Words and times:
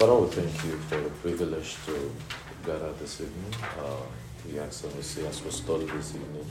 Father, 0.00 0.14
we 0.14 0.28
thank 0.28 0.64
you 0.64 0.78
for 0.88 0.96
the 0.96 1.10
privilege 1.10 1.76
to 1.84 2.10
gather 2.64 2.90
this 2.94 3.20
evening. 3.20 3.54
Uh, 3.78 3.96
we 4.46 4.58
ask 4.58 4.84
and 4.84 4.94
we 4.94 5.00
as 5.00 5.44
we 5.44 5.50
study 5.50 5.84
this 5.84 6.14
evening, 6.14 6.50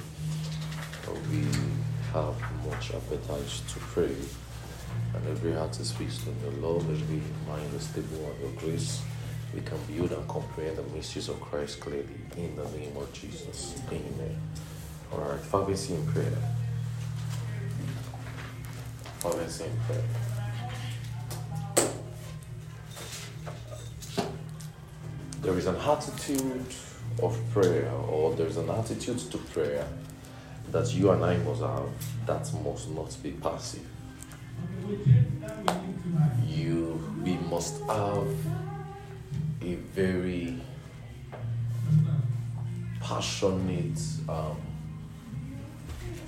uh, 1.08 1.12
we 1.32 1.42
have 2.14 2.40
much 2.68 2.94
appetite 2.94 3.50
to 3.70 3.80
pray, 3.80 4.16
and 5.16 5.28
every 5.30 5.54
heart 5.54 5.80
is 5.80 5.92
fixed 5.92 6.28
on 6.28 6.36
your 6.44 6.62
love, 6.62 6.88
every 6.92 7.24
mind 7.48 7.74
is 7.74 7.86
stable 7.86 8.24
on 8.28 8.40
your 8.40 8.52
grace. 8.62 9.02
We 9.56 9.62
can 9.62 9.80
build 9.88 10.12
and 10.12 10.28
comprehend 10.28 10.78
the 10.78 10.84
mysteries 10.96 11.28
of 11.30 11.42
Christ 11.42 11.80
clearly 11.80 12.22
in 12.38 12.56
the 12.56 12.70
name 12.78 12.96
of 12.98 13.12
Jesus. 13.14 13.82
Amen. 13.88 14.40
All 15.12 15.22
right, 15.22 15.40
fervency 15.40 15.96
in 15.96 16.06
prayer. 16.06 16.38
Fervency 19.18 19.64
in 19.64 19.76
prayer. 19.88 20.29
There 25.50 25.58
is 25.58 25.66
an 25.66 25.78
attitude 25.78 26.64
of 27.24 27.36
prayer, 27.52 27.92
or 28.08 28.36
there's 28.36 28.58
an 28.58 28.70
attitude 28.70 29.18
to 29.18 29.40
prayer 29.40 29.88
that 30.70 30.94
you 30.94 31.10
and 31.10 31.26
I 31.26 31.38
must 31.38 31.62
have 31.62 31.90
that 32.28 32.54
must 32.64 32.92
not 32.92 33.18
be 33.24 33.32
passive. 33.32 33.84
You, 36.48 37.04
we 37.24 37.34
must 37.50 37.82
have 37.86 38.28
a 39.64 39.74
very 39.96 40.62
passionate, 43.02 44.00
um, 44.30 44.62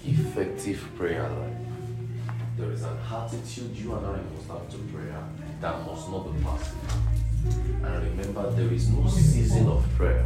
effective 0.03 0.83
prayer 0.97 1.29
life. 1.29 2.33
There 2.57 2.71
is 2.71 2.81
an 2.81 2.97
attitude 3.07 3.75
you 3.75 3.93
and 3.93 4.03
I 4.03 4.19
must 4.35 4.47
have 4.47 4.67
to 4.71 4.77
prayer 4.91 5.23
that 5.61 5.85
must 5.85 6.09
not 6.09 6.23
be 6.35 6.43
passive. 6.43 7.10
And 7.45 8.03
remember, 8.03 8.51
there 8.51 8.71
is 8.71 8.89
no 8.89 9.07
season 9.07 9.67
of 9.67 9.85
prayer 9.95 10.25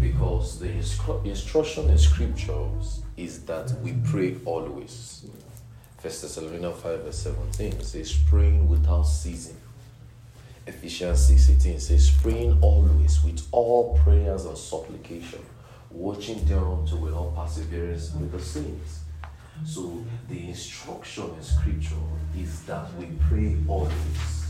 because 0.00 0.58
the 0.58 0.68
instru- 0.68 1.24
instruction 1.24 1.88
in 1.90 1.98
scriptures 1.98 3.02
is 3.16 3.44
that 3.44 3.70
we 3.82 3.94
pray 4.04 4.36
always. 4.44 5.26
First 5.98 6.22
Thessalonians 6.22 6.80
5 6.80 7.00
verse 7.04 7.18
17 7.18 7.82
says, 7.82 8.12
praying 8.28 8.68
without 8.68 9.04
ceasing. 9.04 9.56
Ephesians 10.66 11.26
6 11.26 11.50
18 11.50 11.80
says, 11.80 12.10
praying 12.22 12.58
always 12.60 13.22
with 13.22 13.46
all 13.52 13.98
prayers 13.98 14.44
and 14.44 14.58
supplication, 14.58 15.40
watching 15.90 16.44
thereunto 16.44 16.96
with 16.96 17.12
all 17.12 17.30
perseverance 17.32 18.12
with 18.14 18.32
the 18.32 18.40
saints. 18.40 19.00
So 19.64 20.04
the 20.28 20.48
instruction 20.48 21.30
in 21.36 21.42
scripture 21.42 21.94
is 22.36 22.62
that 22.64 22.92
we 22.94 23.06
pray 23.28 23.56
always 23.68 24.45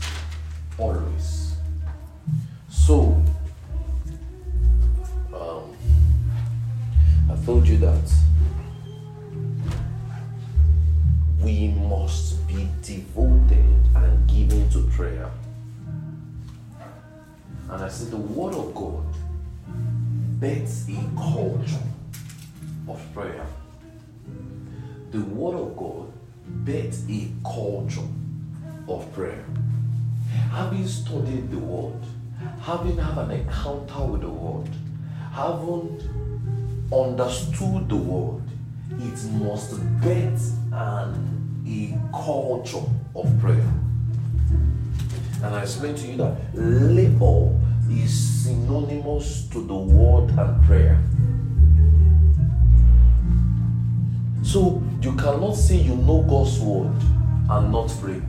always. 0.77 1.55
So, 2.69 3.23
um, 5.33 5.75
I 7.29 7.45
told 7.45 7.67
you 7.67 7.77
that 7.77 8.11
we 11.41 11.69
must 11.69 12.47
be 12.47 12.69
devoted 12.81 13.65
and 13.95 14.27
given 14.27 14.69
to 14.69 14.83
prayer. 14.91 15.29
And 17.69 17.83
I 17.83 17.89
said, 17.89 18.11
the 18.11 18.17
Word 18.17 18.53
of 18.53 18.73
God 18.73 19.05
bets 20.39 20.87
a 20.89 21.17
culture 21.17 21.83
of 22.87 23.01
prayer. 23.13 23.45
The 25.11 25.21
Word 25.21 25.55
of 25.55 25.75
God 25.75 26.13
bets 26.65 27.03
a 27.09 27.29
culture 27.43 28.07
of 28.87 29.11
prayer 29.13 29.43
having 30.51 30.87
studied 30.87 31.51
the 31.51 31.59
word, 31.59 32.01
having 32.61 32.97
had 32.97 33.17
an 33.17 33.31
encounter 33.31 34.03
with 34.05 34.21
the 34.21 34.29
word, 34.29 34.69
having 35.31 36.01
understood 36.91 37.89
the 37.89 37.95
word, 37.95 38.43
it 38.99 39.23
must 39.33 39.79
bet 40.01 40.39
an 40.71 41.37
a 41.67 41.99
culture 42.11 42.83
of 43.15 43.39
prayer. 43.39 43.73
And 45.43 45.55
I 45.55 45.61
explained 45.63 45.97
to 45.97 46.07
you 46.07 46.17
that 46.17 46.37
labor 46.53 47.53
is 47.89 48.43
synonymous 48.43 49.47
to 49.49 49.65
the 49.65 49.75
word 49.75 50.29
and 50.31 50.63
prayer. 50.63 51.03
So 54.43 54.81
you 55.01 55.13
cannot 55.15 55.55
say 55.55 55.75
you 55.75 55.95
know 55.95 56.23
God's 56.23 56.59
word 56.59 56.95
and 57.49 57.71
not 57.71 57.93
pray. 57.99 58.21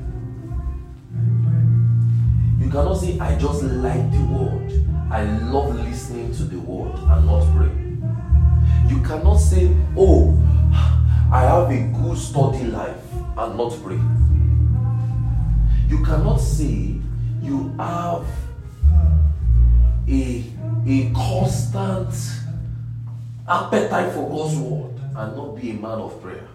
You 2.68 2.74
cannot 2.74 2.98
say, 2.98 3.18
I 3.18 3.34
just 3.38 3.62
like 3.62 4.12
the 4.12 4.22
word. 4.24 4.84
I 5.10 5.22
love 5.24 5.74
listening 5.74 6.34
to 6.34 6.42
the 6.42 6.58
word 6.58 6.92
and 6.98 7.24
not 7.24 7.42
pray. 7.56 8.94
You 8.94 9.02
cannot 9.02 9.36
say, 9.36 9.74
Oh, 9.96 10.38
I 11.32 11.44
have 11.44 11.70
a 11.70 11.98
good 11.98 12.18
study 12.18 12.64
life 12.64 13.02
and 13.38 13.56
not 13.56 13.72
pray. 13.82 13.98
You 15.88 16.04
cannot 16.04 16.36
say 16.36 16.96
you 17.40 17.74
have 17.78 18.26
a, 20.06 20.44
a 20.86 21.10
constant 21.14 22.12
appetite 23.48 24.12
for 24.12 24.28
God's 24.28 24.56
word 24.56 25.00
and 25.16 25.34
not 25.34 25.56
be 25.56 25.70
a 25.70 25.74
man 25.74 26.00
of 26.00 26.20
prayer. 26.20 26.46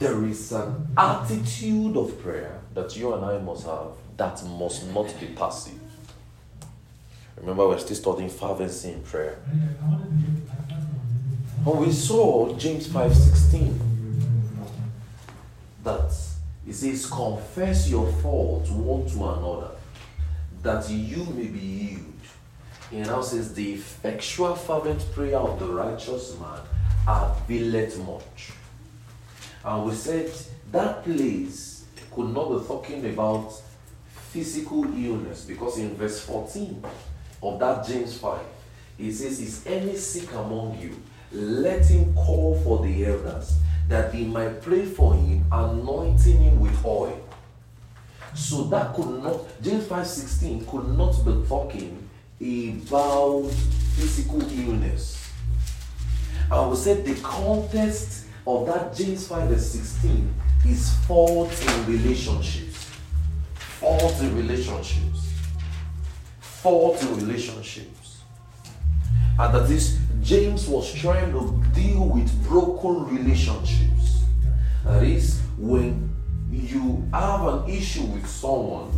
There 0.00 0.24
is 0.24 0.50
an 0.50 0.88
attitude 0.96 1.96
of 1.96 2.20
prayer 2.20 2.60
that 2.76 2.94
you 2.94 3.14
and 3.14 3.24
I 3.24 3.38
must 3.38 3.66
have 3.66 3.88
that 4.18 4.44
must 4.44 4.86
not 4.92 5.12
be 5.18 5.26
passive. 5.28 5.80
Remember, 7.36 7.68
we're 7.68 7.78
still 7.78 7.96
studying 7.96 8.30
fervency 8.30 8.92
in 8.92 9.02
prayer. 9.02 9.38
And 11.66 11.78
we 11.78 11.90
saw 11.90 12.54
James 12.56 12.86
5:16 12.88 13.78
that 15.84 16.12
it 16.68 16.74
says, 16.74 17.06
confess 17.06 17.88
your 17.88 18.10
faults 18.20 18.70
one 18.70 19.06
to 19.06 19.24
another, 19.24 19.70
that 20.62 20.88
you 20.90 21.24
may 21.26 21.46
be 21.46 21.58
healed. 21.58 22.24
He 22.90 22.98
now 23.00 23.22
says 23.22 23.54
the 23.54 23.74
effectual 23.74 24.54
fervent 24.54 25.00
prayer 25.12 25.38
of 25.38 25.58
the 25.58 25.66
righteous 25.66 26.36
man 26.38 26.60
availeth 27.08 27.98
much. 28.06 28.52
And 29.64 29.84
we 29.86 29.94
said 29.94 30.30
that 30.72 31.04
place 31.04 31.65
could 32.16 32.32
not 32.32 32.48
be 32.48 32.66
talking 32.66 33.06
about 33.10 33.52
physical 34.32 34.84
illness 34.84 35.44
because 35.44 35.78
in 35.78 35.94
verse 35.94 36.20
14 36.20 36.82
of 37.42 37.60
that 37.60 37.86
James 37.86 38.16
5, 38.18 38.40
he 38.96 39.12
says, 39.12 39.38
Is 39.38 39.66
any 39.66 39.94
sick 39.96 40.32
among 40.32 40.78
you? 40.80 40.96
Let 41.30 41.84
him 41.84 42.14
call 42.14 42.58
for 42.64 42.82
the 42.84 43.04
elders 43.04 43.58
that 43.88 44.12
they 44.12 44.24
might 44.24 44.62
pray 44.62 44.86
for 44.86 45.14
him, 45.14 45.44
anointing 45.52 46.38
him 46.38 46.58
with 46.58 46.84
oil. 46.84 47.20
So 48.34 48.64
that 48.64 48.94
could 48.94 49.22
not, 49.22 49.62
James 49.62 49.84
5:16 49.84 50.66
could 50.66 50.88
not 50.96 51.12
be 51.24 51.46
talking 51.46 52.08
about 52.40 53.50
physical 53.96 54.40
illness. 54.40 55.30
I 56.50 56.66
would 56.66 56.78
say 56.78 57.02
the 57.02 57.14
context 57.20 58.26
of 58.46 58.66
that 58.66 58.94
James 58.94 59.26
5 59.26 59.48
verse 59.48 59.66
16 59.66 60.34
is 60.68 60.94
fault 61.06 61.50
in 61.50 61.86
relationships. 61.86 62.90
Fault 63.54 64.20
in 64.20 64.36
relationships. 64.36 65.32
Fault 66.40 67.00
in 67.02 67.16
relationships. 67.16 68.22
And 69.38 69.54
that 69.54 69.70
is, 69.70 69.98
James 70.22 70.66
was 70.66 70.92
trying 70.94 71.32
to 71.32 71.62
deal 71.74 72.08
with 72.08 72.48
broken 72.48 73.06
relationships. 73.14 74.24
That 74.84 75.02
is, 75.02 75.40
when 75.58 76.10
you 76.50 77.06
have 77.12 77.46
an 77.46 77.68
issue 77.68 78.04
with 78.04 78.26
someone, 78.26 78.90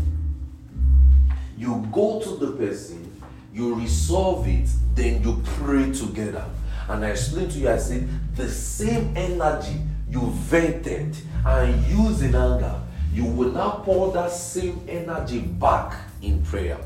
you 1.56 1.87
go 1.93 2.20
to 2.20 2.37
the 2.37 2.53
person, 2.53 3.11
you 3.53 3.75
resolve 3.75 4.47
it, 4.47 4.69
then 4.94 5.23
you 5.23 5.43
pray 5.44 5.91
together. 5.93 6.44
And 6.88 7.05
I 7.05 7.11
explained 7.11 7.50
to 7.53 7.59
you, 7.59 7.70
I 7.70 7.79
said, 7.79 8.09
the 8.37 8.49
same 8.49 9.12
energy 9.17 9.82
you 10.09 10.31
vented 10.31 11.17
and 11.44 11.85
used 11.87 12.23
in 12.23 12.35
anger, 12.35 12.81
you 13.12 13.25
will 13.25 13.52
now 13.52 13.82
pour 13.85 14.12
that 14.12 14.31
same 14.31 14.81
energy 14.88 15.40
back 15.40 15.96
in 16.23 16.43
prayer. 16.43 16.79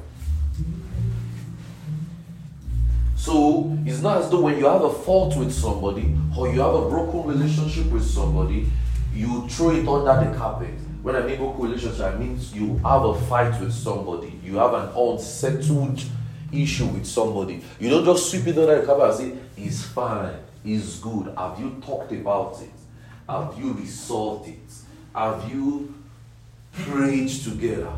So 3.17 3.79
it's 3.87 4.01
not 4.01 4.19
as 4.19 4.31
though 4.31 4.41
when 4.41 4.59
you 4.59 4.67
have 4.67 4.83
a 4.83 4.93
fault 4.93 5.37
with 5.37 5.53
somebody 5.53 6.17
or 6.37 6.53
you 6.53 6.61
have 6.61 6.75
a 6.75 6.89
broken 6.89 7.23
relationship 7.23 7.87
with 7.87 8.05
somebody, 8.05 8.67
you 9.15 9.49
throw 9.49 9.71
it 9.71 9.87
under 9.87 10.29
the 10.29 10.37
carpet. 10.37 10.75
When 11.03 11.15
I 11.15 11.23
mean 11.23 11.37
broken 11.37 11.63
relationship, 11.63 12.01
I 12.01 12.17
mean 12.17 12.39
you 12.53 12.79
have 12.79 13.05
a 13.05 13.21
fight 13.27 13.61
with 13.61 13.73
somebody, 13.73 14.41
you 14.45 14.57
have 14.57 14.75
an 14.75 14.89
unsettled 14.97 16.03
issue 16.53 16.87
with 16.87 17.07
somebody. 17.07 17.63
You 17.79 17.91
don't 17.91 18.05
just 18.05 18.29
sweep 18.29 18.49
it 18.49 18.59
under 18.59 18.81
the 18.81 18.87
carpet 18.87 19.11
and 19.11 19.15
say, 19.15 19.39
it's 19.57 19.83
fine, 19.83 20.35
it's 20.65 20.99
good. 20.99 21.33
Have 21.37 21.61
you 21.61 21.81
talked 21.85 22.11
about 22.11 22.61
it? 22.61 22.71
Have 23.29 23.59
you 23.59 23.73
resolved 23.75 24.49
it? 24.49 24.59
Have 25.15 25.51
you 25.51 25.95
prayed 26.73 27.29
together, 27.29 27.93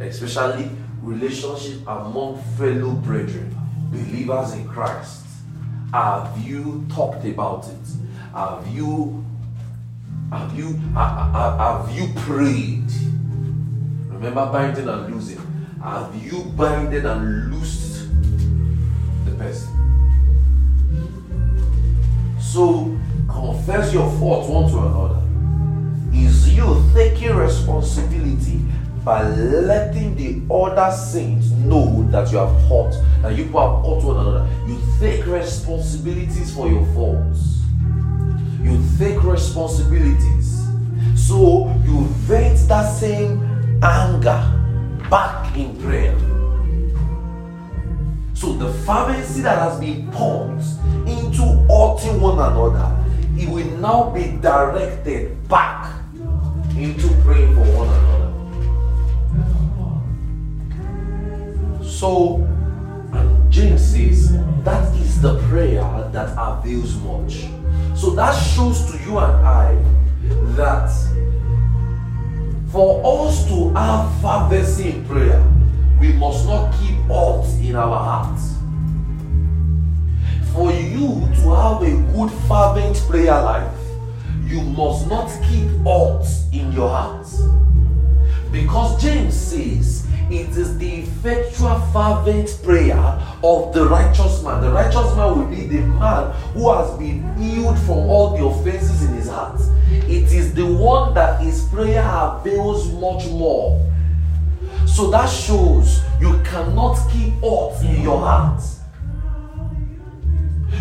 especially 0.00 0.70
relationship 1.02 1.80
among 1.86 2.42
fellow 2.56 2.92
brethren, 2.92 3.54
believers 3.90 4.52
in 4.54 4.66
Christ? 4.66 5.24
Have 5.92 6.36
you 6.44 6.86
talked 6.90 7.24
about 7.24 7.68
it? 7.68 7.86
Have 8.34 8.66
you 8.68 9.24
have 10.32 10.58
you 10.58 10.72
have 10.94 11.90
you 11.96 12.08
prayed? 12.16 12.90
Remember 14.08 14.46
binding 14.50 14.88
and 14.88 15.14
losing. 15.14 15.40
Have 15.82 16.14
you 16.20 16.44
binded 16.56 17.06
and 17.06 17.52
loosed 17.52 18.08
the 19.24 19.30
person? 19.32 19.72
So 22.40 22.98
confess 23.36 23.92
your 23.92 24.10
faults 24.18 24.48
one 24.48 24.70
to 24.70 24.78
another. 24.78 25.22
Is 26.12 26.54
you 26.54 26.90
taking 26.94 27.36
responsibility 27.36 28.60
by 29.04 29.22
letting 29.22 30.16
the 30.16 30.52
other 30.52 30.90
saints 30.96 31.50
know 31.50 32.08
that 32.10 32.32
you 32.32 32.38
have 32.38 32.52
hurt, 32.62 32.94
that 33.22 33.36
you 33.36 33.44
have 33.44 33.84
hurt 33.84 34.02
one 34.02 34.16
another. 34.16 34.48
You 34.66 34.80
take 34.98 35.26
responsibilities 35.26 36.54
for 36.54 36.68
your 36.68 36.84
faults. 36.94 37.60
You 38.60 38.82
take 38.98 39.22
responsibilities. 39.22 40.66
So 41.14 41.68
you 41.84 42.06
vent 42.26 42.66
that 42.68 42.90
same 42.92 43.42
anger 43.82 44.42
back 45.08 45.56
in 45.56 45.76
prayer. 45.80 46.18
So 48.34 48.54
the 48.54 48.72
fervency 48.84 49.42
that 49.42 49.58
has 49.58 49.78
been 49.78 50.10
pumped 50.10 50.64
into 51.06 51.42
hurting 51.68 52.20
one 52.20 52.38
another, 52.38 53.05
it 53.38 53.48
will 53.48 53.70
now 53.78 54.10
be 54.10 54.36
directed 54.40 55.48
back 55.48 55.94
into 56.76 57.08
praying 57.22 57.54
for 57.54 57.64
one 57.76 57.88
another. 57.88 58.32
So, 61.84 62.36
and 63.12 63.52
James 63.52 63.82
says 63.84 64.32
that 64.64 64.94
is 64.96 65.20
the 65.20 65.38
prayer 65.48 66.08
that 66.12 66.34
avails 66.36 66.96
much. 66.96 67.46
So 67.98 68.10
that 68.10 68.32
shows 68.32 68.90
to 68.90 68.98
you 69.04 69.18
and 69.18 69.46
I 69.46 69.74
that 70.56 70.90
for 72.70 73.26
us 73.26 73.46
to 73.48 73.70
have 73.70 74.20
fervency 74.20 74.90
in 74.90 75.04
prayer, 75.06 75.42
we 75.98 76.12
must 76.12 76.46
not 76.46 76.74
keep 76.78 76.98
odds 77.08 77.58
in 77.60 77.74
our 77.74 77.96
hearts. 77.96 78.55
For 80.56 80.72
you 80.72 81.28
to 81.42 81.54
have 81.54 81.82
a 81.82 82.12
good 82.14 82.30
fervent 82.48 82.96
prayer 83.10 83.42
life, 83.42 83.78
you 84.46 84.62
must 84.62 85.06
not 85.06 85.28
keep 85.42 85.68
odds 85.84 86.46
in 86.50 86.72
your 86.72 86.88
heart. 86.88 87.26
Because 88.50 89.02
James 89.02 89.34
says 89.34 90.06
it 90.30 90.48
is 90.56 90.78
the 90.78 91.00
effectual 91.00 91.78
fervent 91.92 92.58
prayer 92.62 92.96
of 93.44 93.74
the 93.74 93.86
righteous 93.86 94.42
man. 94.42 94.62
The 94.62 94.70
righteous 94.70 95.14
man 95.14 95.38
will 95.38 95.46
be 95.46 95.66
the 95.66 95.82
man 95.82 96.32
who 96.54 96.72
has 96.72 96.98
been 96.98 97.36
healed 97.36 97.78
from 97.80 98.08
all 98.08 98.34
the 98.34 98.42
offenses 98.42 99.02
in 99.02 99.12
his 99.12 99.28
heart. 99.28 99.60
It 99.90 100.32
is 100.32 100.54
the 100.54 100.64
one 100.64 101.12
that 101.12 101.38
his 101.38 101.66
prayer 101.66 102.02
avails 102.02 102.90
much 102.94 103.26
more. 103.28 103.78
So 104.86 105.10
that 105.10 105.26
shows 105.26 106.00
you 106.18 106.40
cannot 106.44 106.96
keep 107.12 107.34
odds 107.42 107.82
in 107.82 108.00
your 108.00 108.20
heart. 108.20 108.62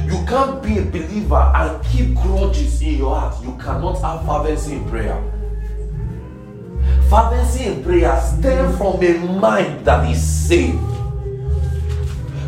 You 0.05 0.23
can't 0.27 0.61
be 0.61 0.77
a 0.77 0.83
believer 0.83 1.51
and 1.55 1.83
keep 1.85 2.15
grudges 2.15 2.81
in 2.81 2.95
your 2.95 3.15
heart. 3.15 3.43
You 3.43 3.57
cannot 3.57 4.01
have 4.01 4.25
fervency 4.25 4.73
in 4.73 4.89
prayer. 4.89 5.21
Fervency 7.09 7.65
in 7.65 7.83
prayer 7.83 8.21
stems 8.21 8.77
from 8.77 9.03
a 9.03 9.39
mind 9.39 9.85
that 9.85 10.09
is 10.09 10.21
saved. 10.21 10.79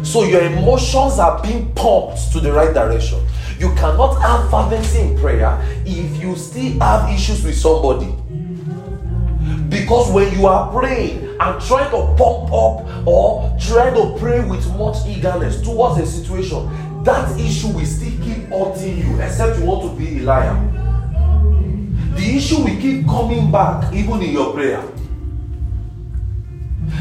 So 0.05 0.23
your 0.23 0.41
emotions 0.41 1.19
are 1.19 1.41
being 1.41 1.73
pumped 1.73 2.31
to 2.31 2.39
the 2.39 2.51
right 2.53 2.73
direction. 2.73 3.19
You 3.59 3.73
cannot 3.73 4.21
have 4.21 4.49
fervency 4.51 4.99
in 4.99 5.17
prayer 5.17 5.59
if 5.85 6.21
you 6.21 6.35
still 6.35 6.79
have 6.79 7.09
issues 7.09 7.43
with 7.43 7.57
somebody. 7.57 8.13
Because 9.69 10.11
when 10.11 10.31
you 10.37 10.45
are 10.47 10.71
praying 10.71 11.23
and 11.39 11.61
trying 11.61 11.89
to 11.91 12.15
pump 12.17 12.51
up 12.53 13.07
or 13.07 13.57
trying 13.59 13.93
to 13.95 14.17
pray 14.19 14.47
with 14.47 14.65
much 14.77 15.05
eagerness 15.07 15.61
towards 15.61 15.99
a 16.01 16.05
situation, 16.05 16.67
that 17.07 17.39
issue 17.39 17.69
will 17.69 17.85
still 17.85 18.11
keep 18.21 18.49
haunting 18.49 18.97
you, 18.99 19.19
except 19.21 19.57
you 19.59 19.65
want 19.65 19.89
to 19.89 19.97
be 19.97 20.19
a 20.19 20.21
liar 20.21 20.77
the 22.17 22.35
issue 22.35 22.57
will 22.57 22.79
keep 22.81 23.05
coming 23.05 23.51
back 23.51 23.93
even 23.93 24.21
in 24.21 24.31
your 24.31 24.51
prayer. 24.53 24.81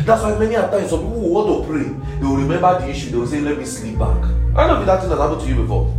That's 0.05 0.23
why 0.23 0.39
many 0.39 0.55
times 0.55 0.91
some 0.91 1.01
people 1.01 1.21
who 1.21 1.33
want 1.33 1.67
to 1.67 1.73
pray, 1.73 2.19
they 2.21 2.27
will 2.27 2.37
remember 2.37 2.79
the 2.81 2.91
issue, 2.91 3.11
they 3.11 3.17
will 3.17 3.27
say, 3.27 3.41
Let 3.41 3.59
me 3.59 3.65
sleep 3.65 3.99
back. 3.99 4.17
I 4.55 4.67
know 4.67 4.81
if 4.81 4.87
that 4.87 5.01
thing 5.01 5.11
has 5.11 5.19
happened 5.19 5.41
to 5.41 5.49
you 5.49 5.63
before. 5.63 5.97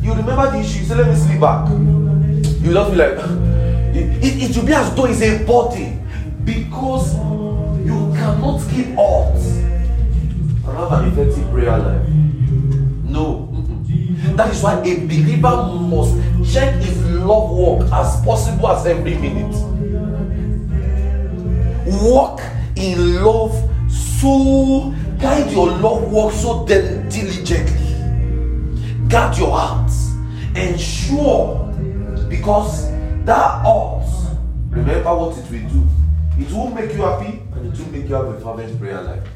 You 0.00 0.14
remember 0.14 0.50
the 0.50 0.58
issue, 0.60 0.80
you 0.80 0.84
say, 0.86 0.94
Let 0.94 1.08
me 1.08 1.16
sleep 1.16 1.40
back. 1.40 1.68
You 1.68 2.72
just 2.72 2.90
be 2.90 2.96
like, 2.96 3.18
it, 3.94 4.24
it, 4.24 4.50
it 4.50 4.56
will 4.56 4.66
be 4.66 4.72
as 4.72 4.94
though 4.94 5.04
it's 5.06 5.20
a 5.22 5.44
body 5.44 5.98
because 6.44 7.14
you 7.84 8.12
cannot 8.16 8.60
keep 8.70 8.96
odds 8.98 9.46
and 9.46 10.64
have 10.64 10.92
an 10.92 11.12
effective 11.12 11.50
prayer 11.50 11.78
life. 11.78 12.25
No. 13.08 13.48
Mm-hmm. 13.52 14.36
That 14.36 14.52
is 14.52 14.62
why 14.62 14.80
a 14.80 14.94
believer 15.06 15.56
must 15.80 16.52
check 16.52 16.74
his 16.82 17.04
love 17.12 17.50
walk 17.50 17.82
as 17.92 18.24
possible 18.24 18.68
as 18.68 18.86
every 18.86 19.14
minute. 19.16 19.54
Walk 22.02 22.40
in 22.74 23.22
love 23.22 23.54
so 23.90 24.92
guide 25.18 25.50
your 25.52 25.68
love 25.68 26.10
walk 26.10 26.32
so 26.32 26.66
diligently. 26.66 27.94
Guard 29.08 29.38
your 29.38 29.56
heart. 29.56 29.90
Ensure 30.56 31.72
because 32.28 32.90
that 33.24 33.62
heart, 33.62 34.08
remember 34.70 35.14
what 35.14 35.38
it 35.38 35.50
will 35.50 35.68
do. 35.68 35.86
It 36.38 36.52
will 36.52 36.70
make 36.70 36.92
you 36.92 37.02
happy 37.02 37.40
and 37.54 37.72
it 37.72 37.78
will 37.78 37.92
make 37.92 38.08
you 38.08 38.14
have 38.14 38.26
a 38.26 38.40
fervent 38.40 38.78
prayer 38.78 39.02
life. 39.02 39.26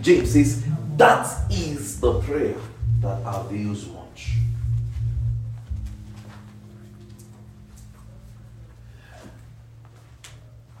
James 0.00 0.32
says, 0.32 0.64
that 0.96 1.26
is 1.50 2.00
the 2.00 2.20
prayer 2.20 2.56
that 3.00 3.20
avails 3.24 3.86
much. 3.86 4.32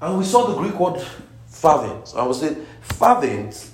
And 0.00 0.18
we 0.18 0.24
saw 0.24 0.46
the 0.46 0.56
Greek 0.56 0.78
word 0.78 1.02
fervent. 1.46 2.14
I 2.16 2.22
would 2.26 2.36
say 2.36 2.56
fervent 2.80 3.70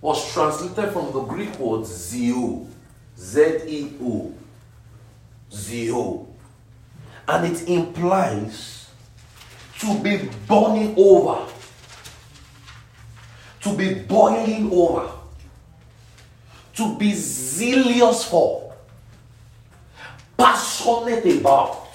was 0.00 0.32
translated 0.32 0.92
from 0.92 1.12
the 1.12 1.22
Greek 1.22 1.58
word 1.58 1.82
zeo, 1.82 2.68
Z 3.18 3.40
E 3.66 3.92
O, 4.00 4.32
zeo. 5.50 6.26
And 7.26 7.52
it 7.52 7.68
implies 7.68 8.90
to 9.78 9.98
be 10.00 10.28
burning 10.46 10.94
over 10.96 11.46
to 13.62 13.76
be 13.76 13.94
boiling 13.94 14.70
over, 14.72 15.10
to 16.74 16.96
be 16.96 17.14
zealous 17.14 18.24
for, 18.24 18.74
passionate 20.36 21.24
about. 21.38 21.88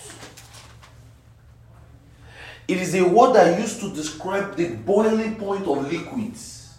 It 2.67 2.77
is 2.77 2.95
a 2.95 3.03
word 3.03 3.37
I 3.37 3.57
used 3.59 3.79
to 3.81 3.93
describe 3.93 4.55
the 4.55 4.69
boiling 4.75 5.35
point 5.35 5.65
of 5.67 5.89
liquids. 5.89 6.77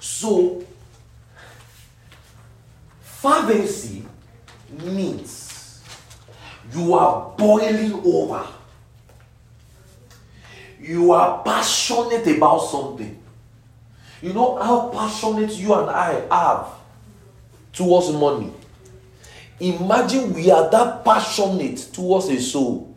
So, 0.00 0.64
fervency 3.00 4.04
means 4.70 5.82
you 6.72 6.94
are 6.94 7.34
boiling 7.36 7.92
over. 8.04 8.46
You 10.80 11.12
are 11.12 11.42
passionate 11.42 12.26
about 12.36 12.58
something. 12.60 13.17
You 14.20 14.32
know 14.32 14.60
how 14.60 14.88
passionate 14.88 15.52
you 15.52 15.74
and 15.74 15.88
I 15.90 16.26
have 16.30 16.68
towards 17.72 18.10
money. 18.12 18.52
Imagine 19.60 20.32
we 20.34 20.50
are 20.50 20.70
that 20.70 21.04
passionate 21.04 21.88
towards 21.92 22.28
a 22.28 22.40
soul. 22.40 22.94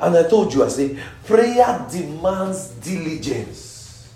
And 0.00 0.16
I 0.16 0.22
told 0.28 0.54
you, 0.54 0.64
I 0.64 0.68
say, 0.68 0.98
prayer 1.24 1.86
demands 1.90 2.70
diligence. 2.70 4.08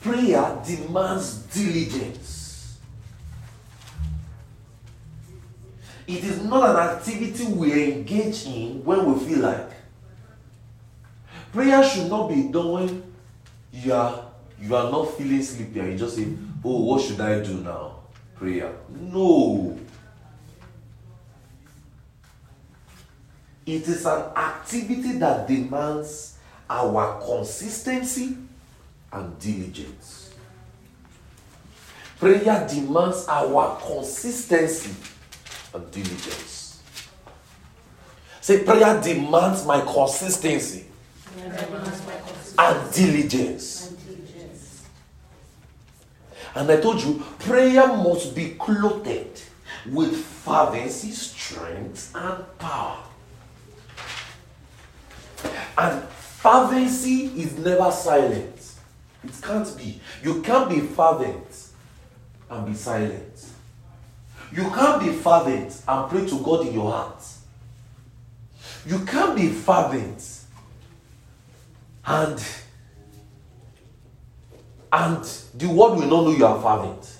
Prayer 0.00 0.60
demands 0.66 1.34
diligence. 1.54 2.29
It 6.10 6.24
is 6.24 6.42
not 6.42 6.70
an 6.70 6.76
activity 6.76 7.44
we 7.44 7.92
engage 7.92 8.44
in 8.44 8.84
when 8.84 9.12
we 9.14 9.24
feel 9.24 9.38
like. 9.38 9.70
Prayer 11.52 11.84
should 11.84 12.10
not 12.10 12.28
be 12.28 12.48
done 12.50 12.72
when 12.72 13.12
you 13.72 13.92
are 13.92 14.24
you 14.60 14.74
are 14.74 14.90
not 14.90 15.16
feeling 15.16 15.40
sleepy 15.40 15.78
and 15.78 15.92
you 15.92 15.98
just 15.98 16.16
say, 16.16 16.26
Oh, 16.64 16.80
what 16.82 17.00
should 17.00 17.20
I 17.20 17.38
do 17.44 17.60
now? 17.60 18.00
Prayer. 18.34 18.72
No. 18.88 19.78
It 23.64 23.86
is 23.86 24.04
an 24.04 24.22
activity 24.36 25.12
that 25.18 25.46
demands 25.46 26.38
our 26.68 27.20
consistency 27.24 28.36
and 29.12 29.38
diligence. 29.38 30.34
Prayer 32.18 32.66
demands 32.68 33.26
our 33.28 33.80
consistency 33.80 34.90
and 35.74 35.90
diligence. 35.90 36.82
Say, 38.40 38.64
prayer 38.64 39.00
demands 39.00 39.66
my 39.66 39.80
consistency 39.80 40.86
and 42.58 42.92
diligence. 42.92 43.94
And 46.54 46.70
I 46.70 46.80
told 46.80 47.02
you, 47.02 47.22
prayer 47.38 47.86
must 47.86 48.34
be 48.34 48.50
clothed 48.50 49.42
with 49.86 50.16
fervency, 50.16 51.12
strength, 51.12 52.12
and 52.14 52.58
power. 52.58 52.98
And 55.78 56.02
fervency 56.08 57.26
is 57.40 57.56
never 57.58 57.90
silent. 57.92 58.74
It 59.22 59.40
can't 59.42 59.76
be. 59.76 60.00
You 60.22 60.42
can't 60.42 60.68
be 60.68 60.80
fervent 60.80 61.68
and 62.48 62.66
be 62.66 62.74
silent. 62.74 63.49
You 64.52 64.64
can't 64.70 65.00
be 65.02 65.12
fervent 65.12 65.82
and 65.86 66.10
pray 66.10 66.26
to 66.26 66.38
God 66.42 66.66
in 66.66 66.74
your 66.74 66.90
heart. 66.90 67.22
You 68.86 68.98
can't 69.04 69.36
be 69.36 69.48
fervent 69.48 70.40
and 72.06 72.44
and 74.92 75.24
the 75.54 75.68
world 75.68 75.98
will 75.98 76.08
not 76.08 76.24
know 76.24 76.30
you 76.32 76.44
are 76.44 76.60
fervent. 76.60 77.18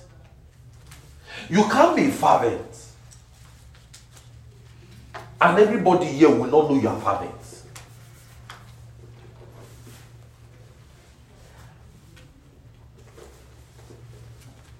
You 1.49 1.63
can't 1.63 1.95
be 1.95 2.09
fervent 2.09 2.85
and 5.41 5.57
everybody 5.57 6.05
here 6.05 6.29
will 6.29 6.45
not 6.45 6.69
know 6.69 6.79
you 6.79 6.87
are 6.87 6.99
fervent. 6.99 7.33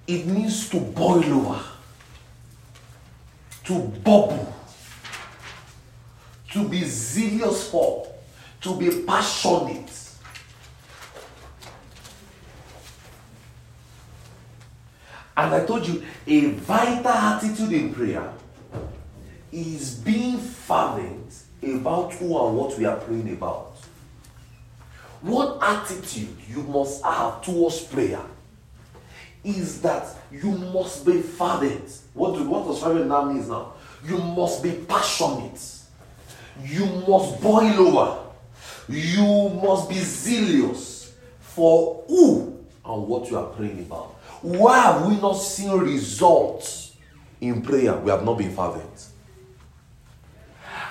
It 0.07 0.25
needs 0.25 0.69
to 0.69 0.79
boil 0.79 1.23
over, 1.23 1.63
to 3.65 3.79
bubble, 3.79 4.53
to 6.51 6.67
be 6.67 6.83
zealous 6.83 7.69
for, 7.69 8.11
to 8.61 8.75
be 8.77 9.03
passionate. 9.03 9.91
And 15.37 15.55
I 15.55 15.65
told 15.65 15.87
you, 15.87 16.03
a 16.27 16.51
vital 16.51 17.07
attitude 17.07 17.71
in 17.71 17.93
prayer 17.93 18.31
is 19.51 19.95
being 19.95 20.37
fervent 20.37 21.33
about 21.63 22.13
who 22.13 22.25
and 22.45 22.57
what 22.57 22.77
we 22.77 22.85
are 22.85 22.97
praying 22.97 23.31
about. 23.33 23.75
What 25.21 25.59
attitude 25.61 26.35
you 26.49 26.63
must 26.63 27.03
have 27.03 27.41
towards 27.43 27.81
prayer 27.81 28.21
is 29.43 29.81
that 29.81 30.07
you 30.31 30.51
must 30.51 31.05
be 31.05 31.21
fervent. 31.21 32.01
What, 32.13 32.37
do, 32.37 32.47
what 32.47 32.65
does 32.65 32.81
fervent 32.81 33.07
now 33.07 33.23
means 33.23 33.49
now? 33.49 33.73
You 34.05 34.17
must 34.17 34.63
be 34.63 34.71
passionate. 34.87 35.61
You 36.63 36.85
must 37.07 37.41
boil 37.41 37.87
over. 37.87 38.19
You 38.89 39.49
must 39.63 39.89
be 39.89 39.95
zealous 39.95 41.13
for 41.39 42.03
who 42.07 42.57
and 42.85 43.07
what 43.07 43.29
you 43.29 43.37
are 43.37 43.47
praying 43.47 43.79
about. 43.79 44.15
Why 44.41 44.79
have 44.79 45.05
we 45.05 45.15
not 45.17 45.33
seen 45.33 45.71
results 45.71 46.95
in 47.39 47.61
prayer? 47.61 47.95
We 47.97 48.11
have 48.11 48.25
not 48.25 48.37
been 48.37 48.53
fervent. 48.55 49.07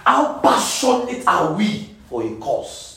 How 0.04 0.38
passionate 0.38 1.26
are 1.26 1.52
we 1.54 1.90
for 2.08 2.22
a 2.22 2.34
cause? 2.36 2.89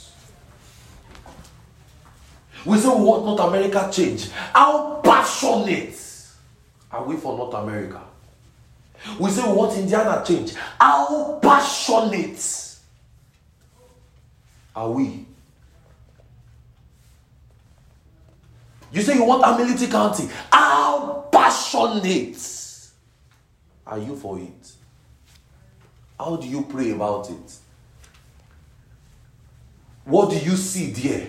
We 2.65 2.77
say, 2.77 2.88
What 2.88 3.24
North 3.24 3.39
America 3.39 3.89
change? 3.91 4.29
How 4.32 5.01
passionate 5.03 6.00
are 6.91 7.03
we 7.03 7.17
for 7.17 7.38
North 7.38 7.53
America? 7.53 8.01
We 9.20 9.29
say, 9.29 9.41
What 9.41 9.77
Indiana 9.77 10.24
change? 10.25 10.53
How 10.79 11.39
passionate 11.41 12.77
are 14.75 14.89
we? 14.89 15.25
You 18.91 19.01
say 19.01 19.15
you 19.15 19.24
want 19.25 19.43
Hamilton 19.43 19.89
County. 19.89 20.29
How 20.51 21.27
passionate 21.32 22.38
are 23.88 23.98
you 23.98 24.15
for 24.15 24.39
it? 24.39 24.72
How 26.20 26.36
do 26.36 26.48
you 26.48 26.62
pray 26.63 26.91
about 26.91 27.29
it? 27.29 27.58
What 30.05 30.29
do 30.29 30.38
you 30.38 30.55
see 30.55 30.91
there? 30.91 31.27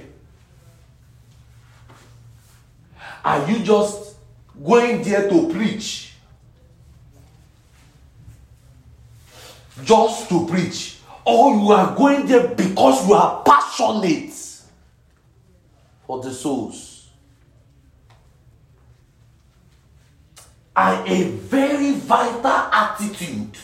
Are 3.25 3.51
you 3.51 3.61
just 3.61 4.17
going 4.63 5.03
there 5.03 5.29
to 5.29 5.49
preach? 5.49 6.15
Just 9.83 10.29
to 10.29 10.47
preach? 10.47 10.99
Or 11.25 11.55
you 11.55 11.73
are 11.73 11.97
going 11.97 12.27
there 12.27 12.49
because 12.49 13.09
you 13.09 13.15
are 13.15 13.43
passionate 13.45 14.33
for 16.07 16.23
the 16.23 16.33
souls? 16.33 17.09
And 20.77 21.09
a 21.09 21.31
very 21.31 21.93
vital 21.93 22.47
attitude 22.47 23.57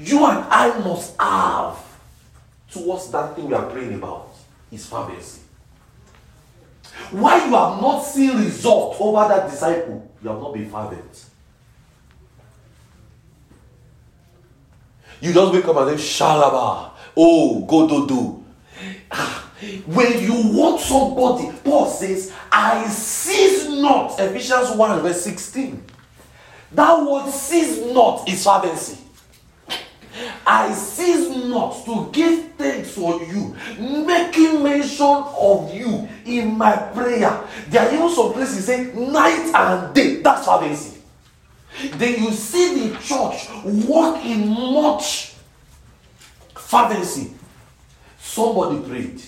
you 0.00 0.26
and 0.26 0.44
I 0.50 0.78
must 0.78 1.18
have 1.20 1.78
towards 2.70 3.10
that 3.10 3.36
thing 3.36 3.48
we 3.48 3.54
are 3.54 3.68
praying 3.70 3.94
about 3.94 4.34
is 4.70 4.86
fervency. 4.86 5.40
Why 7.10 7.36
you 7.36 7.54
have 7.54 7.80
not 7.80 8.00
seen 8.00 8.36
result 8.38 8.96
over 9.00 9.28
that 9.28 9.50
disciple, 9.50 10.10
you 10.22 10.28
have 10.28 10.38
not 10.38 10.54
been 10.54 10.68
fervent. 10.68 11.26
You 15.20 15.32
just 15.32 15.52
wake 15.52 15.64
up 15.66 15.76
and 15.76 15.98
say, 15.98 16.04
Shalaba, 16.24 16.90
oh, 17.16 17.64
go 17.64 17.88
do 17.88 18.06
do. 18.06 18.44
Ah, 19.10 19.50
when 19.86 20.22
you 20.22 20.34
want 20.58 20.80
somebody, 20.80 21.50
Paul 21.64 21.86
says, 21.86 22.32
I 22.52 22.86
cease 22.88 23.68
not. 23.68 24.18
Ephesians 24.18 24.70
1, 24.70 25.00
verse 25.00 25.22
16. 25.22 25.82
That 26.72 27.00
word 27.02 27.30
cease 27.30 27.80
not 27.92 28.28
is 28.28 28.44
fervency. 28.44 28.98
I 30.46 30.72
cease 30.72 31.28
not 31.46 31.84
to 31.86 32.08
give 32.12 32.52
thanks 32.52 32.92
for 32.92 33.20
you, 33.20 33.56
making 33.78 34.62
mention 34.62 35.04
of 35.06 35.74
you 35.74 36.08
in 36.24 36.56
my 36.56 36.76
prayer. 36.76 37.42
There 37.68 37.82
are 37.82 37.92
even 37.92 38.08
some 38.10 38.32
places 38.32 38.66
say 38.66 38.92
night 38.94 39.50
and 39.52 39.92
day. 39.92 40.22
That's 40.22 40.46
fervency. 40.46 41.02
Then 41.94 42.22
you 42.22 42.30
see 42.30 42.88
the 42.88 42.98
church 42.98 43.48
walk 43.64 44.24
in 44.24 44.48
much 44.48 45.34
fervency. 46.54 47.32
Somebody 48.20 48.88
prayed. 48.88 49.22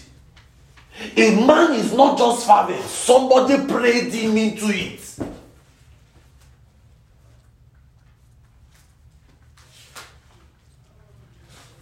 A 1.16 1.46
man 1.46 1.75
is 1.75 1.92
not 1.92 2.18
just 2.18 2.46
fervent, 2.46 2.84
somebody 2.84 3.66
prayed 3.66 4.12
him 4.12 4.37
into 4.37 4.66
it. 4.66 5.07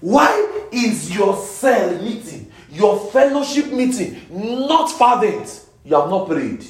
Why 0.00 0.66
is 0.72 1.14
your 1.14 1.36
cell 1.36 2.00
meeting, 2.02 2.52
your 2.70 3.10
fellowship 3.10 3.72
meeting, 3.72 4.20
not 4.30 4.90
fervent? 4.92 5.64
You 5.84 6.00
have 6.00 6.10
not 6.10 6.28
prayed. 6.28 6.64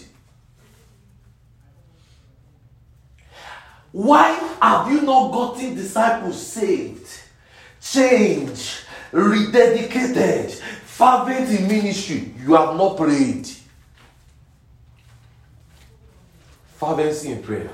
Why 3.92 4.32
have 4.60 4.92
you 4.92 5.00
not 5.02 5.32
gotten 5.32 5.74
disciples 5.74 6.46
saved, 6.46 7.08
changed, 7.80 8.84
rededicated, 9.10 10.52
fervent 10.84 11.48
in 11.48 11.66
ministry? 11.66 12.34
You 12.44 12.54
have 12.54 12.76
not 12.76 12.98
prayed. 12.98 13.48
Fervency 16.74 17.32
in 17.32 17.42
prayer. 17.42 17.70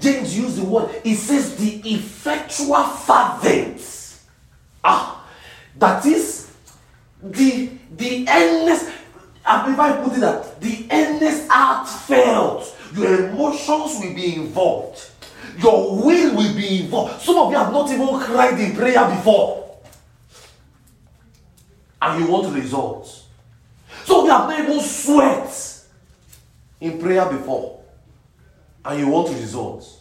James 0.00 0.36
used 0.38 0.56
the 0.56 0.64
word, 0.64 0.90
he 1.02 1.14
says 1.14 1.56
the 1.56 1.80
effectual 1.94 2.84
fervent. 2.84 4.20
Ah, 4.84 5.26
that 5.78 6.04
is 6.06 6.52
the 7.22 7.70
the 7.96 8.24
endless. 8.28 8.90
I 9.44 10.00
put 10.02 10.16
it 10.16 10.20
that 10.20 10.60
the 10.60 10.86
endless 10.90 11.46
heartfelt. 11.48 12.76
Your 12.94 13.28
emotions 13.28 14.00
will 14.00 14.14
be 14.14 14.34
involved. 14.36 15.10
Your 15.58 15.96
will 15.96 16.36
will 16.36 16.54
be 16.54 16.82
involved. 16.82 17.22
Some 17.22 17.36
of 17.36 17.50
you 17.50 17.56
have 17.58 17.72
not 17.72 17.90
even 17.90 18.20
cried 18.20 18.58
in 18.58 18.74
prayer 18.74 19.08
before. 19.08 19.78
And 22.02 22.24
you 22.24 22.30
want 22.30 22.54
results. 22.54 23.26
So 24.04 24.24
you 24.24 24.30
have 24.30 24.48
never 24.48 24.80
sweat 24.80 25.84
in 26.80 26.98
prayer 27.00 27.26
before, 27.26 27.80
and 28.86 29.00
you 29.00 29.08
want 29.08 29.28
results. 29.28 30.00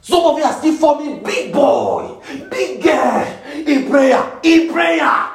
Some 0.00 0.24
of 0.24 0.38
you 0.38 0.44
are 0.44 0.52
still 0.54 0.74
forming 0.76 1.22
big 1.22 1.52
boy, 1.52 2.18
big 2.50 2.82
girl 2.82 3.40
in 3.54 3.90
prayer, 3.90 4.40
in 4.42 4.72
prayer. 4.72 5.30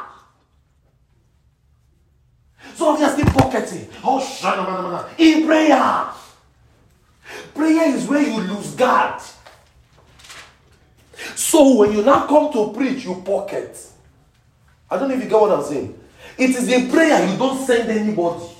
Some 2.74 2.96
of 2.96 3.00
you 3.00 3.06
are 3.06 3.12
still 3.12 3.26
pocketing. 3.28 3.88
Oh, 4.04 5.14
in 5.20 5.46
prayer. 5.46 6.08
Prayer 7.54 7.96
is 7.96 8.08
where 8.08 8.24
you 8.24 8.42
lose 8.42 8.74
God. 8.74 9.22
So 11.36 11.78
when 11.78 11.92
you 11.92 12.04
now 12.04 12.26
come 12.26 12.52
to 12.54 12.74
preach, 12.74 13.06
you 13.06 13.22
pocket. 13.24 13.78
I 14.90 14.98
don't 14.98 15.10
know 15.10 15.16
if 15.16 15.24
you 15.24 15.30
get 15.30 15.40
what 15.40 15.52
I'm 15.52 15.64
saying. 15.64 16.00
It 16.38 16.50
is 16.50 16.68
in 16.68 16.90
prayer 16.90 17.30
you 17.30 17.38
don't 17.38 17.64
send 17.64 17.92
anybody. 17.92 18.53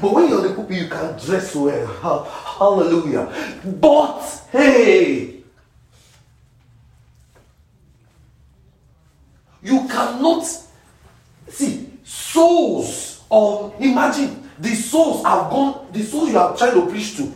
But 0.00 0.12
when 0.12 0.28
you're 0.28 0.42
the 0.42 0.48
people, 0.48 0.72
you 0.72 0.88
can 0.88 1.18
dress 1.18 1.54
well. 1.54 2.24
Hallelujah. 2.24 3.32
But 3.64 4.22
hey, 4.50 5.42
you 9.62 9.88
cannot 9.88 10.46
see 11.48 11.90
souls 12.04 13.22
of 13.30 13.74
imagine 13.80 14.48
the 14.58 14.74
souls 14.74 15.24
have 15.24 15.50
gone, 15.50 15.86
the 15.92 16.02
souls 16.02 16.30
you 16.30 16.38
are 16.38 16.56
trying 16.56 16.74
to 16.74 16.90
preach 16.90 17.16
to, 17.16 17.32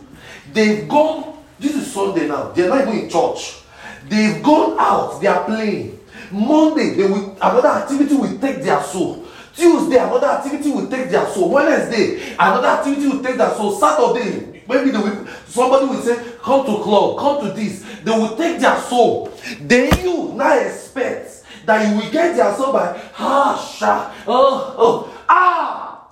they've 0.51 0.87
gone. 0.87 1.37
This 1.59 1.75
is 1.75 1.93
Sunday 1.93 2.27
now, 2.27 2.49
they're 2.49 2.69
not 2.69 2.81
even 2.81 3.03
in 3.03 3.09
church. 3.09 3.61
They've 4.09 4.43
gone 4.43 4.75
out, 4.79 5.21
they 5.21 5.27
are 5.27 5.45
playing. 5.45 5.99
Monday, 6.31 6.95
they 6.95 7.05
will 7.05 7.37
another 7.41 7.69
activity 7.69 8.15
will 8.15 8.37
take 8.39 8.63
their 8.63 8.81
soul. 8.81 9.22
Tuesday, 9.55 9.97
another 9.97 10.27
activity 10.27 10.71
will 10.71 10.87
take 10.87 11.09
their 11.09 11.27
soul. 11.27 11.51
Wednesday, 11.51 12.33
another 12.33 12.67
activity 12.67 13.07
will 13.07 13.23
take 13.23 13.37
their 13.37 13.51
soul. 13.51 13.71
Saturday, 13.77 14.63
maybe 14.67 14.89
they 14.89 14.97
will, 14.97 15.27
somebody 15.47 15.85
will 15.85 16.01
say, 16.01 16.15
Come 16.41 16.65
to 16.65 16.81
club, 16.83 17.19
come 17.19 17.45
to 17.47 17.53
this. 17.53 17.83
They 18.03 18.11
will 18.11 18.35
take 18.35 18.59
their 18.59 18.79
soul. 18.79 19.31
Then 19.61 19.91
you 20.03 20.33
now 20.33 20.57
expect 20.57 21.43
that 21.65 21.87
you 21.87 21.95
will 21.97 22.11
get 22.11 22.35
their 22.35 22.53
soul 22.55 22.73
by 22.73 22.99
ah, 23.17 23.75
sha, 23.77 24.11
oh, 24.27 24.75
oh, 24.77 25.23
ah. 25.29 26.07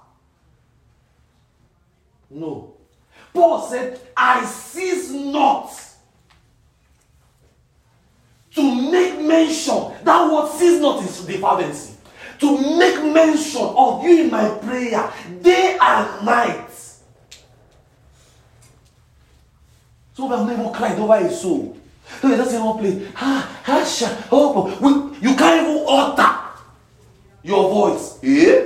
No. 2.29 2.75
Paul 3.33 3.67
said, 3.67 3.99
I 4.15 4.45
cease 4.45 5.09
not 5.09 5.73
to 8.55 8.91
make 8.91 9.19
mention. 9.19 9.91
That 10.03 10.31
word 10.31 10.51
cease 10.51 10.79
not 10.79 11.03
is 11.03 11.25
the 11.25 11.37
fervency 11.37 11.90
to 12.41 12.77
make 12.77 13.13
mention 13.13 13.61
of 13.61 14.03
you 14.03 14.23
in 14.23 14.31
my 14.31 14.49
prayer 14.49 15.13
day 15.41 15.77
and 15.79 16.25
night. 16.25 16.69
So 20.13 20.25
we 20.25 20.35
have 20.35 20.47
never 20.47 20.71
cried 20.71 20.97
over 20.97 21.15
a 21.15 21.31
soul. 21.31 21.77
So 22.19 22.27
you 22.27 22.35
just 22.35 22.51
say 22.51 22.59
one 22.59 23.13
ha, 23.15 23.61
ah, 23.67 23.85
sha, 23.85 24.27
oh, 24.31 25.15
you 25.21 25.35
can't 25.35 25.67
even 25.67 25.85
utter 25.87 26.39
your 27.43 27.69
voice. 27.69 28.19
Yeah? 28.23 28.63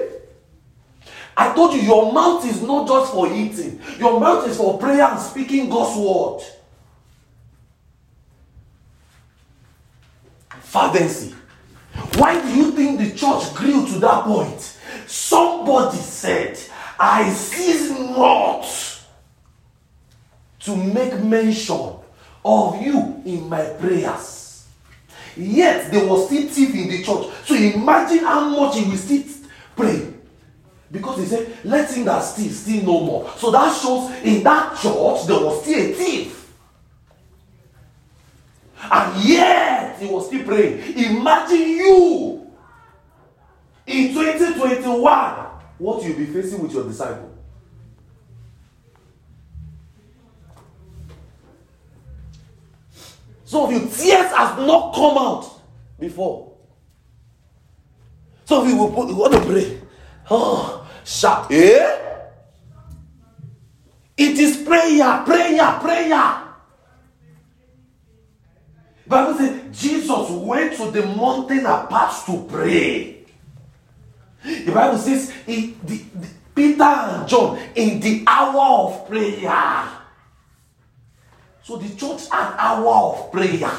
I 1.38 1.54
told 1.54 1.74
you 1.74 1.82
your 1.82 2.14
mouth 2.14 2.46
is 2.46 2.62
not 2.62 2.88
just 2.88 3.12
for 3.12 3.32
eating. 3.32 3.82
Your 4.00 4.20
mouth 4.22 4.48
is 4.48 4.56
for 4.56 4.78
prayer 4.80 5.04
and 5.04 5.20
speaking 5.20 5.70
God's 5.70 5.98
word. 5.98 6.42
Fervency. 10.62 11.36
Why 12.18 12.42
do 12.42 12.56
you 12.56 12.72
think 12.72 13.00
the 13.00 13.12
church 13.12 13.54
grew 13.54 13.86
to 13.88 14.00
that 14.00 14.24
point? 14.24 14.78
Somebody 15.08 15.98
said, 15.98 16.60
I 17.00 17.30
cease 17.32 17.90
not 17.92 18.66
to 20.62 20.76
make 20.76 21.24
mention 21.24 21.96
of 22.44 22.82
you 22.82 23.22
in 23.26 23.50
my 23.50 23.64
prayers. 23.80 24.68
Yet 25.36 25.92
there 25.92 26.08
was 26.08 26.28
still 26.28 26.48
thief 26.48 26.74
in 26.74 26.88
the 26.88 27.04
church. 27.04 27.28
So 27.46 27.56
imagine 27.56 28.20
how 28.20 28.50
much 28.50 28.78
he 28.78 28.86
will 28.86 28.98
still 28.98 29.24
pray. 29.76 30.14
Because 30.92 31.20
he 31.20 31.26
said, 31.26 31.58
let 31.66 31.92
him 31.92 32.06
that 32.06 32.22
steal, 32.22 32.52
steal 32.52 32.84
no 32.84 33.02
more. 33.02 33.30
So 33.38 33.52
that 33.52 33.76
shows 33.76 34.12
in 34.24 34.44
that 34.44 34.78
church 34.80 35.28
there 35.28 35.40
was 35.40 35.62
still 35.64 35.92
a 35.92 35.94
thief. 35.94 36.45
And 38.92 39.24
yet 39.24 40.00
he 40.00 40.08
was 40.08 40.28
still 40.28 40.44
praying. 40.44 40.98
Imagine 40.98 41.70
you 41.70 42.52
in 43.88 44.14
2021 44.14 45.46
what 45.78 46.04
you'll 46.04 46.18
be 46.18 46.26
facing 46.26 46.62
with 46.62 46.72
your 46.72 46.84
disciple. 46.86 47.32
Some 53.44 53.66
of 53.66 53.72
you, 53.72 53.80
tears 53.82 54.32
has 54.34 54.58
not 54.66 54.94
come 54.96 55.18
out 55.18 55.62
before. 56.00 56.54
Some 58.46 58.64
of 58.64 58.70
you 58.70 58.78
will 58.78 58.92
put, 58.92 59.10
you 59.10 59.16
want 59.16 59.34
to 59.34 59.42
pray. 59.42 59.82
Oh, 60.30 60.88
shout. 61.04 61.52
Eh? 61.52 62.02
It 64.18 64.38
is 64.40 64.58
prayer, 64.58 65.24
prayer, 65.26 65.80
prayer. 65.80 66.45
Bible 69.08 69.38
says 69.38 69.80
Jesus 69.82 70.30
went 70.32 70.76
to 70.78 70.92
the 70.92 71.06
mountain 71.06 71.66
apart 71.66 72.26
to 72.26 72.46
pray. 72.50 73.26
The 74.44 74.72
Bible 74.72 74.98
says 74.98 75.32
he, 75.46 75.76
the, 75.84 75.98
the, 76.16 76.28
Peter 76.56 76.84
and 76.84 77.28
John 77.28 77.60
in 77.76 78.00
the 78.00 78.24
hour 78.26 78.88
of 78.88 79.08
prayer. 79.08 79.90
So 81.64 81.78
the 81.78 81.90
church 81.96 82.30
had 82.30 82.56
hour 82.58 82.88
of 82.88 83.32
prayer. 83.32 83.72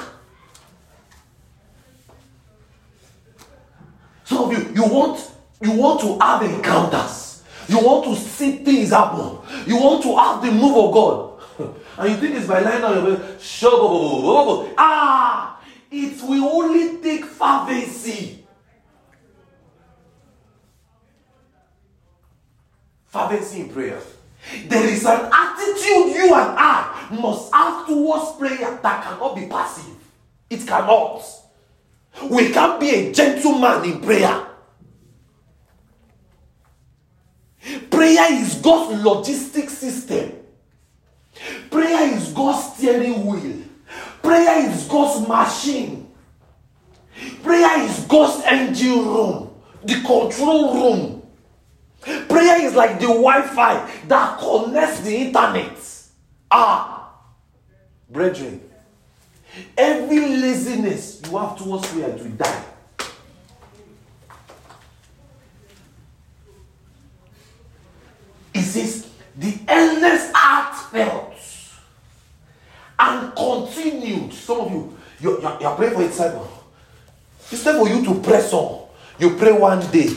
Some 4.24 4.50
of 4.50 4.52
you, 4.52 4.74
you 4.74 4.82
want 4.82 5.30
you 5.60 5.72
want 5.72 6.00
to 6.00 6.18
have 6.18 6.42
encounters. 6.42 7.42
You 7.68 7.78
want 7.78 8.04
to 8.04 8.16
see 8.16 8.58
things 8.58 8.90
happen. 8.90 9.38
You 9.66 9.76
want 9.76 10.02
to 10.02 10.16
have 10.16 10.42
the 10.44 10.52
move 10.52 10.76
of 10.76 10.92
God. 10.92 11.35
And 11.98 12.10
you 12.10 12.16
think 12.16 12.36
it's 12.36 12.46
by 12.46 12.60
lying 12.60 12.82
down 12.82 13.06
your 13.06 13.16
bed, 13.16 13.38
ah, 14.78 15.60
it 15.90 16.22
will 16.22 16.44
only 16.44 16.98
take 16.98 17.24
fervency. 17.24 18.44
Fervency 23.06 23.60
in 23.60 23.68
prayer. 23.70 24.00
There 24.68 24.86
is 24.86 25.04
an 25.06 25.30
attitude 25.32 26.14
you 26.14 26.34
and 26.34 26.58
I 26.58 27.08
must 27.20 27.52
have 27.54 27.86
towards 27.86 28.36
prayer 28.36 28.78
that 28.82 29.04
cannot 29.04 29.34
be 29.34 29.46
passive. 29.46 29.94
It 30.50 30.66
cannot. 30.66 31.22
We 32.30 32.50
can't 32.52 32.78
be 32.78 32.90
a 32.90 33.12
gentleman 33.12 33.84
in 33.84 34.00
prayer. 34.00 34.46
Prayer 37.90 38.32
is 38.40 38.56
God's 38.56 39.02
logistic 39.02 39.70
system. 39.70 40.32
Prayer 41.70 42.14
is 42.14 42.32
God's 42.32 42.76
steering 42.76 43.26
wheel. 43.26 43.62
Prayer 44.22 44.68
is 44.68 44.84
God's 44.84 45.26
machine. 45.28 46.12
Prayer 47.42 47.82
is 47.82 48.00
God's 48.00 48.44
engine 48.44 49.06
room, 49.06 49.54
the 49.84 49.94
control 49.94 50.74
room. 50.74 51.22
Prayer 52.28 52.64
is 52.64 52.74
like 52.74 53.00
the 53.00 53.06
Wi 53.06 53.42
Fi 53.42 53.90
that 54.08 54.38
connects 54.38 55.00
the 55.00 55.16
internet. 55.16 55.76
Ah, 56.50 57.10
brethren, 58.10 58.60
every 59.76 60.36
laziness 60.36 61.22
you 61.24 61.36
have 61.36 61.58
towards 61.58 61.86
prayer, 61.88 62.10
it 62.10 62.22
will 62.22 62.30
die. 62.30 62.64
It 68.54 68.62
says, 68.62 69.10
the 69.36 69.58
endless 69.68 70.30
heartfelt 70.34 71.34
and 72.98 73.34
continued. 73.36 74.32
Some 74.32 74.60
of 74.60 74.72
you, 74.72 74.98
you're, 75.20 75.40
you're, 75.40 75.58
you're 75.60 75.74
praying 75.76 75.94
for 75.94 76.02
a 76.02 76.06
disciple. 76.06 76.64
Instead 77.50 77.76
for 77.76 77.88
you 77.88 78.04
to 78.04 78.20
press 78.20 78.52
on, 78.52 78.88
you 79.18 79.36
pray 79.36 79.52
one 79.52 79.80
day. 79.90 80.10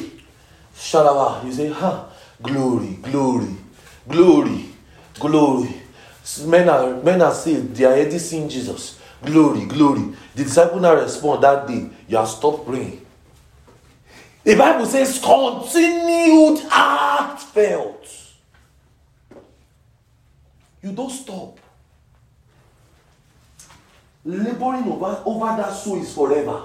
Shalawa. 0.76 1.44
You 1.46 1.52
say, 1.52 1.70
huh, 1.70 2.06
glory, 2.42 2.98
glory, 3.02 3.56
glory, 4.08 4.66
glory. 5.20 5.76
Men 6.46 6.70
are 6.70 7.02
men 7.02 7.22
are 7.22 7.34
saved, 7.34 7.76
they 7.76 7.86
are 7.86 7.94
already 7.94 8.20
seeing 8.20 8.48
Jesus. 8.48 9.00
Glory, 9.24 9.66
glory. 9.66 10.14
The 10.36 10.44
disciple 10.44 10.80
now 10.80 10.96
respond 10.96 11.44
that 11.44 11.68
day, 11.68 11.90
you 12.08 12.18
have 12.18 12.28
stopped 12.30 12.66
praying. 12.66 13.06
The 14.44 14.56
Bible 14.56 14.86
says 14.86 15.20
continued 15.20 16.60
heartfelt. 16.70 18.29
You 20.82 20.92
don't 20.94 21.10
stop. 21.10 21.60
Laboring 24.26 24.84
over, 24.92 25.22
over 25.26 25.46
that 25.62 25.74
soul 25.74 26.02
is 26.02 26.14
forever. 26.14 26.64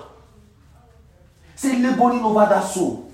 Say 1.56 1.78
laboring 1.78 2.20
over 2.24 2.40
that 2.46 2.62
soul 2.64 3.12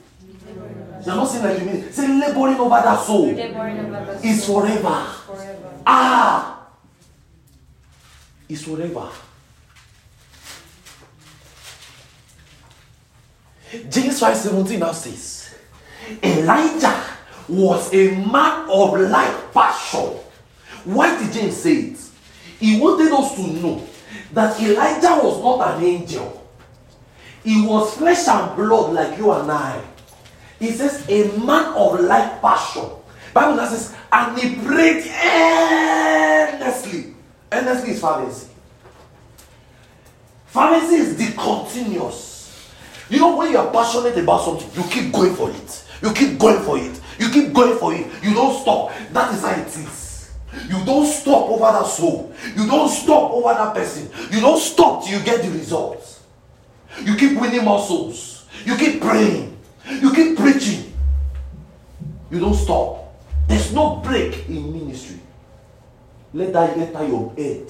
You're 1.06 1.14
not 1.14 1.26
saying 1.26 1.44
like 1.44 1.58
you 1.60 1.66
mean. 1.66 1.92
Say 1.92 2.08
laboring 2.08 2.56
over 2.56 2.70
that 2.82 3.00
soul. 3.04 3.30
Over 3.30 3.34
that 3.36 4.24
Is 4.24 4.46
forever. 4.46 5.06
forever. 5.26 5.74
Ah! 5.86 6.66
Is 8.48 8.64
forever. 8.64 9.08
James 13.88 14.18
5:17 14.20 14.78
now 14.80 14.92
says, 14.92 15.54
Elijah 16.22 17.04
was 17.48 17.92
a 17.94 18.10
man 18.16 18.68
of 18.68 18.98
like 19.10 19.52
passion. 19.54 20.18
Why 20.84 21.18
did 21.18 21.32
James 21.32 21.56
say 21.56 21.72
it? 21.72 21.98
He 22.58 22.78
wanted 22.80 23.12
us 23.12 23.34
to 23.36 23.42
know 23.42 23.86
that 24.32 24.60
Elijah 24.60 25.20
was 25.22 25.42
not 25.42 25.76
an 25.76 25.84
angel. 25.84 26.36
He 27.42 27.66
was 27.66 27.96
flesh 27.96 28.28
and 28.28 28.56
blood 28.56 28.92
like 28.92 29.18
you 29.18 29.32
and 29.32 29.50
I. 29.50 29.82
He 30.58 30.72
says, 30.72 31.08
a 31.08 31.38
man 31.38 31.72
of 31.74 32.00
like 32.00 32.42
passion. 32.42 32.84
Bible 33.32 33.64
says, 33.66 33.96
and 34.12 34.38
he 34.38 34.56
prayed 34.56 35.06
earnestly. 35.24 37.14
Earnestly 37.50 37.90
is 37.92 38.00
fervency. 38.00 38.48
Fervency 40.46 40.96
is 40.96 41.16
the 41.16 41.32
continuous. 41.40 42.70
You 43.08 43.20
know, 43.20 43.36
when 43.36 43.52
you 43.52 43.58
are 43.58 43.72
passionate 43.72 44.18
about 44.18 44.44
something, 44.44 44.70
you 44.74 44.88
keep 44.90 45.12
going 45.12 45.34
for 45.34 45.50
it. 45.50 45.84
You 46.02 46.12
keep 46.12 46.38
going 46.38 46.62
for 46.62 46.78
it. 46.78 47.00
You 47.18 47.30
keep 47.30 47.52
going 47.52 47.78
for 47.78 47.94
it. 47.94 48.06
You 48.22 48.34
don't 48.34 48.60
stop. 48.60 48.92
That 49.12 49.34
is 49.34 49.42
how 49.42 49.52
it 49.52 49.66
is. 49.66 49.99
You 50.68 50.84
don't 50.84 51.06
stop 51.06 51.48
over 51.48 51.64
that 51.64 51.86
soul. 51.86 52.32
You 52.56 52.66
don't 52.66 52.88
stop 52.88 53.30
over 53.30 53.54
that 53.54 53.74
person. 53.74 54.10
You 54.30 54.40
don't 54.40 54.60
stop 54.60 55.04
till 55.04 55.18
you 55.18 55.24
get 55.24 55.42
the 55.42 55.50
results. 55.50 56.22
You 57.02 57.14
keep 57.16 57.40
winning 57.40 57.64
more 57.64 57.80
souls. 57.80 58.46
You 58.64 58.76
keep 58.76 59.00
praying. 59.00 59.56
You 59.88 60.12
keep 60.12 60.36
preaching. 60.36 60.92
You 62.30 62.40
don't 62.40 62.54
stop. 62.54 63.14
There's 63.48 63.72
no 63.72 63.96
break 63.96 64.48
in 64.48 64.72
ministry. 64.72 65.20
Let 66.32 66.52
that 66.52 66.76
enter 66.76 67.06
your 67.06 67.32
head. 67.34 67.66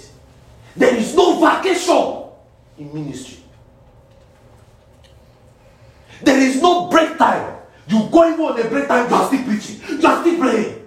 There 0.76 0.94
is 0.94 1.14
no 1.14 1.40
vacation 1.40 2.24
in 2.78 2.94
ministry. 2.94 3.38
There 6.22 6.38
is 6.38 6.60
no 6.60 6.88
break 6.88 7.16
time. 7.16 7.56
You 7.88 8.08
go 8.10 8.28
even 8.28 8.44
on 8.44 8.60
a 8.60 8.68
break 8.68 8.86
time, 8.86 9.08
you 9.08 9.16
are 9.16 9.26
still 9.26 9.44
preaching. 9.44 9.80
You 10.00 10.06
are 10.06 10.20
still 10.20 10.38
praying. 10.38 10.79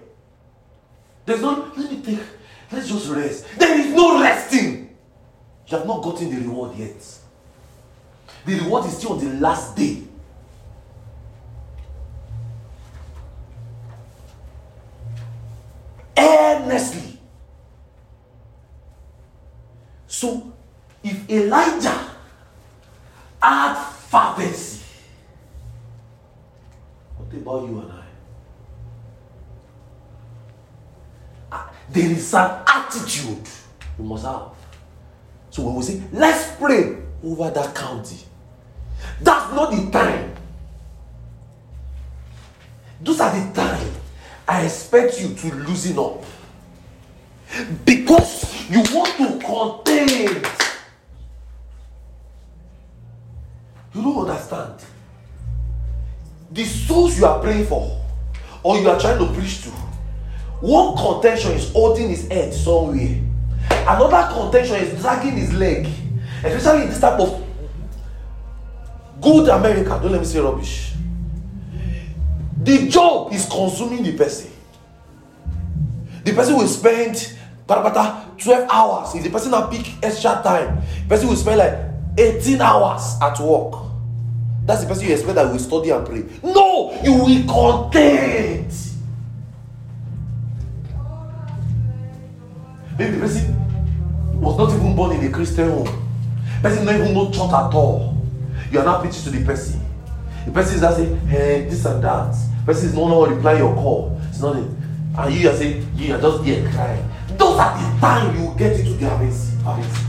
There's 1.26 1.42
no, 1.42 1.72
let 1.76 1.92
me 1.92 2.02
take, 2.02 2.20
let's 2.72 2.90
just 2.90 3.10
rest. 3.10 3.46
There 3.58 3.80
is 3.80 3.94
no 3.94 4.22
resting. 4.22 4.96
You 5.68 5.78
have 5.78 5.88
not 5.88 6.04
gotten 6.04 6.30
the 6.30 6.42
reward 6.42 6.78
yet. 6.78 7.02
The 8.46 8.60
reward 8.60 8.86
is 8.86 8.98
still 8.98 9.14
on 9.14 9.20
the 9.20 9.34
last 9.40 9.76
day. 9.76 10.04
Earnestly. 16.18 17.20
So, 20.08 20.54
if 21.04 21.30
Elijah 21.30 22.12
had 23.42 23.74
fervency, 23.74 24.84
what 27.18 27.34
about 27.34 27.70
you 27.70 27.80
and 27.80 27.92
I? 27.92 28.04
Ah, 31.52 31.73
There 31.90 32.10
is 32.10 32.34
an 32.34 32.62
attitude 32.68 33.48
we 33.98 34.06
must 34.06 34.26
have. 34.26 34.50
So 35.50 35.64
when 35.64 35.76
we 35.76 35.84
say, 35.84 36.02
let's 36.12 36.56
pray 36.56 36.98
over 37.24 37.50
that 37.52 37.76
county, 37.76 38.18
that's 39.22 39.54
not 39.54 39.72
the 39.72 39.92
time. 39.92 40.34
Those 43.02 43.20
are 43.20 43.32
the 43.32 43.54
time 43.54 43.92
I 44.48 44.66
expect 44.66 45.20
you 45.20 45.34
to 45.34 45.56
loosen 45.56 46.00
up. 46.00 46.24
Because 47.86 48.70
you 48.70 48.82
want 48.94 49.16
to 49.18 49.46
contain. 49.46 50.44
You 53.94 54.02
don't 54.02 54.28
understand. 54.28 54.80
The 56.52 56.66
souls 56.66 57.20
you 57.20 57.26
are 57.26 57.40
praying 57.40 57.66
for, 57.66 58.02
or 58.64 58.78
you 58.78 58.90
are 58.90 59.00
trying 59.00 59.20
to 59.20 59.34
preach 59.34 59.64
to, 59.64 59.72
one 60.64 60.96
contention 60.96 61.52
is 61.52 61.70
holding 61.74 62.08
his 62.08 62.26
head 62.30 62.54
somewhere. 62.54 63.20
Another 63.70 64.34
contention 64.34 64.78
is 64.78 65.02
dragging 65.02 65.34
his 65.34 65.54
leg. 65.54 65.86
Especially 66.42 66.84
in 66.84 66.90
this 66.90 67.02
type 67.02 67.20
of 67.20 67.44
good 69.20 69.50
America. 69.50 70.00
Don't 70.02 70.14
let 70.14 70.22
me 70.22 70.26
say 70.26 70.40
rubbish. 70.40 70.94
The 72.62 72.88
job 72.88 73.34
is 73.34 73.46
consuming 73.46 74.04
the 74.04 74.14
person. 74.16 74.52
The 76.24 76.32
person 76.32 76.56
will 76.56 76.70
spend 76.70 77.36
parapata 77.68 78.38
12 78.38 78.70
hours. 78.72 79.16
If 79.16 79.24
the 79.24 79.32
person 79.32 79.52
now 79.52 79.68
pick 79.68 79.86
extra 80.02 80.40
time, 80.42 80.82
the 81.04 81.10
person 81.10 81.28
will 81.28 81.36
spend 81.36 81.58
like 81.58 81.78
18 82.18 82.62
hours 82.62 83.18
at 83.22 83.38
work. 83.42 83.82
That's 84.66 84.84
the 84.84 84.88
person 84.88 85.08
you 85.08 85.14
expect 85.14 85.36
that 85.36 85.52
will 85.52 85.60
study 85.60 85.90
and 85.90 86.06
pray. 86.08 86.24
No, 86.42 86.98
you 87.04 87.16
will 87.16 87.44
content. 87.52 88.93
Maybe 92.98 93.16
the 93.16 93.20
person 93.22 94.42
was 94.42 94.58
not 94.58 94.74
even 94.74 94.96
born 94.96 95.16
in 95.16 95.26
a 95.26 95.32
Christian 95.32 95.70
home. 95.70 96.10
Person 96.62 96.86
don't 96.86 97.02
even 97.02 97.14
know 97.14 97.32
church 97.32 97.52
at 97.52 97.74
all. 97.74 98.18
You 98.72 98.80
are 98.80 98.86
not 98.86 99.02
preaching 99.02 99.24
to 99.24 99.30
the 99.32 99.46
person. 99.46 99.82
The 100.46 100.52
person 100.52 100.76
is 100.76 100.82
just 100.82 100.98
saying, 100.98 101.28
hey, 101.28 101.68
this 101.70 101.86
and 101.86 102.04
that. 102.04 102.36
Person 102.66 102.90
is 102.90 102.96
not 102.96 103.08
know 103.08 103.26
reply 103.26 103.58
your 103.58 103.74
call. 103.76 104.20
It's 104.30 104.42
nothing. 104.42 104.76
And 105.18 105.34
you 105.34 105.50
are 105.50 105.56
saying, 105.56 105.88
you 105.96 106.16
are 106.16 106.22
just 106.22 106.44
there 106.44 106.70
crying. 106.72 107.10
Those 107.38 107.60
are 107.60 107.78
the 107.78 108.00
time 108.00 108.40
you 108.40 108.54
get 108.58 108.80
into 108.80 108.94
the 108.94 109.10
harvest. 109.10 109.62
harvest. 109.62 110.06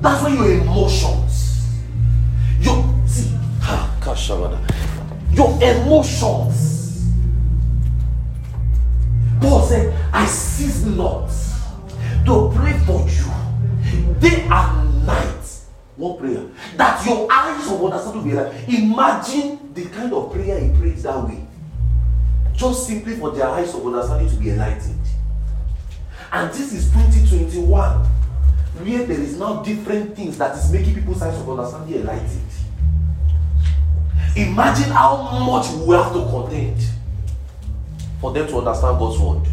That's 0.00 0.22
when 0.24 0.34
your 0.34 0.50
emotions, 0.52 1.68
your 2.60 2.82
see, 3.06 3.30
ha, 3.60 3.86
your 5.32 5.62
emotions. 5.62 6.69
Paul 9.40 9.62
said, 9.62 9.96
I 10.12 10.26
cease 10.26 10.84
not 10.84 11.30
to 12.26 12.52
pray 12.54 12.78
for 12.80 13.08
you 13.08 14.14
day 14.20 14.46
and 14.50 15.06
night. 15.06 15.36
One 15.96 16.18
prayer 16.18 16.46
that 16.76 17.04
your 17.06 17.30
eyes 17.30 17.70
of 17.70 17.84
understanding 17.84 18.22
will 18.22 18.30
be 18.30 18.36
like. 18.36 18.68
Imagine 18.68 19.74
the 19.74 19.86
kind 19.86 20.12
of 20.12 20.32
prayer 20.32 20.60
he 20.60 20.70
prays 20.78 21.02
that 21.02 21.24
way, 21.24 21.46
just 22.54 22.86
simply 22.86 23.16
for 23.16 23.30
their 23.32 23.48
eyes 23.48 23.74
of 23.74 23.86
understanding 23.86 24.28
to 24.28 24.36
be 24.36 24.50
enlightened. 24.50 25.00
And 26.32 26.50
this 26.52 26.72
is 26.72 26.90
2021, 26.92 28.04
where 28.06 29.06
there 29.06 29.20
is 29.20 29.38
now 29.38 29.62
different 29.62 30.14
things 30.16 30.38
that 30.38 30.56
is 30.56 30.70
making 30.72 30.94
people's 30.94 31.20
eyes 31.22 31.38
of 31.38 31.48
understanding 31.50 32.00
enlightened. 32.00 32.50
Imagine 34.36 34.90
how 34.90 35.40
much 35.44 35.68
we 35.86 35.94
have 35.94 36.12
to 36.12 36.20
contend 36.30 36.76
for 38.20 38.32
them 38.32 38.46
to 38.48 38.58
understand 38.58 38.98
God's 38.98 39.18
word. 39.18 39.48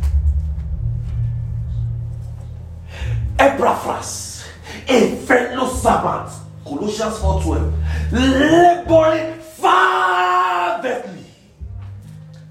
Epaphras, 3.39 4.45
a 4.87 5.15
fellow 5.17 5.69
servant, 5.69 6.29
Colossians 6.65 7.17
4:12, 7.19 7.73
laboring 8.11 9.39
fervently, 9.39 11.25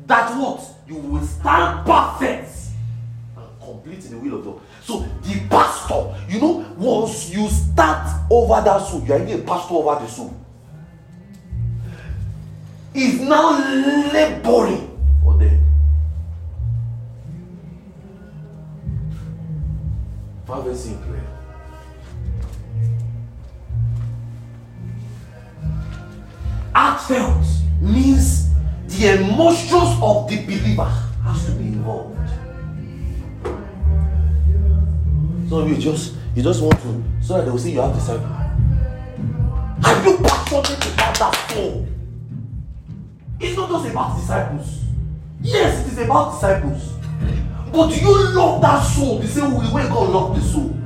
that 0.07 0.37
what 0.37 0.61
you 0.89 0.95
will 0.97 1.27
stand 1.27 1.85
perfect 1.85 2.51
and 3.37 3.61
complete 3.61 4.05
in 4.05 4.13
the 4.13 4.19
will 4.19 4.39
of 4.39 4.45
God. 4.45 4.61
So 4.85 5.05
the 5.23 5.41
pastor, 5.51 6.15
you 6.29 6.41
know, 6.41 6.65
once 6.79 7.31
you 7.31 7.49
start 7.49 8.09
over 8.31 8.61
that 8.63 8.87
soul, 8.87 9.03
you 9.05 9.13
are 9.13 9.23
even 9.23 9.41
a 9.41 9.43
pastor 9.43 9.75
over 9.75 10.01
the 10.01 10.07
soul. 10.07 10.35
Is 12.95 13.21
now 13.21 13.59
laboring 14.13 14.86
Fervency 20.47 20.91
in 20.93 20.99
prayer. 21.03 21.27
Heartfelt 26.73 27.47
means 27.81 28.51
the 28.87 29.21
emotions 29.21 29.99
of 30.01 30.29
the 30.29 30.45
believer 30.45 30.85
has 31.25 31.47
to 31.47 31.53
be 31.53 31.65
involved. 31.65 32.17
Some 35.49 35.59
of 35.63 35.69
you 35.69 35.77
just 35.77 36.15
you 36.37 36.43
just 36.43 36.63
want 36.63 36.81
to 36.83 37.03
so 37.23 37.39
that 37.39 37.45
they 37.47 37.51
will 37.51 37.59
say 37.59 37.71
you 37.71 37.81
have 37.81 37.95
disciple. 37.95 38.27
Are 39.85 40.05
you 40.05 40.19
passionate 40.19 40.95
about 40.95 41.19
that 41.19 41.51
soul? 41.51 41.89
It's 43.41 43.57
not 43.57 43.69
just 43.71 43.91
about 43.91 44.17
disciples. 44.21 44.85
Yes, 45.43 45.87
it 45.87 45.93
is 45.93 45.99
about 45.99 46.35
disciples. 46.35 46.93
But 47.73 48.01
you 48.01 48.35
love 48.35 48.63
that 48.63 48.81
soul 48.81 49.19
the 49.19 49.29
same 49.29 49.53
way 49.55 49.83
God 49.89 50.11
loved 50.11 50.41
the 50.41 50.45
soul? 50.45 50.77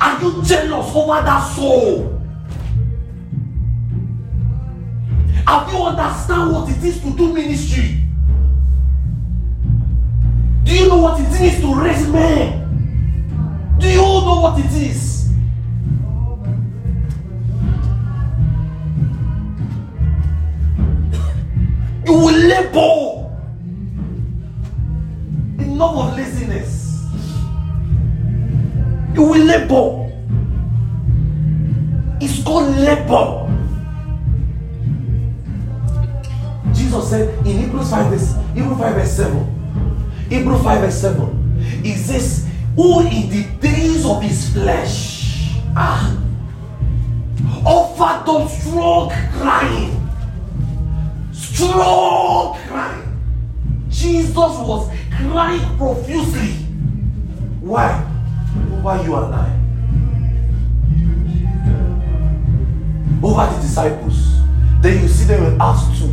Are 0.00 0.20
you 0.20 0.42
jealous 0.42 0.94
over 0.94 1.22
that 1.22 1.40
soul? 1.54 2.20
Have 5.46 5.72
you 5.72 5.82
understand 5.82 6.52
what 6.52 6.68
it 6.70 6.84
is 6.84 7.00
to 7.00 7.16
do 7.16 7.32
ministry? 7.32 8.04
Do 10.64 10.76
you 10.76 10.88
know 10.88 10.98
what 10.98 11.20
it 11.20 11.40
means 11.40 11.60
to 11.60 11.74
raise 11.74 12.06
men? 12.08 13.76
Do 13.78 13.88
you 13.88 13.96
know 13.96 14.40
what 14.42 14.58
it 14.60 14.72
is? 14.72 15.32
You 22.06 22.12
will 22.12 22.34
labor. 22.34 23.19
Enough 25.80 25.96
of 25.96 26.16
laziness. 26.18 27.06
You 29.14 29.22
will 29.22 29.44
labor. 29.46 30.12
It's 32.20 32.42
called 32.44 32.76
labor. 32.76 33.48
Jesus 36.74 37.08
said 37.08 37.46
in 37.46 37.60
Hebrews 37.60 37.88
5 37.88 38.10
verse, 38.12 38.36
Hebrews 38.52 38.78
5 38.78 38.94
verse 38.94 39.12
7. 39.12 40.28
Hebrews 40.28 40.62
5 40.62 40.80
verse 40.82 41.00
7. 41.00 41.60
He 41.82 41.94
says, 41.94 42.46
Who 42.76 43.00
in 43.00 43.30
the 43.30 43.44
days 43.60 44.04
of 44.04 44.22
his 44.22 44.52
flesh 44.52 45.56
ah, 45.74 46.14
offered 47.64 48.26
them 48.26 48.48
strong 48.48 49.08
crying 49.32 49.96
strong 51.32 52.58
cry. 52.66 53.02
Jesus 53.88 54.36
was 54.36 54.90
crying 55.10 55.76
profusely. 55.76 56.52
Why? 57.60 58.06
Over 58.72 59.04
you 59.04 59.16
and 59.16 59.34
I. 59.34 59.56
Over 63.22 63.54
the 63.54 63.62
disciples. 63.62 64.40
Then 64.80 65.02
you 65.02 65.08
see 65.08 65.24
them 65.24 65.44
in 65.44 65.60
Acts 65.60 66.00
2. 66.00 66.06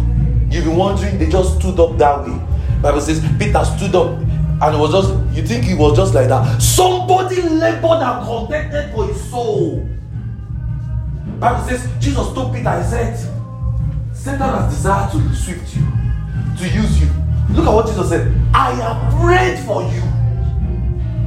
You've 0.49 0.65
been 0.65 0.75
wondering, 0.75 1.17
they 1.17 1.29
just 1.29 1.59
stood 1.59 1.79
up 1.79 1.97
that 1.97 2.27
way. 2.27 2.39
Bible 2.81 3.01
says 3.01 3.19
Peter 3.39 3.63
stood 3.63 3.95
up 3.95 4.17
and 4.59 4.75
it 4.75 4.79
was 4.79 4.91
just 4.91 5.35
you 5.35 5.45
think 5.45 5.63
he 5.63 5.73
was 5.73 5.95
just 5.95 6.13
like 6.13 6.27
that. 6.29 6.61
Somebody 6.61 7.41
labored 7.41 8.01
and 8.01 8.25
contended 8.25 8.93
for 8.93 9.07
his 9.07 9.29
soul. 9.29 9.87
Bible 11.39 11.67
says 11.67 11.87
Jesus 11.99 12.33
told 12.33 12.53
Peter, 12.53 12.81
he 12.81 12.89
said, 12.89 13.15
Satan 14.13 14.39
has 14.39 14.73
desired 14.73 15.11
to 15.11 15.35
swift 15.35 15.75
you, 15.75 15.83
to 16.57 16.75
use 16.75 16.99
you. 16.99 17.07
Look 17.51 17.65
at 17.65 17.73
what 17.73 17.87
Jesus 17.87 18.09
said. 18.09 18.33
I 18.53 18.73
have 18.73 19.13
prayed 19.21 19.59
for 19.65 19.81
you. 19.83 20.01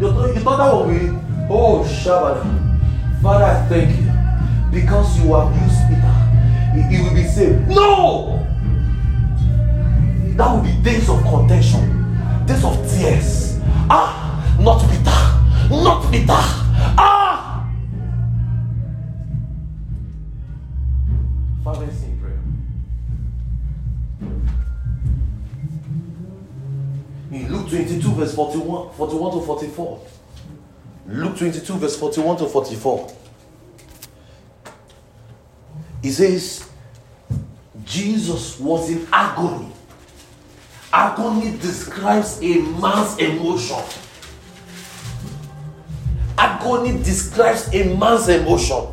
You 0.01 0.13
thought, 0.41 0.57
that 0.57 0.75
would 0.75 0.99
be, 0.99 1.09
oh, 1.51 1.85
Shabbat. 1.87 3.23
Father, 3.23 3.45
I 3.45 3.67
thank 3.69 3.91
you 4.01 4.11
because 4.71 5.19
you 5.19 5.35
have 5.35 5.55
used 5.61 5.81
Peter. 5.89 6.17
He, 6.75 6.97
he 6.97 7.03
will 7.03 7.15
be 7.15 7.25
saved. 7.25 7.69
No! 7.69 8.47
That 10.37 10.53
will 10.55 10.63
be 10.63 10.73
days 10.83 11.09
of 11.11 11.23
contention, 11.23 12.17
days 12.47 12.65
of 12.65 12.77
tears. 12.91 13.61
Ah, 13.91 14.57
not 14.61 14.81
Peter, 14.89 15.83
not 15.83 16.11
Peter. 16.11 16.60
Verse 28.21 28.35
41, 28.35 28.93
41 28.93 29.33
to 29.33 29.47
44. 29.47 30.07
Luke 31.07 31.39
22, 31.39 31.75
verse 31.79 31.99
41 31.99 32.37
to 32.37 32.47
44. 32.47 33.17
He 36.03 36.11
says, 36.11 36.69
Jesus 37.85 38.61
was 38.61 38.91
in 38.91 39.07
agony. 39.13 39.73
Agony 40.93 41.57
describes 41.59 42.41
a 42.43 42.59
man's 42.81 43.19
emotion. 43.19 43.83
Agony 46.37 47.03
describes 47.03 47.73
a 47.75 47.97
man's 47.97 48.29
emotion. 48.29 48.87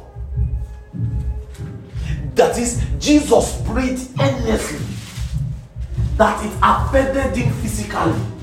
That 2.35 2.57
is, 2.57 2.83
Jesus 2.99 3.61
prayed 3.65 3.99
earnestly 4.19 4.85
that 6.17 6.45
it 6.45 6.53
affected 6.61 7.35
him 7.35 7.53
physically. 7.55 8.37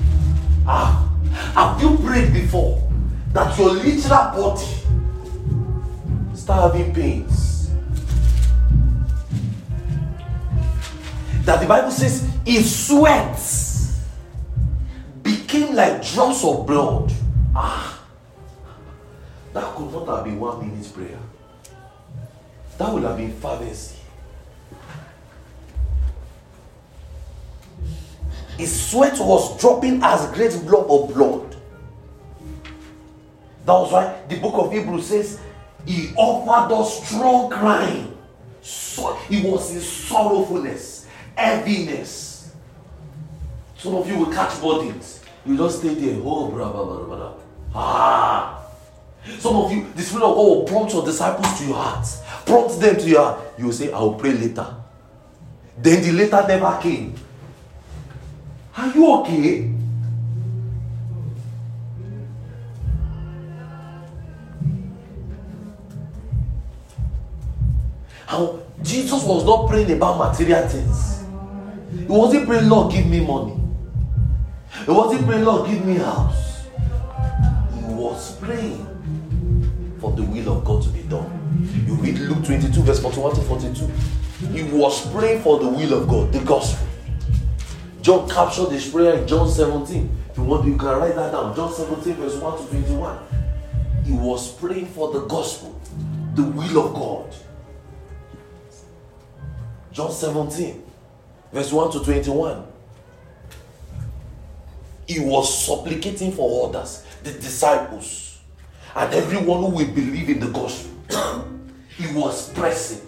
Ah, 0.67 1.09
have 1.53 1.81
you 1.81 1.97
prayed 1.97 2.33
before 2.33 2.81
that 3.33 3.57
your 3.57 3.73
literal 3.73 4.31
body 4.33 4.65
start 6.33 6.73
having 6.73 6.93
pains? 6.93 7.69
That 11.45 11.61
the 11.61 11.67
Bible 11.67 11.91
says 11.91 12.27
his 12.45 12.87
sweat 12.87 13.39
became 15.21 15.75
like 15.75 16.03
drops 16.03 16.43
of 16.43 16.65
blood. 16.65 17.11
Ah, 17.55 18.01
that 19.53 19.75
could 19.75 19.91
not 19.91 20.07
have 20.07 20.25
been 20.25 20.39
one 20.39 20.59
minute 20.59 20.91
prayer. 20.93 21.19
That 22.79 22.91
would 22.91 23.03
have 23.03 23.17
been 23.17 23.31
fervency. 23.39 23.94
His 28.57 28.89
sweat 28.89 29.17
was 29.19 29.59
dropping 29.59 30.01
as 30.03 30.27
great 30.31 30.51
blood 30.65 30.87
of 30.89 31.13
blood. 31.13 31.55
That 33.65 33.73
was 33.73 33.91
why 33.91 34.21
the 34.29 34.37
book 34.39 34.53
of 34.55 34.71
Hebrews 34.71 35.07
says 35.07 35.39
he 35.85 36.13
offered 36.15 36.73
us 36.73 37.07
strong 37.07 37.49
crying. 37.49 38.15
So 38.61 39.13
he 39.29 39.43
was 39.49 39.75
in 39.75 39.81
sorrowfulness, 39.81 41.07
heaviness. 41.35 42.53
Some 43.77 43.95
of 43.95 44.07
you 44.07 44.17
will 44.19 44.31
catch 44.31 44.59
burdens. 44.61 45.23
You 45.45 45.57
just 45.57 45.79
stay 45.79 45.93
there. 45.93 46.19
Oh, 46.23 46.49
blah, 46.49 46.71
blah, 46.71 46.85
blah, 46.85 47.15
blah. 47.15 47.33
Ah. 47.75 48.65
Some 49.39 49.55
of 49.55 49.71
you, 49.71 49.87
the 49.95 50.01
Spirit 50.01 50.23
of 50.23 50.35
God 50.35 50.45
will 50.45 50.63
prompt 50.63 50.93
your 50.93 51.03
disciples 51.03 51.59
to 51.59 51.65
your 51.65 51.75
heart. 51.75 52.07
Prompt 52.45 52.79
them 52.79 52.95
to 52.97 53.07
your 53.07 53.23
heart. 53.23 53.41
You 53.57 53.65
will 53.65 53.73
say, 53.73 53.91
I 53.91 53.99
will 53.99 54.15
pray 54.15 54.33
later. 54.33 54.75
Then 55.77 56.01
the 56.03 56.11
later 56.11 56.43
never 56.47 56.79
came. 56.81 57.15
Are 58.77 58.87
you 58.93 59.13
okay? 59.15 59.71
How 68.25 68.59
Jesus 68.81 69.23
was 69.23 69.45
not 69.45 69.69
praying 69.69 69.91
about 69.91 70.17
material 70.17 70.67
things. 70.67 71.23
He 71.97 72.05
wasn't 72.05 72.47
praying, 72.47 72.67
Lord, 72.67 72.91
give 72.91 73.07
me 73.07 73.25
money. 73.25 73.55
He 74.83 74.91
wasn't 74.91 75.25
praying, 75.25 75.45
Lord, 75.45 75.69
give 75.69 75.85
me 75.85 75.97
a 75.97 76.03
house. 76.03 76.65
He 77.73 77.93
was 77.93 78.35
praying 78.37 78.85
for 80.01 80.11
the 80.11 80.23
will 80.23 80.57
of 80.57 80.65
God 80.65 80.83
to 80.83 80.89
be 80.89 81.01
done. 81.03 81.31
You 81.87 81.93
read 81.95 82.19
Luke 82.19 82.43
22, 82.43 82.81
verse 82.81 82.99
41 83.01 83.35
to 83.35 83.41
42. 83.41 83.87
He 84.51 84.63
was 84.63 85.09
praying 85.13 85.41
for 85.41 85.59
the 85.59 85.69
will 85.69 85.93
of 85.93 86.09
God, 86.09 86.33
the 86.33 86.39
gospel. 86.41 86.85
John 88.05 88.29
captured 88.29 88.69
this 88.69 88.91
prayer 88.91 89.15
in 89.15 89.27
John 89.27 89.49
17. 89.49 90.17
If 90.29 90.37
you 90.37 90.43
want, 90.43 90.67
you 90.67 90.77
can 90.77 90.89
write 90.89 91.15
that 91.15 91.31
down. 91.31 91.55
John 91.55 91.73
17, 91.73 92.13
verse 92.13 92.35
1 92.35 92.57
to 92.59 92.67
21. 92.67 93.19
He 94.03 94.11
was 94.11 94.53
praying 94.53 94.85
for 94.85 95.11
the 95.11 95.21
gospel, 95.21 95.81
the 96.35 96.43
will 96.43 96.85
of 96.85 96.93
God. 96.93 97.35
John 99.91 100.11
17, 100.11 100.83
verse 101.51 101.73
1 101.73 101.91
to 101.93 102.03
21. 102.03 102.67
He 105.07 105.19
was 105.21 105.65
supplicating 105.65 106.31
for 106.31 106.69
others, 106.69 107.03
the 107.23 107.31
disciples, 107.31 108.39
and 108.95 109.11
everyone 109.15 109.61
who 109.61 109.77
will 109.77 109.91
believe 109.95 110.29
in 110.29 110.39
the 110.39 110.49
gospel. 110.49 110.91
he 111.97 112.05
was 112.13 112.53
pressing. 112.53 113.01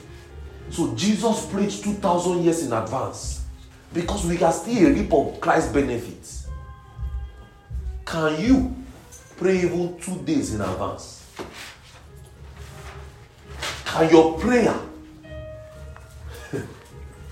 So 0.72 0.96
Jesus 0.96 1.46
preached 1.46 1.84
2,000 1.84 2.44
years 2.44 2.66
in 2.66 2.74
advance 2.74 3.37
because 3.94 4.26
we 4.26 4.38
can 4.38 4.52
still 4.54 4.88
a 4.88 4.94
reap 4.94 5.12
of 5.14 5.40
Christ's 5.40 5.72
benefits. 5.72 6.48
Can 8.06 8.42
you 8.42 8.76
pray 9.38 9.58
even 9.58 9.98
two 10.00 10.18
days 10.24 10.54
in 10.54 10.62
advance? 10.62 11.26
Can 13.86 14.10
your 14.10 14.38
prayer 14.40 14.76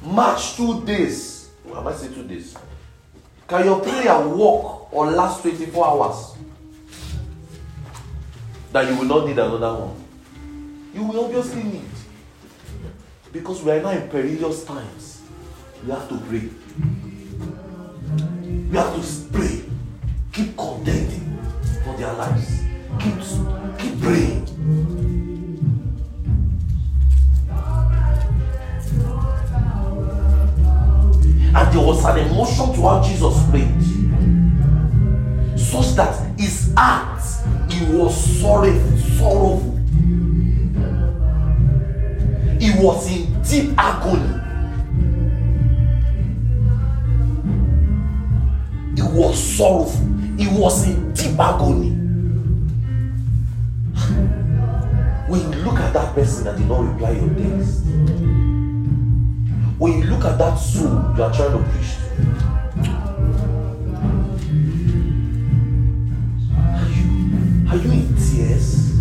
match 0.05 0.55
two 0.55 0.85
days? 0.85 1.49
I 1.73 1.81
might 1.81 1.95
say 1.95 2.07
two 2.13 2.23
days. 2.27 2.55
Can 3.47 3.65
your 3.65 3.79
prayer 3.81 4.27
work 4.27 4.93
or 4.93 5.11
last 5.11 5.41
24 5.41 5.87
hours? 5.87 6.35
That 8.71 8.89
you 8.89 8.97
will 8.97 9.05
not 9.05 9.27
need 9.27 9.37
another 9.37 9.85
one. 9.85 10.03
You 10.93 11.03
will 11.03 11.25
obviously 11.25 11.63
need. 11.63 11.81
Because 13.31 13.61
we 13.61 13.71
are 13.71 13.81
now 13.81 13.91
in 13.91 14.09
perilous 14.09 14.63
times. 14.63 15.14
We 15.85 15.91
have 15.91 16.09
to 16.09 16.17
pray. 16.17 16.49
We 18.69 18.75
have 18.75 18.95
to 18.95 19.01
pray. 19.31 19.61
Keep 20.33 20.57
contending 20.57 21.39
for 21.83 21.95
their 21.97 22.13
lives. 22.13 22.63
Keep, 22.99 23.79
keep 23.79 24.01
praying. 24.01 24.45
how 32.85 33.01
Jesus 33.01 33.49
prayed. 33.49 33.81
Such 35.59 35.95
that 35.95 36.39
his 36.39 36.73
heart, 36.77 37.21
he 37.71 37.85
was 37.95 38.39
sorrowful, 38.39 38.97
sorrowful. 39.17 39.75
He 42.59 42.71
was 42.79 43.11
in 43.11 43.41
deep 43.43 43.77
agony. 43.77 44.34
Sorrowful. 49.65 50.05
He 50.37 50.47
was 50.47 50.87
in 50.87 51.11
deep 51.13 51.39
agony. 51.39 51.89
When 55.27 55.41
you 55.41 55.57
look 55.63 55.79
at 55.79 55.91
that 55.93 56.13
person 56.13 56.43
that 56.43 56.57
did 56.57 56.67
not 56.67 56.81
reply 56.81 57.11
your 57.11 57.29
text, 57.29 57.83
when 59.79 59.99
you 59.99 60.03
look 60.05 60.23
at 60.23 60.37
that 60.37 60.55
soul 60.55 61.13
you 61.17 61.23
are 61.23 61.33
trying 61.33 61.51
to 61.51 61.69
preach 61.69 61.95
are 66.77 66.87
you 66.95 67.69
are 67.69 67.77
you 67.77 67.91
in 67.91 68.15
tears? 68.15 68.93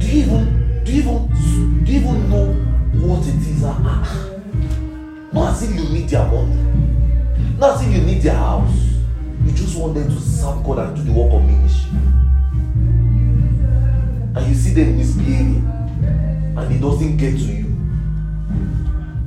Do 0.00 0.06
you 0.06 0.22
even 0.22 0.84
do 0.84 0.92
you 0.92 1.02
even 1.02 1.84
do 1.84 1.92
you 1.92 2.00
even 2.00 2.30
know 2.30 2.46
what 3.06 3.26
it 3.28 3.34
is? 3.34 3.62
Ah, 3.62 3.78
ah. 3.84 4.30
Not 5.32 5.52
as 5.52 5.62
if 5.62 5.74
you 5.76 5.84
need 5.90 6.08
their 6.08 6.26
money, 6.26 6.69
not 7.60 7.84
if 7.84 7.92
you 7.92 8.00
need 8.00 8.22
their 8.22 8.34
house. 8.34 8.74
You 9.44 9.52
just 9.52 9.76
want 9.78 9.94
them 9.94 10.08
to 10.08 10.18
serve 10.18 10.64
God 10.64 10.78
and 10.78 10.96
do 10.96 11.02
the 11.02 11.12
work 11.12 11.32
of 11.32 11.44
ministry. 11.44 11.90
And 14.34 14.46
you 14.46 14.54
see 14.54 14.72
them 14.72 14.96
misbehaving, 14.96 15.66
and 16.56 16.74
it 16.74 16.80
doesn't 16.80 17.18
get 17.18 17.32
to 17.32 17.38
you. 17.38 17.64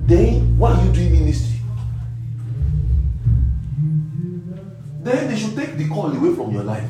Then 0.08 0.58
why 0.58 0.74
are 0.74 0.84
you 0.84 0.92
doing 0.92 1.12
ministry? 1.12 1.60
Then 5.04 5.28
they 5.28 5.38
should 5.38 5.56
take 5.56 5.78
the 5.78 5.88
call 5.88 6.12
away 6.12 6.34
from 6.36 6.52
your 6.52 6.64
life. 6.64 6.90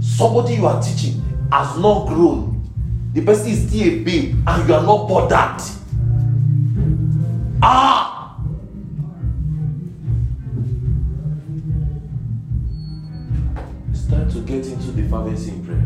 Somebody 0.00 0.54
you 0.54 0.66
are 0.66 0.82
teaching 0.82 1.22
has 1.52 1.78
not 1.78 2.08
grown. 2.08 2.68
The 3.12 3.22
person 3.22 3.48
is 3.48 3.68
still 3.68 3.86
a 3.86 4.02
babe 4.02 4.36
and 4.44 4.68
you 4.68 4.74
are 4.74 4.82
not 4.82 5.08
bothered. 5.08 5.77
Ah! 7.70 8.34
It's 13.90 14.06
time 14.06 14.30
to 14.30 14.40
get 14.40 14.66
into 14.66 14.90
the 14.92 15.02
fervency 15.06 15.50
in 15.50 15.66
prayer. 15.66 15.84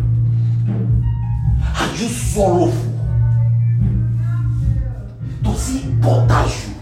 Are 1.81 1.93
you 1.97 2.07
sorrowful? 2.07 2.93
Does 5.43 5.75
it 5.75 6.01
bother 6.01 6.49
you? 6.49 6.75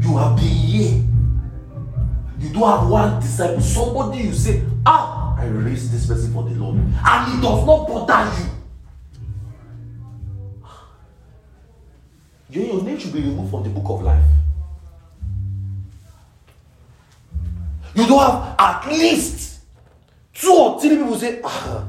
You 0.00 0.16
have 0.18 0.34
been 0.34 0.46
here. 0.48 1.04
You 2.40 2.52
don't 2.52 2.80
have 2.80 2.88
one 2.88 3.20
disciple. 3.20 3.60
Somebody 3.60 4.18
you 4.24 4.32
say, 4.32 4.64
Ah, 4.84 5.36
I 5.38 5.46
raised 5.46 5.92
this 5.92 6.08
person 6.08 6.32
for 6.32 6.42
the 6.42 6.56
Lord. 6.56 6.74
And 6.78 7.38
it 7.38 7.40
does 7.40 7.64
not 7.64 7.86
bother 7.86 8.32
you. 8.42 8.50
Your, 12.54 12.64
your 12.66 12.82
name 12.84 12.98
should 13.00 13.03
be 13.14 13.20
removed 13.20 13.50
from 13.50 13.62
the 13.62 13.68
book 13.70 13.88
of 13.88 14.02
life. 14.02 14.24
You 17.94 18.06
don't 18.06 18.18
have 18.18 18.56
at 18.58 18.88
least 18.88 19.60
two 20.32 20.52
or 20.52 20.80
three 20.80 20.96
people 20.96 21.16
say, 21.16 21.40
ah, 21.44 21.86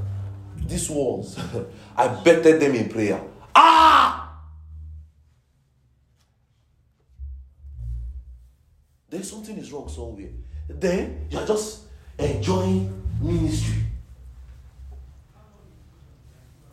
these 0.56 0.90
ones, 0.90 1.38
I 1.98 2.08
betted 2.08 2.62
them 2.62 2.76
in 2.76 2.90
prayer. 2.90 3.20
Ah! 3.56 4.40
Then 9.10 9.24
something 9.24 9.58
is 9.58 9.72
wrong 9.72 9.90
somewhere. 9.90 10.30
Then 10.68 11.28
you 11.32 11.40
are 11.40 11.48
just 11.48 11.86
enjoying 12.20 13.04
ministry. 13.22 13.84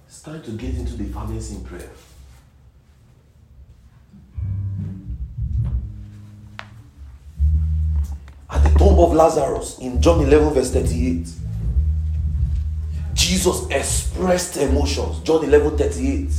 It's 0.07 0.21
time 0.21 0.43
to 0.43 0.51
get 0.53 0.75
into 0.75 0.95
the 0.97 1.05
fervency 1.05 1.55
in 1.57 1.65
prayer. 1.65 1.91
Of 9.03 9.12
Lazarus 9.12 9.79
in 9.79 10.01
John 10.01 10.21
11, 10.21 10.55
verse 10.55 10.71
38, 10.73 11.29
Jesus 13.15 13.67
expressed 13.71 14.57
emotions. 14.57 15.21
John 15.21 15.45
11, 15.45 15.77
38. 15.77 16.31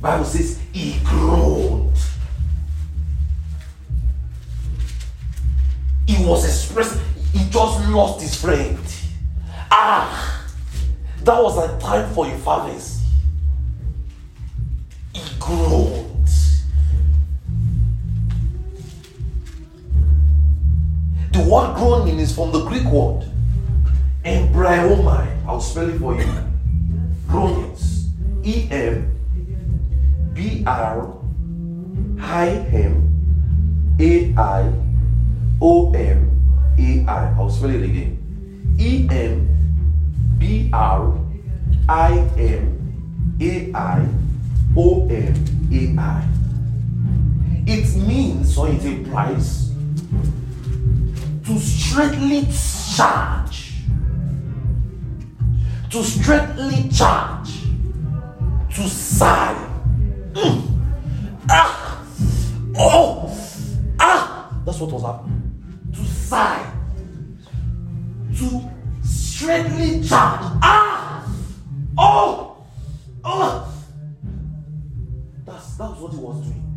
Bible 0.00 0.24
says 0.24 0.60
he 0.72 0.98
groaned. 1.04 1.96
He 6.06 6.22
was 6.24 6.44
expressing, 6.44 7.00
he 7.32 7.48
just 7.48 7.88
lost 7.88 8.20
his 8.20 8.38
friend. 8.38 8.78
Ah, 9.70 10.46
that 11.22 11.42
was 11.42 11.56
a 11.58 11.78
time 11.80 12.12
for 12.12 12.26
fervency. 12.26 13.02
He 15.14 15.22
groaned. 15.40 16.03
The 21.34 21.40
word 21.40 21.74
groaning 21.74 22.20
is 22.20 22.32
from 22.32 22.52
the 22.52 22.64
Greek 22.64 22.84
word 22.84 23.28
embryomai. 24.24 25.26
I'll 25.48 25.60
spell 25.60 25.88
it 25.88 25.98
for 25.98 26.14
you. 26.14 26.28
Groanings. 27.26 28.06
E 28.44 28.68
M 28.70 29.18
B 30.32 30.62
R 30.64 31.12
I 32.20 32.50
M 32.70 33.96
A 33.98 34.32
I 34.36 34.72
O 35.60 35.92
M 35.92 36.40
A 36.78 37.04
I. 37.10 37.34
I'll 37.36 37.50
spell 37.50 37.70
it 37.70 37.82
again. 37.82 38.76
E 38.78 39.08
M 39.10 40.38
B 40.38 40.70
R 40.72 41.18
I 41.88 42.12
M 42.38 43.36
A 43.40 43.72
I 43.74 44.06
O 44.76 45.08
M 45.08 45.34
A 45.72 46.00
I. 46.00 46.28
It 47.66 47.96
means 48.06 48.56
or 48.56 48.68
it 48.68 48.84
implies 48.84 49.73
to 51.44 51.58
straightly 51.58 52.46
charge, 52.96 53.72
to 55.90 56.02
straightly 56.02 56.88
charge, 56.88 57.50
to 58.74 58.88
sigh. 58.88 59.54
Mm. 60.32 60.80
Ah, 61.50 62.02
oh, 62.76 63.38
ah. 64.00 64.62
That's 64.64 64.80
what 64.80 64.92
was 64.92 65.02
happening. 65.02 65.92
To 65.92 66.04
sigh, 66.04 66.72
to 68.38 68.70
straightly 69.06 70.02
charge. 70.02 70.40
Ah, 70.62 71.30
oh, 71.98 72.64
oh. 73.22 73.70
That's 75.44 75.76
that's 75.76 76.00
what 76.00 76.12
he 76.12 76.18
was 76.18 76.40
doing. 76.46 76.73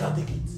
Can't 0.00 0.16
take 0.16 0.30
it. 0.30 0.50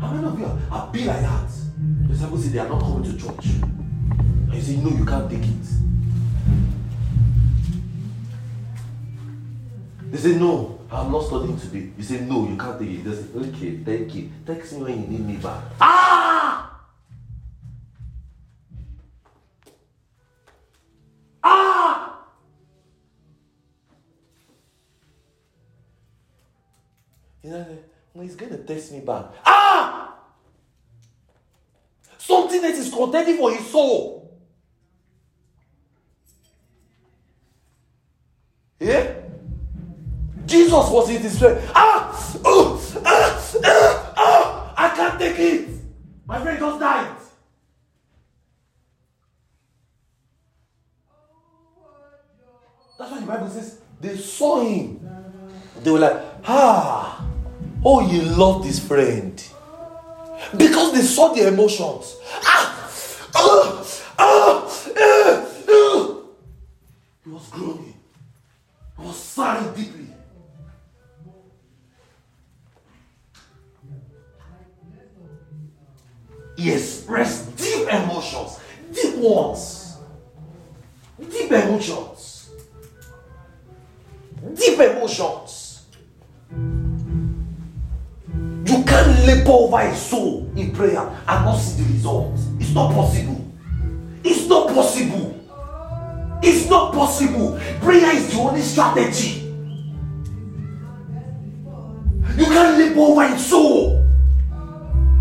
How 0.00 0.12
many 0.12 0.24
of 0.24 0.38
you 0.38 0.44
have 0.44 0.92
been 0.92 1.06
like 1.08 1.22
that? 1.22 1.50
The 2.02 2.08
disciples 2.08 2.44
say 2.44 2.50
they 2.50 2.60
are 2.60 2.68
not 2.68 2.80
coming 2.80 3.02
to 3.02 3.18
church. 3.18 3.46
And 3.46 4.54
you 4.54 4.60
say, 4.60 4.76
no, 4.76 4.90
you 4.90 5.04
can't 5.04 5.28
take 5.28 5.42
it. 5.42 5.66
They 10.12 10.18
say, 10.18 10.36
no, 10.36 10.78
I'm 10.88 11.10
not 11.10 11.24
studying 11.24 11.58
today. 11.58 11.90
You 11.98 12.04
say, 12.04 12.20
no, 12.20 12.48
you 12.48 12.56
can't 12.56 12.78
take 12.78 12.90
it. 12.90 13.04
They 13.04 13.16
say, 13.16 13.26
okay, 13.34 13.78
thank 13.78 14.14
you. 14.14 14.30
Text 14.46 14.74
me 14.74 14.82
when 14.84 15.02
you 15.02 15.08
need 15.08 15.26
me 15.26 15.36
back. 15.38 15.64
Ah! 15.80 16.05
takes 28.86 28.92
me 28.92 29.04
back. 29.04 29.26
Ah! 29.44 30.14
Something 32.18 32.62
that 32.62 32.74
is 32.74 32.92
contending 32.92 33.36
for 33.36 33.52
his 33.52 33.66
soul. 33.70 34.38
Yeah? 38.80 39.14
Jesus 40.44 40.70
was 40.90 41.10
in 41.10 41.22
distress. 41.22 41.70
Ah! 41.74 42.38
Oh! 42.44 43.00
Ah! 43.04 43.52
Ah! 43.64 44.14
ah! 44.16 44.74
I 44.76 44.94
can't 44.94 45.18
take 45.18 45.38
it! 45.38 45.68
My 46.26 46.40
friend 46.42 46.58
just 46.58 46.80
died. 46.80 47.16
That's 52.98 53.10
why 53.10 53.20
the 53.20 53.26
Bible 53.26 53.48
says 53.50 53.78
they 54.00 54.16
saw 54.16 54.60
him. 54.60 55.00
They 55.82 55.90
were 55.90 55.98
like, 55.98 56.22
ah 56.46 57.05
oh, 57.88 58.00
you 58.10 58.20
love 58.22 58.64
this 58.64 58.80
friend. 58.84 59.40
Because 60.56 60.92
they 60.92 61.02
saw 61.02 61.32
the 61.32 61.46
emotions. 61.46 62.16
Ah, 62.42 62.90
ah, 63.34 63.84
ah, 64.18 64.84
eh, 64.96 65.46
eh. 65.68 66.14
He 67.24 67.30
was 67.30 67.48
groaning. 67.50 67.94
He 68.98 69.06
was 69.06 69.16
sighing 69.16 69.72
deeply. 69.74 70.06
He 76.56 76.72
expressed 76.72 77.56
deep 77.56 77.86
emotions, 77.88 78.58
deep 78.92 79.16
ones, 79.16 79.98
deep 81.30 81.52
emotions, 81.52 82.50
deep 84.54 84.80
emotions. 84.80 85.45
Can't 88.96 89.26
labor 89.26 89.50
over 89.50 89.80
a 89.80 89.94
soul 89.94 90.50
in 90.56 90.72
prayer 90.72 91.00
and 91.00 91.44
not 91.44 91.56
see 91.56 91.82
the 91.82 91.92
results. 91.92 92.46
It's 92.58 92.72
not 92.72 92.94
possible. 92.94 93.52
It's 94.24 94.48
not 94.48 94.72
possible. 94.72 95.32
It's 96.42 96.68
not 96.70 96.94
possible. 96.94 97.60
Prayer 97.80 98.16
is 98.16 98.32
the 98.32 98.40
only 98.40 98.62
strategy. 98.62 99.42
You 102.38 102.44
can't 102.44 102.78
labor 102.78 103.00
over 103.00 103.22
a 103.22 103.38
soul. 103.38 104.02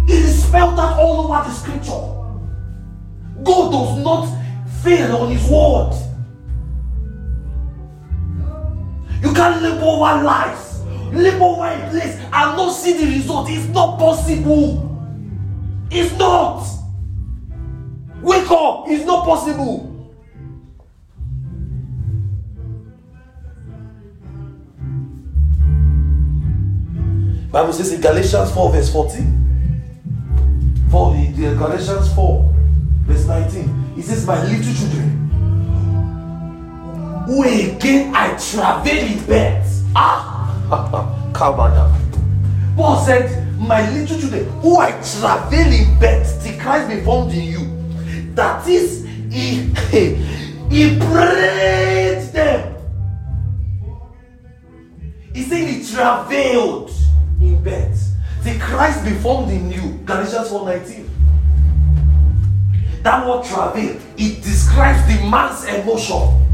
It 0.08 0.24
is 0.24 0.46
spelled 0.46 0.80
out 0.80 0.98
all 0.98 1.26
over 1.26 1.50
the 1.50 1.54
scripture. 1.54 2.14
God 3.44 3.72
does 3.72 4.04
not 4.04 4.26
fail 4.84 5.18
on 5.18 5.32
his 5.32 5.44
word. 5.50 5.94
You 9.22 9.34
can't 9.34 9.62
labor 9.62 9.84
over 9.84 10.24
lives, 10.24 10.65
labor 11.16 11.44
over 11.44 11.66
a 11.66 11.90
place, 11.90 12.16
and 12.16 12.32
not 12.32 12.72
see 12.72 12.94
the 12.94 13.06
result. 13.06 13.50
It's 13.50 13.68
not 13.70 14.00
possible. 14.00 14.92
It's 15.92 16.18
not. 16.18 16.68
Wake 18.22 18.50
up. 18.52 18.86
It's 18.88 19.06
not 19.06 19.26
possible. 19.26 19.92
Bible 27.52 27.72
says 27.72 27.94
in 27.94 28.02
Galatians 28.02 28.52
4 28.52 28.72
verse 28.74 28.92
14 28.92 29.46
4, 30.96 31.14
the 31.36 31.56
Galatians 31.56 32.14
4, 32.14 32.54
verse 33.02 33.26
19. 33.26 33.94
It 33.98 34.04
says, 34.04 34.26
My 34.26 34.42
little 34.44 34.74
children, 34.74 35.10
who 37.28 37.44
again 37.44 38.16
I 38.16 38.38
travail 38.38 39.12
in 39.12 39.26
bed. 39.26 39.66
Ah, 39.94 40.35
Kabada. 41.34 41.94
Paul 42.76 43.06
said, 43.06 43.48
My 43.60 43.90
little 43.92 44.20
children, 44.20 44.46
who 44.62 44.78
I 44.78 44.92
travail 45.20 45.72
in 45.72 46.00
bed 46.00 46.28
till 46.42 46.60
Christ 46.60 46.90
be 46.90 47.02
formed 47.02 47.34
in 47.34 47.44
you. 47.44 48.34
That 48.34 48.68
is, 48.68 49.06
he, 49.32 49.64
he 50.70 51.00
prayed 51.00 52.22
them. 52.34 52.76
He 55.34 55.44
said 55.44 55.68
he 55.68 55.86
travailed 55.86 56.92
in 57.42 57.62
bed. 57.64 57.96
The 58.44 58.58
Christ 58.60 59.04
be 59.04 59.12
formed 59.12 59.52
in 59.52 59.72
you. 59.72 60.00
Galatians 60.06 60.50
4:19. 60.50 61.10
That 63.04 63.28
word 63.28 63.44
travail, 63.46 63.98
it 64.18 64.44
describes 64.44 65.02
the 65.08 65.28
man's 65.30 65.64
emotion. 65.66 66.45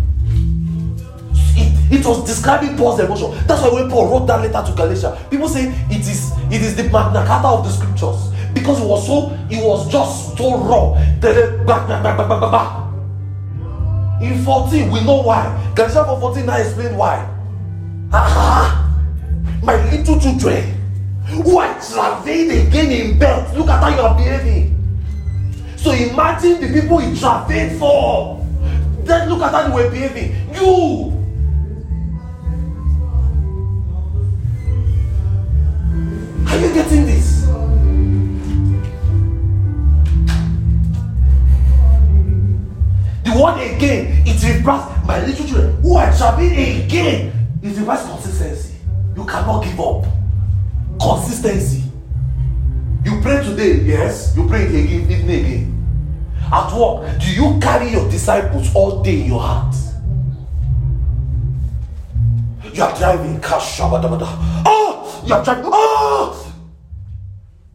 It, 1.91 2.05
was 2.05 2.25
describing 2.25 2.77
Paul's 2.77 3.01
emotion. 3.01 3.31
That's 3.47 3.61
why 3.61 3.69
when 3.69 3.89
Paul 3.89 4.07
wrote 4.09 4.25
that 4.27 4.39
letter 4.39 4.71
to 4.71 4.75
Galatia, 4.75 5.27
people 5.29 5.49
say 5.49 5.67
it 5.89 6.07
is 6.07 6.31
it 6.49 6.61
is 6.61 6.75
the 6.75 6.83
Magna 6.83 7.25
Carta 7.25 7.47
of 7.47 7.65
the 7.65 7.69
scriptures 7.69 8.31
because 8.53 8.79
it 8.81 8.87
was 8.87 9.05
so 9.05 9.37
it 9.49 9.61
was 9.61 9.91
just 9.91 10.37
so 10.37 10.57
raw. 10.57 10.95
In 14.21 14.43
14, 14.43 14.91
we 14.91 15.03
know 15.03 15.21
why. 15.21 15.71
Galatians 15.75 16.07
4:14 16.07 16.45
now 16.45 16.57
explain 16.57 16.95
why. 16.95 17.27
Ah, 18.13 18.87
my 19.61 19.75
little 19.91 20.19
children 20.19 20.63
who 21.27 21.57
are 21.59 21.75
travailed 21.81 22.67
again 22.67 22.91
in 22.91 23.19
bed. 23.19 23.55
Look 23.57 23.67
at 23.67 23.83
how 23.83 23.89
you 23.89 24.01
are 24.01 24.15
behaving. 24.15 24.77
So 25.75 25.91
imagine 25.91 26.61
the 26.61 26.81
people 26.81 26.99
he 26.99 27.19
travailed 27.19 27.79
for. 27.79 28.45
Then 29.03 29.27
look 29.29 29.41
at 29.41 29.51
how 29.51 29.67
you 29.67 29.73
were 29.73 29.89
behaving. 29.89 30.35
You. 30.53 31.20
Are 36.51 36.57
you 36.57 36.73
getting 36.73 37.05
this? 37.05 37.45
The 43.23 43.41
word 43.41 43.57
again, 43.61 44.21
it 44.27 44.43
refers 44.43 45.07
my 45.07 45.25
little 45.25 45.47
children 45.47 45.81
who 45.81 45.95
are 45.95 46.13
traveling 46.13 46.51
again. 46.51 47.31
It 47.63 47.79
refers 47.79 48.05
consistency. 48.05 48.75
You 49.15 49.25
cannot 49.25 49.63
give 49.63 49.79
up. 49.79 50.05
Consistency. 50.99 51.89
You 53.05 53.21
pray 53.21 53.41
today, 53.45 53.75
yes. 53.85 54.35
You 54.35 54.45
pray 54.49 54.63
it 54.63 54.85
again, 54.85 55.09
evening 55.09 55.45
again. 55.45 56.33
At 56.51 56.77
work, 56.77 57.17
do 57.21 57.31
you 57.31 57.59
carry 57.61 57.91
your 57.91 58.09
disciples 58.11 58.75
all 58.75 59.01
day 59.01 59.21
in 59.21 59.27
your 59.27 59.39
heart? 59.39 59.73
You 62.73 62.83
are 62.83 62.97
driving, 62.97 63.39
cash, 63.39 63.79
oh, 63.79 64.90
you 65.26 65.34
are 65.34 65.43
driving, 65.43 65.65
oh. 65.67 66.53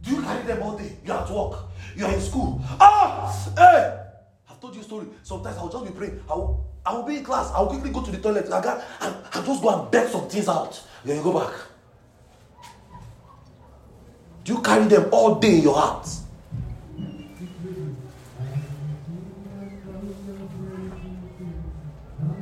Do 0.01 0.11
you 0.11 0.21
carry 0.21 0.43
them 0.43 0.61
all 0.63 0.77
day? 0.77 0.97
You 1.05 1.13
are 1.13 1.23
at 1.23 1.29
work, 1.29 1.59
you 1.95 2.05
are 2.05 2.13
in 2.13 2.21
school, 2.21 2.61
ah, 2.79 3.31
hey. 3.55 4.03
I've 4.49 4.61
told 4.61 4.73
you 4.73 4.81
a 4.81 4.83
story. 4.83 5.05
Sometimes 5.21 5.55
I'll 5.57 5.69
just 5.69 5.85
be 5.85 5.91
praying. 5.91 6.19
I 6.27 6.33
will, 6.33 6.65
I 6.83 6.93
will 6.93 7.03
be 7.03 7.17
in 7.17 7.23
class. 7.23 7.51
I 7.51 7.59
will 7.59 7.67
quickly 7.67 7.91
go 7.91 8.01
to 8.01 8.09
the 8.09 8.17
toilet. 8.17 8.51
I 8.51 8.59
got, 8.59 8.83
and 9.01 9.15
I'll 9.33 9.43
just 9.43 9.61
go 9.61 9.81
and 9.81 9.91
beg 9.91 10.09
some 10.09 10.27
things 10.27 10.47
out. 10.47 10.81
Then 11.05 11.17
you 11.17 11.23
go 11.23 11.39
back. 11.39 11.53
Do 14.43 14.53
you 14.53 14.61
carry 14.61 14.85
them 14.85 15.09
all 15.11 15.35
day 15.35 15.57
in 15.57 15.61
your 15.61 15.75
heart? 15.75 16.07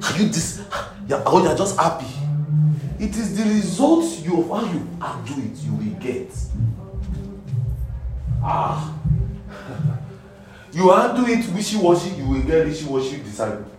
Are 0.03 0.17
you 0.17 0.27
this? 0.29 0.61
You're, 1.09 1.23
oh, 1.25 1.43
you're 1.43 1.57
just 1.57 1.77
happy. 1.77 2.05
It 2.99 3.15
is 3.17 3.37
the 3.37 3.43
results 3.43 4.21
you 4.21 4.41
of 4.41 4.49
how 4.49 4.71
you 4.71 5.43
it 5.43 5.57
you 5.57 5.73
will 5.73 5.99
get. 5.99 6.31
Ah. 8.41 8.93
you 10.71 10.89
handle 10.91 11.25
it 11.27 11.47
wishy-washy, 11.53 12.11
you 12.11 12.27
will 12.27 12.43
get 12.43 12.65
wishy-washy 12.65 13.17
disciple. 13.17 13.71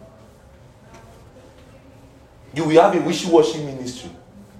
You 2.55 2.65
will 2.65 2.83
have 2.83 2.95
a 2.95 3.01
wishy-washy 3.01 3.65
ministry. 3.65 4.11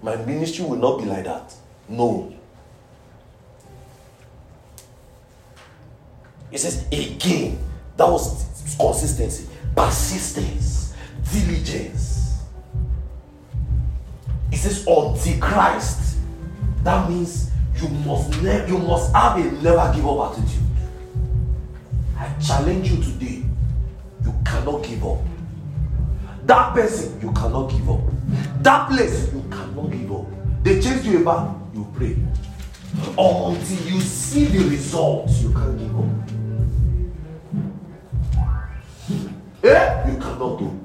My 0.03 0.17
ministry 0.17 0.65
will 0.65 0.77
not 0.77 0.99
be 0.99 1.05
like 1.05 1.25
that. 1.25 1.55
No. 1.89 2.33
It 6.53 6.59
says 6.59 6.87
again. 6.93 7.59
That 7.97 8.09
was 8.11 8.77
consistency, 8.77 9.49
persistence, 9.75 10.95
diligence. 11.33 12.16
It 14.57 14.61
says 14.61 14.87
until 14.87 15.39
Christ. 15.39 16.17
That 16.83 17.11
means 17.11 17.51
you 17.79 17.91
must 17.91 18.41
you 18.41 18.79
must 18.79 19.13
have 19.13 19.37
a 19.37 19.45
never 19.63 19.93
give 19.95 20.09
up 20.09 20.33
attitude. 20.33 20.63
I 22.17 22.33
challenge 22.41 22.91
you 22.91 23.03
today. 23.03 23.45
You 24.25 24.35
cannot 24.47 24.83
give 24.83 25.05
up. 25.05 25.19
That 26.45 26.73
person, 26.73 27.21
you 27.21 27.33
cannot 27.33 27.71
give 27.71 27.91
up. 27.91 28.01
That 28.63 28.89
place, 28.89 29.31
you 29.35 29.45
cannot 29.51 29.91
give 29.91 30.11
up. 30.11 30.25
They 30.65 30.81
chase 30.81 31.05
you 31.05 31.21
about, 31.21 31.61
you 31.75 31.87
pray. 31.95 32.17
Until 33.11 33.87
you 33.87 34.01
see 34.01 34.47
the 34.47 34.71
results, 34.71 35.43
you 35.43 35.53
can't 35.53 35.79
give 35.79 35.99
up. 35.99 36.07
Eh? 39.65 40.11
You 40.13 40.19
cannot 40.19 40.59
do. 40.59 40.81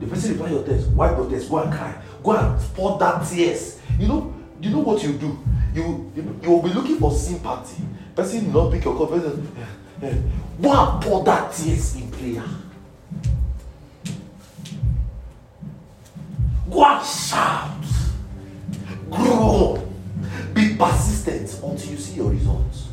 The 0.00 0.06
person 0.06 0.32
reply 0.32 0.50
your 0.50 0.64
test, 0.64 0.88
wipe 0.88 1.16
your 1.16 1.30
test, 1.30 1.48
go 1.48 1.58
and 1.58 1.72
cry, 1.72 2.01
go 2.22 2.32
and 2.32 2.60
pour 2.74 2.98
that 2.98 3.26
tears. 3.26 3.80
You 3.98 4.08
know, 4.08 4.34
you 4.60 4.70
know 4.70 4.80
what 4.80 5.02
you 5.02 5.12
do? 5.14 5.38
You 5.74 6.12
you, 6.14 6.50
will 6.50 6.62
be 6.62 6.70
looking 6.70 6.98
for 6.98 7.12
sympathy. 7.12 7.82
Person 8.14 8.52
will 8.52 8.64
not 8.64 8.72
pick 8.72 8.84
your 8.84 8.94
call. 8.94 9.06
Person, 9.06 9.50
eh, 10.02 10.06
eh. 10.06 10.14
Go 10.60 10.72
and 10.72 11.02
pour 11.02 11.24
that 11.24 11.52
tears 11.52 11.96
in 11.96 12.10
prayer. 12.10 12.44
Go 16.70 16.84
and 16.84 17.06
shout. 17.06 17.84
Grow. 19.10 19.88
Be 20.54 20.74
persistent 20.76 21.60
until 21.62 21.90
you 21.90 21.96
see 21.98 22.16
your 22.16 22.30
results. 22.30 22.88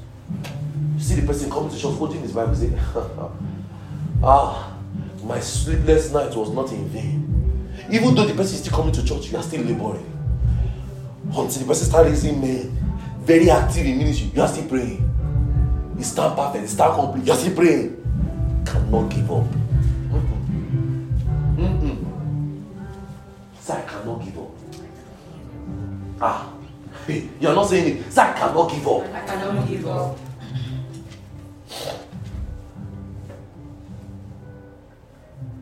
You 0.96 1.02
see 1.02 1.16
the 1.16 1.28
person 1.28 1.50
coming 1.50 1.70
to 1.70 1.76
church 1.78 1.96
holding 1.96 2.22
his 2.22 2.32
Bible 2.32 2.56
saying, 2.56 2.78
Ah, 4.24 4.78
my 5.24 5.40
sleepless 5.40 6.12
night 6.12 6.36
was 6.36 6.50
not 6.52 6.72
in 6.72 6.88
vain. 6.90 7.39
Even 7.92 8.14
though 8.16 8.26
the 8.26 8.34
person 8.34 8.56
is 8.56 8.62
still 8.62 8.78
coming 8.78 8.94
to 8.94 9.04
church, 9.04 9.32
you 9.32 9.38
are 9.38 9.44
still 9.44 9.62
laboring. 9.62 10.06
Until 11.26 11.62
the 11.62 11.66
person 11.66 11.86
starts 11.86 12.10
raising 12.10 12.40
men, 12.40 12.72
very 13.22 13.50
active 13.50 13.86
in 13.86 13.98
ministry, 13.98 14.32
you 14.34 14.42
are 14.42 14.48
still 14.48 14.68
praying. 14.68 15.06
It's 15.98 16.16
not 16.16 16.36
perfect, 16.36 16.64
it's 16.66 16.78
not 16.78 16.96
complete, 16.96 17.26
you 17.26 17.32
are 17.34 17.38
still 17.38 17.56
praying. 17.56 18.64
Cannot 18.66 19.10
give 19.10 19.32
up. 19.32 19.44
Mm-mm. 20.12 21.56
Mm-mm. 21.58 22.06
I 23.70 23.82
cannot 23.82 24.26
give 24.26 24.38
up. 24.38 24.50
Ah, 26.22 26.54
you're 27.40 27.54
not 27.54 27.66
saying 27.66 27.98
it. 27.98 28.12
Say, 28.12 28.22
I 28.22 28.34
cannot 28.34 28.72
give 28.72 28.88
up. 28.88 29.04
I 29.14 29.22
cannot 29.26 29.68
give 29.68 29.88
up. 29.88 30.18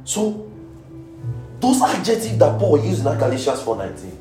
So, 0.05 0.46
those 1.59 1.81
adjectives 1.81 2.37
that 2.37 2.59
Paul 2.59 2.83
used 2.83 3.05
in 3.05 3.17
Galatians 3.17 3.61
4:19, 3.61 4.11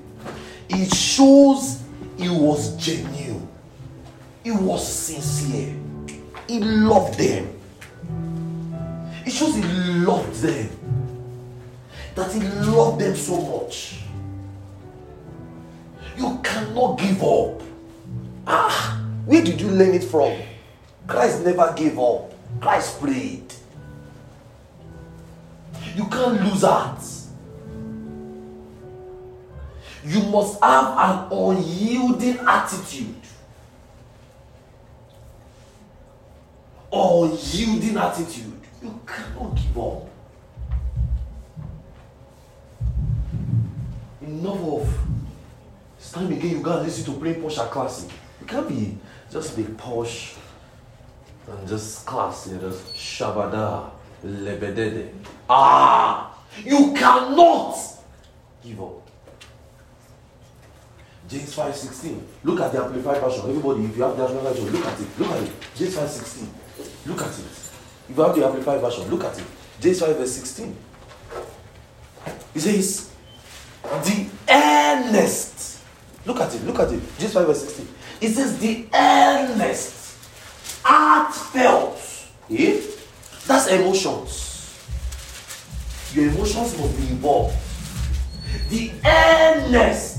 it 0.69 0.95
shows 0.95 1.83
he 2.17 2.29
was 2.29 2.77
genuine, 2.77 3.49
he 4.43 4.51
was 4.51 4.87
sincere, 4.87 5.75
he 6.49 6.61
loved 6.61 7.19
them. 7.19 7.53
It 9.25 9.33
shows 9.33 9.57
he 9.57 9.63
loved 9.63 10.35
them, 10.41 10.71
that 12.15 12.33
he 12.33 12.41
loved 12.41 13.01
them 13.01 13.17
so 13.17 13.41
much. 13.41 14.01
You 16.17 16.39
cannot 16.43 16.99
give 16.99 17.23
up. 17.23 17.61
Ah, 18.47 19.03
where 19.27 19.43
did 19.43 19.61
you 19.61 19.69
learn 19.69 19.95
it 19.95 20.05
from? 20.05 20.33
Christ 21.07 21.45
never 21.45 21.73
gave 21.77 21.99
up. 21.99 22.33
Christ 22.61 23.01
prayed. 23.01 23.53
You 25.95 26.07
can't 26.07 26.41
lose 26.45 26.63
heart. 26.63 27.01
You 30.07 30.23
must 30.23 30.63
have 30.63 30.97
an 30.97 31.33
unyielding 31.33 32.39
attitude. 32.47 33.17
Unyielding 36.93 37.97
attitude. 37.97 38.61
You 38.81 39.01
cannot 39.05 39.57
give 39.57 39.79
up. 39.79 40.09
Enough 44.23 44.61
of 44.61 44.99
it's 45.99 46.13
time 46.13 46.31
again 46.31 46.51
you 46.53 46.61
go 46.61 46.77
and 46.77 46.87
listen 46.87 47.13
to 47.13 47.19
plain 47.19 47.43
posh 47.43 47.57
classic. 47.57 48.11
You 48.41 48.47
can't 48.47 48.69
be 48.69 48.97
just 49.33 49.57
be 49.57 49.65
posh 49.65 50.37
and 51.49 51.69
just 51.69 52.07
classy, 52.07 52.57
just 52.61 52.95
shabada, 52.95 53.91
lebedede. 54.25 55.11
Ah, 55.51 56.39
you 56.65 56.95
cannot 56.95 57.77
give 58.63 58.81
up. 58.81 59.06
James 61.29 61.55
5:16. 61.55 62.21
Look 62.45 62.61
at 62.61 62.73
the 62.73 62.83
amplified 62.83 63.21
version. 63.21 63.41
Everybody, 63.49 63.85
if 63.85 63.97
you 63.97 64.03
have 64.03 64.17
the 64.17 64.25
amplified 64.25 64.55
version, 64.55 64.73
look 64.73 64.87
at 64.87 65.01
it. 65.01 65.19
Look 65.19 65.31
at 65.31 65.43
it. 65.43 65.53
James 65.75 65.97
5:16. 65.97 66.49
Look 67.07 67.23
at 67.23 67.29
it. 67.29 67.45
If 68.09 68.17
you 68.17 68.23
have 68.23 68.35
the 68.37 68.47
amplified 68.47 68.81
version, 68.81 69.11
look 69.11 69.25
at 69.25 69.39
it. 69.39 69.45
James 69.81 70.01
5 70.01 70.17
verse 70.17 70.33
16. 70.33 70.77
He 72.55 72.61
says, 72.61 73.11
the 73.83 74.27
earnest. 74.49 75.81
Look 76.25 76.41
at 76.41 76.55
it. 76.55 76.65
Look 76.65 76.79
at 76.79 76.93
it. 76.93 77.01
James 77.19 77.33
5 77.33 77.47
verse 77.47 77.63
16. 77.63 77.89
It 78.21 78.31
says 78.31 78.59
the 78.59 78.87
earnest, 78.95 80.17
heartfelt. 80.83 82.01
Eh? 82.51 82.81
That's 83.47 83.67
emotions. 83.69 84.43
Your 86.15 86.29
emotions 86.29 86.79
must 86.79 86.97
be 86.97 87.09
involved. 87.09 87.57
The 88.71 88.91
earnest. 89.05 90.16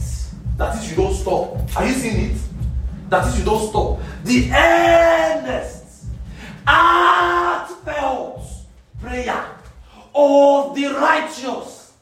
That 0.58 0.76
is, 0.76 0.90
you 0.90 0.98
don't 0.98 1.14
stop. 1.14 1.56
Are 1.78 1.86
you 1.86 1.94
seeing 1.94 2.32
it? 2.32 2.38
That 3.10 3.28
is, 3.28 3.40
you 3.40 3.46
don't 3.46 3.70
stop. 3.70 4.00
The 4.24 4.52
earnest, 4.52 6.06
heartfelt 6.66 8.42
prayer 9.00 9.46
of 10.16 10.76
the 10.76 10.88
righteous. 10.88 11.94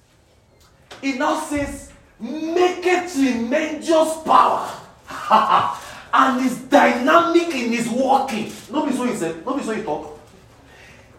It 1.02 1.20
now 1.20 1.42
says, 1.42 1.92
make 2.18 2.86
a 2.86 3.10
tremendous 3.10 4.24
power. 4.24 4.72
and 6.14 6.46
is 6.46 6.60
dynamic 6.60 7.54
in 7.54 7.74
his 7.74 7.90
walking. 7.90 8.52
Nobody 8.72 8.96
saw 8.96 9.04
he 9.04 9.16
said, 9.16 9.46
nobody 9.46 9.66
saw 9.66 9.74
he 9.74 9.84
talk. 9.84 10.18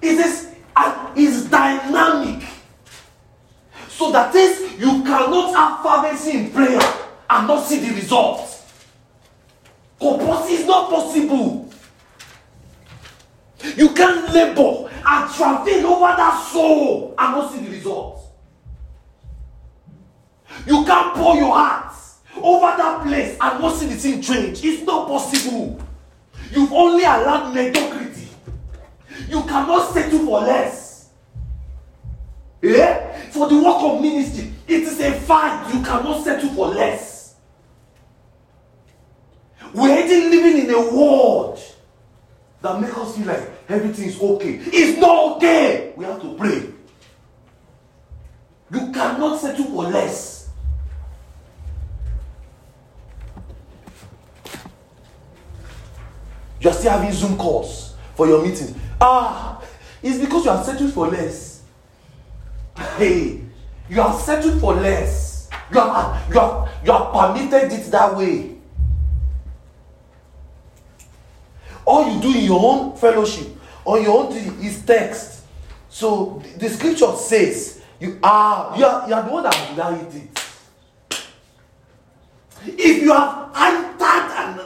It 0.01 0.19
and 0.75 1.19
is 1.19 1.51
dynamic. 1.51 2.49
So 3.89 4.11
that 4.11 4.35
is, 4.35 4.79
you 4.81 5.03
cannot 5.03 5.55
have 5.55 5.83
fervency 5.83 6.39
in 6.39 6.51
prayer 6.51 6.81
and 7.29 7.49
not 7.49 7.65
see 7.65 7.79
the 7.81 7.95
results. 7.95 8.65
Because 9.99 10.51
it's 10.51 10.67
not 10.67 10.91
possible. 10.91 11.71
You 13.77 13.91
can't 13.95 14.33
labor 14.33 14.91
and 15.07 15.35
travel 15.35 15.87
over 15.87 16.17
that 16.17 16.49
soul 16.53 17.15
and 17.19 17.33
not 17.33 17.53
see 17.53 17.61
the 17.61 17.71
results. 17.71 18.23
You 20.67 20.85
can't 20.85 21.15
pour 21.15 21.37
your 21.37 21.55
heart 21.55 21.95
over 22.37 22.77
that 22.77 23.03
place 23.05 23.37
and 23.41 23.61
not 23.61 23.77
see 23.77 23.87
the 23.87 23.97
thing 23.97 24.21
change. 24.21 24.65
It's 24.65 24.83
not 24.83 25.09
possible. 25.09 25.81
You've 26.51 26.73
only 26.73 27.05
allowed 27.05 27.55
mediocrity. 27.55 28.29
You 29.29 29.43
cannot 29.43 29.93
settle 29.93 30.21
for 30.21 30.41
less. 30.41 31.11
Yeah? 32.63 33.31
For 33.31 33.49
the 33.49 33.57
work 33.57 33.83
of 33.83 34.01
ministry, 34.01 34.53
it 34.67 34.83
is 34.83 35.01
a 35.01 35.13
fact 35.13 35.75
you 35.75 35.83
cannot 35.83 36.25
settle 36.25 36.51
for 36.51 36.69
less. 36.69 37.16
We're 39.77 40.07
living 40.31 40.65
in 40.65 40.71
a 40.75 40.81
world 40.91 41.61
that 42.63 42.81
makes 42.81 42.97
us 42.97 43.15
feel 43.15 43.27
like 43.27 43.51
everything 43.69 44.09
is 44.09 44.19
okay. 44.19 44.55
It's 44.73 44.99
not 44.99 45.37
okay. 45.37 45.93
We 45.97 46.07
have 46.07 46.19
to 46.23 46.35
pray. 46.35 46.73
You 48.73 48.91
cannot 48.91 49.39
settle 49.39 49.67
for 49.67 49.85
less. 49.85 50.49
You 56.59 56.71
are 56.71 56.73
still 56.73 56.93
having 56.93 57.13
Zoom 57.13 57.37
calls 57.37 57.95
for 58.15 58.27
your 58.27 58.43
meetings. 58.43 58.75
Ah, 58.99 59.61
it's 60.03 60.19
because 60.19 60.47
you 60.47 60.51
are 60.53 60.65
settled 60.65 60.95
for 60.95 61.09
less. 61.09 61.65
Hey, 62.97 63.43
you 63.91 64.01
are 64.01 64.19
settled 64.19 64.59
for 64.59 64.75
less. 64.75 65.51
You 65.71 65.81
are 65.81 66.23
you 66.33 66.41
are 66.41 66.69
you 66.83 66.93
are 66.93 67.35
permitted 67.35 67.73
it 67.73 67.91
that 67.91 68.17
way. 68.17 68.56
All 71.87 72.13
you 72.13 72.21
do 72.21 72.37
in 72.37 72.45
your 72.45 72.61
own 72.61 72.97
fellowship, 72.97 73.47
on 73.85 74.03
your 74.03 74.25
own 74.25 74.33
is 74.37 74.85
text. 74.85 75.45
So 75.89 76.43
the, 76.59 76.69
scripture 76.69 77.15
says 77.17 77.81
you 78.01 78.19
are 78.23 78.77
you 78.77 78.85
are 78.85 79.09
you 79.09 79.15
are 79.15 79.23
the 79.23 79.31
one 79.31 79.45
that 79.45 79.69
denied 79.71 80.15
it. 80.15 80.43
If 82.67 83.03
you 83.03 83.13
have 83.13 83.53
entered 83.55 84.01
an, 84.37 84.61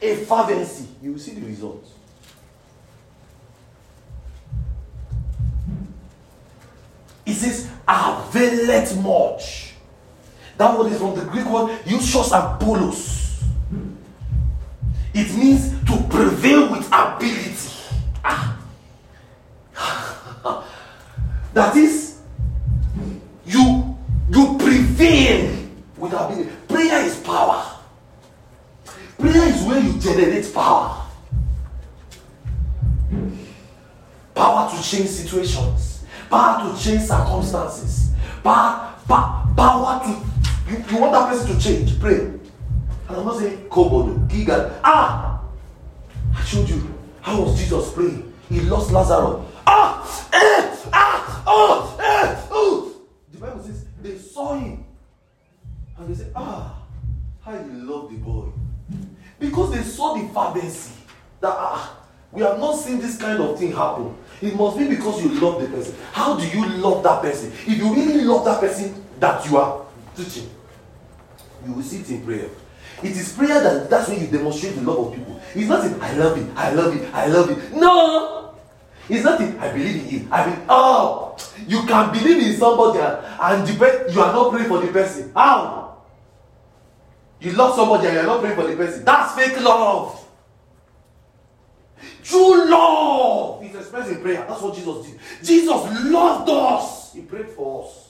a 0.00 0.14
fervency, 0.24 0.86
you 1.02 1.12
will 1.12 1.18
see 1.18 1.32
the 1.32 1.44
results. 1.44 1.90
It 7.26 7.34
says, 7.34 7.68
availeth 7.86 8.96
much. 9.02 9.74
That 10.56 10.78
word 10.78 10.92
is 10.92 10.98
from 10.98 11.14
the 11.14 11.24
Greek 11.24 11.46
word 11.46 11.78
"eushos 11.84 12.32
and 12.32 12.60
polos. 12.60 13.42
It 15.12 15.34
means 15.36 15.77
prevail 16.18 16.72
with 16.72 16.86
ability. 16.88 17.70
Ah. 18.24 18.58
that 21.54 21.76
is, 21.76 22.18
you 23.46 23.96
you 24.28 24.56
prevail 24.58 25.56
with 25.96 26.12
ability. 26.12 26.50
Prayer 26.66 27.04
is 27.04 27.20
power. 27.20 27.64
Prayer 29.16 29.48
is 29.48 29.62
where 29.62 29.78
you 29.78 29.92
generate 30.00 30.52
power. 30.52 31.06
Power 34.34 34.70
to 34.70 34.82
change 34.82 35.08
situations, 35.08 36.04
power 36.28 36.68
to 36.68 36.82
change 36.82 37.02
circumstances, 37.02 38.10
power, 38.42 38.92
pa- 39.06 39.46
power 39.56 40.02
to 40.04 40.10
you, 40.70 40.84
you 40.90 40.98
want 41.00 41.12
that 41.12 41.28
person 41.28 41.56
to 41.56 41.62
change. 41.62 41.98
Pray. 42.00 42.18
And 42.18 42.40
I'm 43.08 43.24
not 43.24 43.38
saying 43.38 43.68
Kobodo, 43.68 44.28
Giga. 44.28 44.80
Ah! 44.84 45.27
Showed 46.48 46.70
you 46.70 46.94
how 47.20 47.42
was 47.42 47.58
Jesus 47.58 47.92
praying. 47.92 48.32
He 48.48 48.60
lost 48.60 48.90
Lazarus. 48.90 49.44
Ah! 49.66 50.28
Eh! 50.32 50.76
Ah! 50.90 51.42
Oh! 51.46 51.96
Eh! 52.00 52.46
Oh! 52.50 53.02
The 53.30 53.38
Bible 53.38 53.62
says 53.62 53.84
they 54.00 54.16
saw 54.16 54.54
him 54.54 54.82
and 55.98 56.08
they 56.08 56.14
said, 56.14 56.32
Ah, 56.34 56.74
how 57.42 57.52
you 57.52 57.70
love 57.84 58.10
the 58.10 58.16
boy. 58.16 58.46
Because 59.38 59.72
they 59.74 59.82
saw 59.82 60.14
the 60.14 60.26
fervency 60.32 60.94
that 61.42 61.52
ah, 61.54 61.98
we 62.32 62.40
have 62.40 62.58
not 62.58 62.76
seen 62.78 62.98
this 62.98 63.18
kind 63.18 63.42
of 63.42 63.58
thing 63.58 63.72
happen. 63.72 64.16
It 64.40 64.56
must 64.56 64.78
be 64.78 64.88
because 64.88 65.22
you 65.22 65.38
love 65.38 65.60
the 65.60 65.68
person. 65.68 65.96
How 66.12 66.34
do 66.38 66.48
you 66.48 66.66
love 66.78 67.02
that 67.02 67.20
person? 67.20 67.52
If 67.66 67.76
you 67.76 67.94
really 67.94 68.22
love 68.24 68.46
that 68.46 68.60
person 68.60 69.04
that 69.20 69.44
you 69.44 69.58
are 69.58 69.84
teaching, 70.16 70.48
you 71.66 71.74
will 71.74 71.82
see 71.82 71.98
it 71.98 72.08
in 72.08 72.24
prayer. 72.24 72.48
It 73.02 73.16
is 73.16 73.32
prayer 73.32 73.60
that 73.62 73.88
that's 73.90 74.08
when 74.08 74.20
you 74.20 74.26
demonstrate 74.26 74.74
the 74.74 74.82
love 74.82 75.08
of 75.08 75.14
people. 75.14 75.40
It's 75.54 75.68
not 75.68 75.84
in 75.84 76.00
I 76.00 76.12
love 76.16 76.38
it, 76.38 76.56
I 76.56 76.72
love 76.72 76.96
it, 76.96 77.14
I 77.14 77.26
love 77.26 77.50
it. 77.50 77.72
No! 77.72 78.54
It's 79.08 79.24
not 79.24 79.40
in 79.40 79.58
I 79.58 79.72
believe 79.72 80.04
in 80.04 80.08
you. 80.08 80.28
I 80.30 80.46
mean, 80.46 80.64
oh, 80.68 81.36
you 81.66 81.82
can 81.86 82.12
believe 82.12 82.42
in 82.42 82.56
somebody 82.58 82.98
and, 82.98 83.68
you 83.68 84.20
are 84.20 84.32
not 84.32 84.52
praying 84.52 84.68
for 84.68 84.80
the 84.80 84.88
person. 84.92 85.32
How? 85.34 86.02
You 87.40 87.52
love 87.52 87.74
somebody 87.76 88.06
and 88.06 88.14
you 88.14 88.20
are 88.20 88.26
not 88.26 88.40
praying 88.40 88.56
for 88.56 88.66
the 88.66 88.76
person. 88.76 89.04
That's 89.04 89.34
fake 89.34 89.60
love. 89.62 90.26
True 92.22 92.68
love 92.68 93.64
is 93.64 93.74
expressed 93.74 94.10
in 94.10 94.20
prayer. 94.20 94.44
That's 94.46 94.60
what 94.60 94.74
Jesus 94.74 95.06
did. 95.06 95.20
Jesus 95.42 96.04
loved 96.04 96.50
us. 96.50 97.14
He 97.14 97.22
prayed 97.22 97.48
for 97.48 97.84
us. 97.84 98.07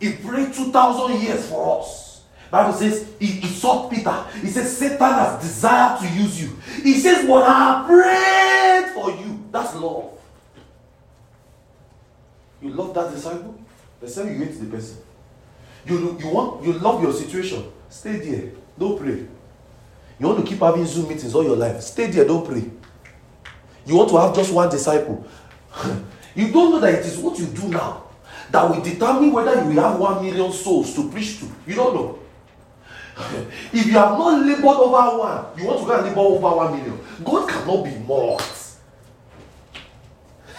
He 0.00 0.12
prayed 0.12 0.54
2,000 0.54 1.20
years 1.20 1.48
for 1.48 1.80
us. 1.80 2.22
Bible 2.50 2.72
says 2.72 3.12
he, 3.20 3.26
he 3.26 3.46
sought 3.46 3.90
Peter. 3.90 4.24
He 4.40 4.48
says 4.48 4.76
Satan 4.76 4.98
has 4.98 5.40
desired 5.40 6.00
to 6.00 6.08
use 6.08 6.42
you. 6.42 6.56
He 6.82 6.94
says, 6.94 7.24
What 7.28 7.44
I 7.46 7.84
prayed 7.86 8.94
for 8.94 9.10
you. 9.10 9.44
That's 9.52 9.74
love. 9.76 10.10
You 12.60 12.70
love 12.70 12.92
that 12.94 13.12
disciple? 13.12 13.56
The 14.00 14.08
same 14.08 14.28
you 14.28 14.44
hate 14.44 14.58
the 14.58 14.66
person. 14.66 14.98
You, 15.86 16.18
you 16.18 16.28
want 16.28 16.64
you 16.64 16.72
love 16.72 17.02
your 17.02 17.12
situation. 17.12 17.70
Stay 17.88 18.16
there. 18.16 18.52
Don't 18.78 18.98
pray. 18.98 19.26
You 20.18 20.26
want 20.26 20.40
to 20.40 20.46
keep 20.46 20.58
having 20.58 20.84
Zoom 20.86 21.08
meetings 21.08 21.34
all 21.34 21.44
your 21.44 21.56
life. 21.56 21.80
Stay 21.80 22.06
there, 22.08 22.26
don't 22.26 22.46
pray. 22.46 22.64
You 23.86 23.96
want 23.96 24.10
to 24.10 24.18
have 24.18 24.34
just 24.34 24.52
one 24.52 24.68
disciple. 24.68 25.26
you 26.34 26.50
don't 26.52 26.72
know 26.72 26.80
that 26.80 26.94
it 26.94 27.06
is 27.06 27.16
what 27.18 27.38
you 27.38 27.46
do 27.46 27.68
now 27.68 28.09
that 28.50 28.68
will 28.68 28.82
determine 28.82 29.32
whether 29.32 29.54
you 29.62 29.68
will 29.68 29.82
have 29.82 29.98
one 29.98 30.24
million 30.24 30.52
souls 30.52 30.94
to 30.94 31.10
preach 31.10 31.40
to. 31.40 31.46
You 31.66 31.74
don't 31.76 31.94
know. 31.94 32.18
if 33.72 33.86
you 33.86 33.92
have 33.92 34.18
not 34.18 34.44
labored 34.44 34.64
over 34.64 35.18
one, 35.18 35.46
you 35.56 35.66
want 35.66 35.80
to 35.80 35.86
go 35.86 35.96
and 35.96 36.06
labor 36.06 36.20
over 36.20 36.56
one 36.56 36.76
million. 36.76 36.98
God 37.24 37.48
cannot 37.48 37.84
be 37.84 37.94
mocked. 38.06 38.76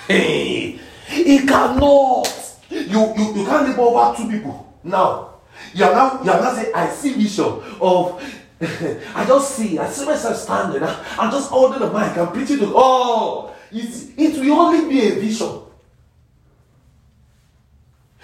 Hey, 0.07 0.79
He 1.07 1.45
cannot. 1.45 2.27
You, 2.69 3.13
you, 3.17 3.35
you 3.35 3.45
can't 3.45 3.67
labor 3.67 3.81
over 3.81 4.15
two 4.15 4.29
people. 4.29 4.73
Now, 4.83 5.35
you 5.73 5.83
are 5.83 5.93
now, 5.93 6.23
you 6.23 6.31
are 6.31 6.41
now 6.41 6.53
saying, 6.53 6.73
I 6.73 6.89
see 6.89 7.13
vision 7.13 7.61
of 7.81 8.21
I 8.61 9.25
just 9.25 9.55
see, 9.55 9.79
I 9.79 9.89
see 9.89 10.05
myself 10.05 10.37
standing. 10.37 10.83
I'm 10.83 11.31
just 11.31 11.49
holding 11.49 11.79
the 11.79 11.87
mic. 11.87 12.15
I'm 12.15 12.31
preaching 12.31 12.59
to 12.59 12.71
oh, 12.75 13.55
it, 13.71 14.11
it 14.17 14.39
will 14.39 14.53
only 14.53 14.87
be 14.87 15.07
a 15.07 15.15
vision. 15.15 15.61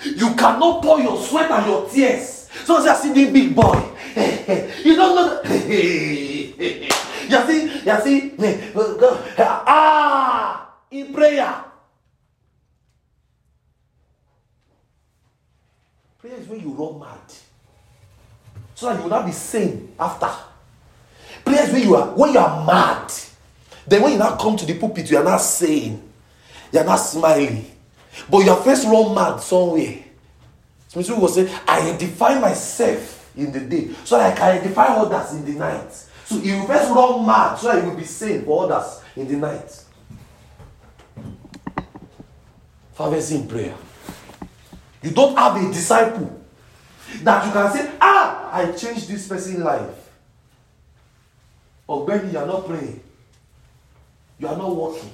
You 0.03 0.35
cannot 0.35 0.83
pour 0.83 0.99
your 1.01 1.17
sweat 1.21 1.49
and 1.51 1.65
your 1.65 1.89
tears. 1.89 2.49
So 2.65 2.77
I 2.77 2.93
see 2.95 3.13
the 3.13 3.31
big 3.31 3.55
boy. 3.55 3.81
you 4.83 4.95
don't 4.95 5.15
know. 5.15 5.41
You 7.27 7.45
see, 7.45 7.63
you 7.85 7.99
see, 8.03 8.33
ah, 9.39 10.69
in 10.89 11.13
prayer. 11.13 11.63
Prayer 16.19 16.37
is 16.39 16.47
when 16.47 16.61
you 16.61 16.69
run 16.69 16.99
mad. 16.99 17.19
So 18.75 18.87
that 18.87 18.95
you 18.95 19.03
will 19.03 19.09
not 19.09 19.25
be 19.25 19.33
sane 19.33 19.93
after. 19.99 20.29
Prayer 21.43 21.63
is 21.65 21.73
when 21.73 21.83
you 21.83 21.95
are 21.95 22.07
when 22.15 22.31
you 22.31 22.39
are 22.39 22.65
mad. 22.65 23.11
Then 23.85 24.03
when 24.03 24.13
you 24.13 24.17
now 24.19 24.37
come 24.37 24.55
to 24.55 24.65
the 24.65 24.75
pulpit, 24.75 25.11
you 25.11 25.17
are 25.17 25.23
not 25.23 25.41
sane. 25.41 26.01
You 26.71 26.79
are 26.79 26.85
not 26.85 26.97
smiling. 26.97 27.65
But 28.29 28.39
you 28.39 28.51
are 28.51 28.61
first 28.63 28.85
run 28.85 29.13
mad 29.13 29.39
somewhere. 29.39 30.03
Smith 30.87 31.09
will 31.09 31.27
say, 31.27 31.53
I 31.67 31.81
identify 31.81 32.39
myself 32.39 33.31
in 33.35 33.51
the 33.51 33.59
day 33.59 33.93
so 34.03 34.17
that 34.17 34.33
I 34.33 34.35
can 34.35 34.57
identify 34.57 34.85
others 34.85 35.33
in 35.33 35.45
the 35.45 35.59
night. 35.59 35.91
So 36.25 36.35
you 36.37 36.65
first 36.65 36.89
run 36.91 37.25
mad 37.25 37.55
so 37.55 37.67
that 37.67 37.83
you 37.83 37.89
will 37.89 37.97
be 37.97 38.03
sane 38.03 38.43
for 38.43 38.71
others 38.71 39.01
in 39.15 39.27
the 39.27 39.37
night. 39.37 39.83
Fervency 42.93 43.35
in 43.35 43.47
prayer. 43.47 43.75
You 45.03 45.11
don't 45.11 45.37
have 45.37 45.55
a 45.55 45.71
disciple 45.71 46.41
that 47.21 47.45
you 47.45 47.51
can 47.51 47.71
say, 47.71 47.91
Ah, 48.01 48.49
I 48.51 48.71
changed 48.71 49.07
this 49.07 49.27
person's 49.27 49.59
life. 49.59 50.09
Or 51.85 52.05
when 52.05 52.31
you 52.31 52.37
are 52.37 52.45
not 52.45 52.65
praying, 52.65 53.01
you 54.39 54.47
are 54.47 54.57
not 54.57 54.75
working. 54.75 55.11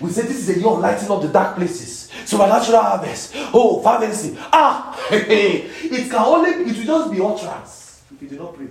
We 0.00 0.10
say 0.10 0.22
this 0.22 0.48
is 0.48 0.56
a 0.56 0.58
year 0.58 0.68
of 0.68 0.80
lighting 0.80 1.10
up 1.10 1.22
the 1.22 1.28
dark 1.28 1.56
places. 1.56 2.10
Supernatural 2.24 2.80
harvest. 2.80 3.32
Oh, 3.52 3.80
fervency. 3.82 4.36
Ah, 4.38 4.98
it 5.10 6.10
can 6.10 6.14
only, 6.14 6.50
it 6.50 6.76
will 6.76 6.84
just 6.84 7.12
be 7.12 7.20
utterance 7.20 8.02
if 8.14 8.22
you 8.22 8.28
do 8.28 8.38
not 8.38 8.54
pray. 8.54 8.66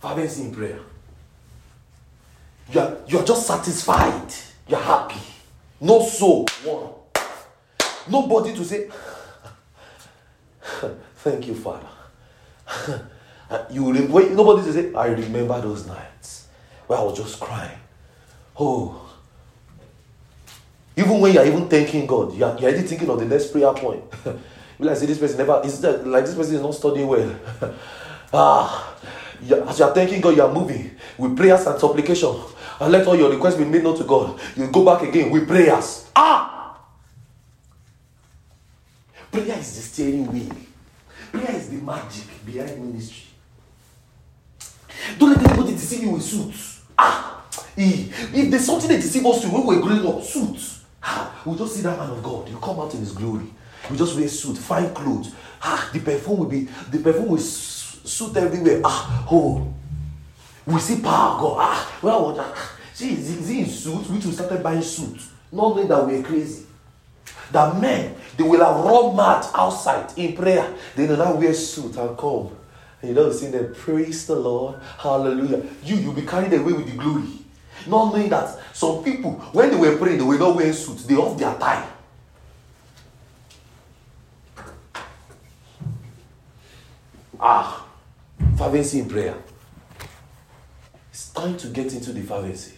Fervency 0.00 0.42
in 0.42 0.54
prayer. 0.54 0.80
You 2.72 2.80
are, 2.80 2.96
you 3.06 3.18
are 3.18 3.24
just 3.24 3.46
satisfied. 3.46 4.32
You 4.66 4.76
are 4.76 4.82
happy. 4.82 5.20
No 5.80 6.02
soul. 6.04 6.46
One. 6.64 6.90
Nobody 8.10 8.54
to 8.54 8.64
say, 8.64 8.90
Thank 11.16 11.46
you, 11.46 11.54
Father. 11.54 11.88
you 13.70 13.84
wait, 14.10 14.32
nobody 14.32 14.66
to 14.66 14.72
say, 14.72 14.94
I 14.94 15.06
remember 15.08 15.60
those 15.60 15.86
nights 15.86 16.17
where 16.88 16.98
I 16.98 17.02
was 17.02 17.16
just 17.16 17.38
crying. 17.38 17.78
Oh. 18.58 19.08
Even 20.96 21.20
when 21.20 21.32
you're 21.32 21.46
even 21.46 21.68
thanking 21.68 22.06
God, 22.06 22.34
you're, 22.34 22.58
you're 22.58 22.70
already 22.70 22.82
thinking 22.82 23.08
of 23.08 23.20
the 23.20 23.26
next 23.26 23.52
prayer 23.52 23.72
point. 23.72 24.02
you 24.24 24.34
like, 24.80 24.96
say, 24.96 25.06
this 25.06 25.18
person 25.18 25.38
never, 25.38 25.62
is 25.64 25.80
that, 25.80 26.04
like, 26.04 26.24
this 26.24 26.34
person 26.34 26.56
is 26.56 26.62
not 26.62 26.74
studying 26.74 27.06
well. 27.06 27.38
ah, 28.32 28.96
as 29.40 29.78
you're 29.78 29.94
thanking 29.94 30.20
God, 30.20 30.36
you're 30.36 30.52
moving 30.52 30.90
with 31.16 31.36
prayers 31.36 31.66
and 31.66 31.78
supplication. 31.78 32.34
And 32.80 32.90
let 32.90 33.06
all 33.06 33.16
your 33.16 33.30
requests 33.30 33.56
be 33.56 33.64
made 33.64 33.84
known 33.84 33.96
to 33.98 34.04
God. 34.04 34.40
You 34.56 34.68
go 34.68 34.84
back 34.84 35.02
again 35.02 35.30
with 35.30 35.46
prayers. 35.46 36.10
Ah! 36.16 36.80
Prayer 39.30 39.58
is 39.58 39.76
the 39.76 39.82
steering 39.82 40.26
wheel. 40.32 40.56
Prayer 41.32 41.54
is 41.54 41.68
the 41.68 41.76
magic 41.76 42.24
behind 42.46 42.92
ministry. 42.92 43.26
Don't 45.18 45.36
let 45.36 45.50
anybody 45.50 45.72
deceive 45.72 46.02
you 46.02 46.10
with 46.10 46.22
suits. 46.22 46.67
Ah, 46.98 47.44
if 47.76 48.50
there's 48.50 48.66
something 48.66 48.88
they 48.88 48.96
deceive 48.96 49.24
us 49.24 49.40
to 49.42 49.48
when 49.48 49.64
we're 49.64 49.80
growing 49.80 50.06
up, 50.06 50.22
suits. 50.22 50.84
Ah, 51.02 51.40
we 51.46 51.56
just 51.56 51.76
see 51.76 51.82
that 51.82 51.96
man 51.98 52.10
of 52.10 52.22
God. 52.22 52.48
You 52.48 52.56
come 52.58 52.80
out 52.80 52.92
in 52.94 53.00
his 53.00 53.12
glory. 53.12 53.46
We 53.90 53.96
just 53.96 54.16
wear 54.18 54.28
suit, 54.28 54.58
fine 54.58 54.92
clothes. 54.92 55.32
Ah, 55.62 55.88
the 55.92 56.00
perfume 56.00 56.38
will 56.38 56.46
be 56.46 56.68
the 56.90 56.98
perfume 56.98 57.28
will 57.28 57.38
suit 57.38 58.36
everywhere. 58.36 58.80
Ah, 58.84 59.26
oh, 59.30 59.72
we 60.66 60.78
see 60.80 61.00
power 61.00 61.40
God. 61.40 61.56
Ah, 61.60 61.98
well? 62.02 62.36
Ah, 62.40 62.72
see, 62.92 63.12
is 63.12 63.48
he 63.48 63.60
in 63.60 63.66
suit? 63.66 64.10
Which 64.10 64.24
We 64.26 64.32
started 64.32 64.62
buying 64.62 64.82
suits, 64.82 65.30
not 65.52 65.76
knowing 65.76 65.88
that 65.88 66.04
we're 66.04 66.22
crazy. 66.22 66.64
That 67.52 67.80
men 67.80 68.14
they 68.36 68.44
will 68.44 68.64
have 68.64 68.84
run 68.84 69.16
mad 69.16 69.46
outside 69.54 70.12
in 70.16 70.34
prayer. 70.34 70.74
They 70.94 71.06
will 71.06 71.16
now 71.16 71.34
wear 71.34 71.54
suit 71.54 71.96
and 71.96 72.16
come. 72.18 72.57
You 73.02 73.14
know, 73.14 73.30
sing 73.30 73.52
them, 73.52 73.74
praise 73.74 74.26
the 74.26 74.34
Lord, 74.34 74.80
hallelujah. 74.98 75.62
You, 75.84 75.96
you'll 75.96 76.14
be 76.14 76.22
carried 76.22 76.52
away 76.52 76.72
with 76.72 76.86
the 76.86 76.96
glory. 76.96 77.28
Not 77.86 78.12
knowing 78.12 78.28
that 78.30 78.58
some 78.72 79.04
people, 79.04 79.32
when 79.52 79.70
they 79.70 79.76
were 79.76 79.96
praying, 79.96 80.18
they 80.18 80.24
were 80.24 80.38
not 80.38 80.56
wearing 80.56 80.72
suits, 80.72 81.04
they 81.04 81.14
off 81.14 81.38
their 81.38 81.54
tie. 81.54 81.88
Ah, 87.40 87.86
fervency 88.56 88.98
in 88.98 89.08
prayer. 89.08 89.36
It's 91.12 91.30
time 91.30 91.56
to 91.56 91.68
get 91.68 91.92
into 91.92 92.12
the 92.12 92.22
fervency. 92.22 92.74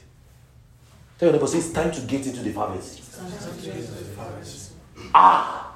Tell 1.18 1.28
your 1.28 1.32
neighbor, 1.32 1.46
say 1.46 1.58
it's 1.58 1.72
time 1.72 1.90
to 1.92 2.00
get 2.02 2.26
into 2.26 2.42
the 2.42 2.50
fervency. 2.50 3.02
Ah! 5.14 5.74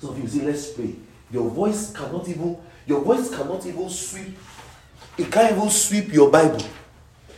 Some 0.00 0.10
of 0.10 0.18
you 0.18 0.28
say, 0.28 0.46
let's 0.46 0.72
pray. 0.72 0.94
Your 1.30 1.50
voice 1.50 1.92
cannot 1.92 2.26
even 2.28 2.56
your 2.86 3.00
voice 3.00 3.34
cannot 3.34 3.64
even 3.66 3.88
sweep. 3.88 4.36
It 5.16 5.30
can't 5.30 5.56
even 5.56 5.70
sweep 5.70 6.12
your 6.12 6.30
Bible. 6.30 6.62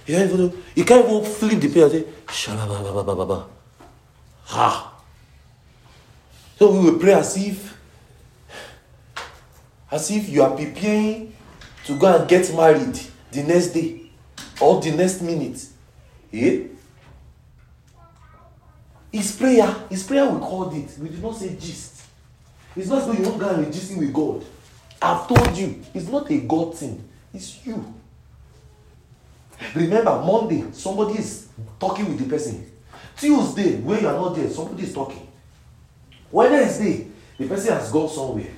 You 0.07 0.15
can't 0.17 0.33
even, 0.33 0.63
you 0.75 0.85
can't 0.85 1.05
even 1.07 1.25
flip 1.25 1.61
the 1.61 1.69
page 1.69 1.83
and 1.83 1.93
say, 1.93 2.05
Shalababababa. 2.27 3.47
Ha. 4.45 4.93
So 6.59 6.73
we 6.73 6.91
will 6.91 6.99
pray 6.99 7.15
as 7.15 7.37
if, 7.37 7.77
as 9.91 10.11
if 10.11 10.29
you 10.29 10.43
are 10.43 10.57
preparing 10.57 11.35
to 11.85 11.99
go 11.99 12.19
and 12.19 12.29
get 12.29 12.55
married 12.55 12.99
the 13.31 13.43
next 13.43 13.69
day 13.69 14.03
or 14.61 14.81
the 14.81 14.93
next 14.93 15.21
minute. 15.21 15.67
Yeah? 16.31 16.61
It's 19.13 19.37
prayer. 19.37 19.75
It's 19.91 20.03
prayer 20.03 20.29
we 20.29 20.39
called 20.41 20.75
it. 20.75 20.97
We 20.99 21.09
did 21.09 21.23
not 21.23 21.37
say 21.37 21.55
gist. 21.57 22.03
It's 22.75 22.89
not 22.89 23.03
so 23.03 23.13
you 23.13 23.23
want 23.23 23.35
to 23.35 23.41
go 23.41 23.49
and 23.51 23.67
register 23.67 23.99
with 23.99 24.13
God. 24.13 24.45
I've 25.01 25.29
told 25.29 25.57
you, 25.57 25.83
it's 25.95 26.09
not 26.09 26.31
a 26.31 26.39
God 26.39 26.77
thing, 26.77 27.07
it's 27.33 27.65
you. 27.67 27.95
Remember, 29.75 30.11
Monday, 30.25 30.65
somebody 30.73 31.19
is 31.19 31.49
talking 31.79 32.09
with 32.09 32.19
the 32.19 32.29
person. 32.29 32.71
Tuesday, 33.17 33.77
when 33.77 34.01
you 34.01 34.09
are 34.09 34.13
not 34.15 34.37
there, 34.37 34.49
somebody 34.51 34.83
is 34.83 34.93
talking. 34.93 35.27
Wednesday, 36.31 37.07
the 37.39 37.47
person 37.47 37.73
has 37.73 37.91
gone 37.91 38.09
somewhere. 38.09 38.51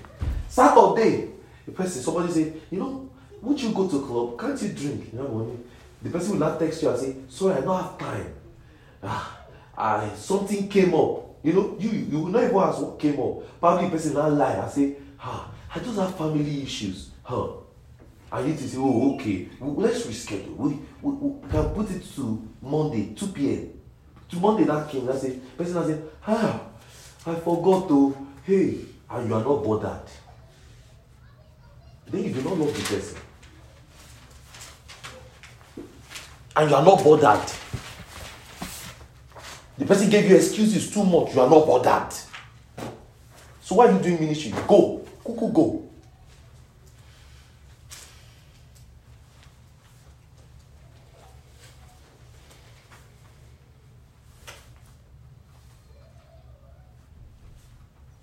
Saturday, 0.49 1.29
the 1.67 1.73
person, 1.73 2.03
somebody 2.03 2.33
say, 2.33 2.53
you 2.71 2.79
know, 2.79 3.09
would 3.43 3.61
you 3.61 3.71
go 3.73 3.87
to 3.89 4.05
club? 4.05 4.39
Can't 4.39 4.61
you 4.63 4.69
drink? 4.71 5.13
You 5.13 5.19
know, 5.21 5.29
money. 5.29 5.59
The 6.03 6.11
person 6.11 6.33
will 6.33 6.39
not 6.41 6.59
text 6.59 6.83
you 6.83 6.91
and 6.91 6.99
say, 6.99 7.17
sorry, 7.29 7.55
I 7.55 7.61
don't 7.61 7.83
have 7.83 7.99
time. 7.99 8.35
Ah, 9.03 9.39
I, 9.77 10.09
something 10.17 10.69
came 10.69 10.95
up. 10.95 11.25
You 11.43 11.53
know, 11.53 11.77
you 11.79 11.91
you 11.91 12.21
will 12.21 12.29
not 12.31 12.43
even 12.45 12.57
ask 12.57 12.81
what 12.81 12.99
came 12.99 13.19
up. 13.21 13.61
Probably 13.61 13.85
the 13.87 13.91
person 13.93 14.15
not 14.15 14.33
lie 14.33 14.53
and 14.55 14.71
say, 14.71 14.97
ah, 15.21 15.49
I 15.75 15.79
just 15.81 15.99
have 15.99 16.17
family 16.17 16.63
issues. 16.63 17.11
Huh. 17.23 17.49
I 18.31 18.43
need 18.43 18.59
to 18.59 18.69
say, 18.69 18.77
oh, 18.79 19.15
okay, 19.15 19.49
well, 19.59 19.75
let's 19.75 20.07
reschedule. 20.07 20.55
We, 20.57 20.79
we, 21.01 21.13
we 21.13 21.49
can 21.49 21.71
put 21.71 21.91
it 21.91 22.05
to 22.15 22.47
Monday, 22.61 23.15
2 23.15 23.27
p.m. 23.29 23.71
To 24.31 24.37
Monday 24.37 24.65
that 24.65 24.89
came, 24.91 25.07
that's 25.07 25.25
it. 25.25 25.57
person 25.57 25.79
I 25.79 25.87
say, 25.87 25.99
ah, 26.27 26.61
I 27.27 27.35
forgot 27.37 27.89
to, 27.89 28.27
hey, 28.45 28.79
and 29.11 29.29
you 29.29 29.35
are 29.35 29.43
not 29.43 29.65
bothered. 29.65 30.09
Then 32.07 32.25
you 32.25 32.33
do 32.35 32.43
not 32.43 32.59
love 32.59 32.75
the 32.75 32.83
person. 32.97 33.19
And 36.57 36.71
you 36.71 36.77
are 36.77 36.85
not 36.85 37.03
bothered. 37.03 37.51
The 39.79 39.87
person 39.87 40.11
gave 40.11 40.29
you 40.29 40.37
excuses 40.37 40.91
too 40.93 41.05
much, 41.05 41.35
you 41.35 41.41
are 41.41 41.49
not 41.49 41.67
bothered. 41.67 42.13
So 43.63 43.77
why 43.77 43.89
are 43.89 43.93
you 43.93 43.99
doing 44.01 44.21
ministry? 44.21 44.53
Go. 44.67 45.08
Cuckoo, 45.29 45.53
go. 45.53 45.83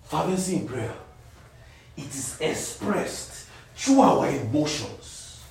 Fervency 0.06 0.56
in 0.56 0.68
prayer. 0.68 0.94
It 1.96 2.06
is 2.06 2.38
expressed 2.42 3.50
through 3.76 4.02
our 4.02 4.28
emotions. 4.28 5.44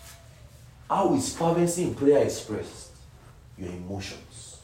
How 0.90 1.14
is 1.14 1.36
fervency 1.36 1.84
in 1.84 1.94
prayer 1.94 2.24
expressed? 2.24 2.90
Your 3.57 3.70
emotions, 3.70 4.59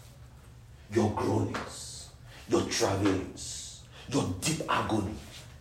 your 0.93 1.11
groanings, 1.13 2.09
your 2.49 2.63
travelings, 2.63 3.83
your 4.09 4.35
deep 4.41 4.63
agony, 4.69 5.15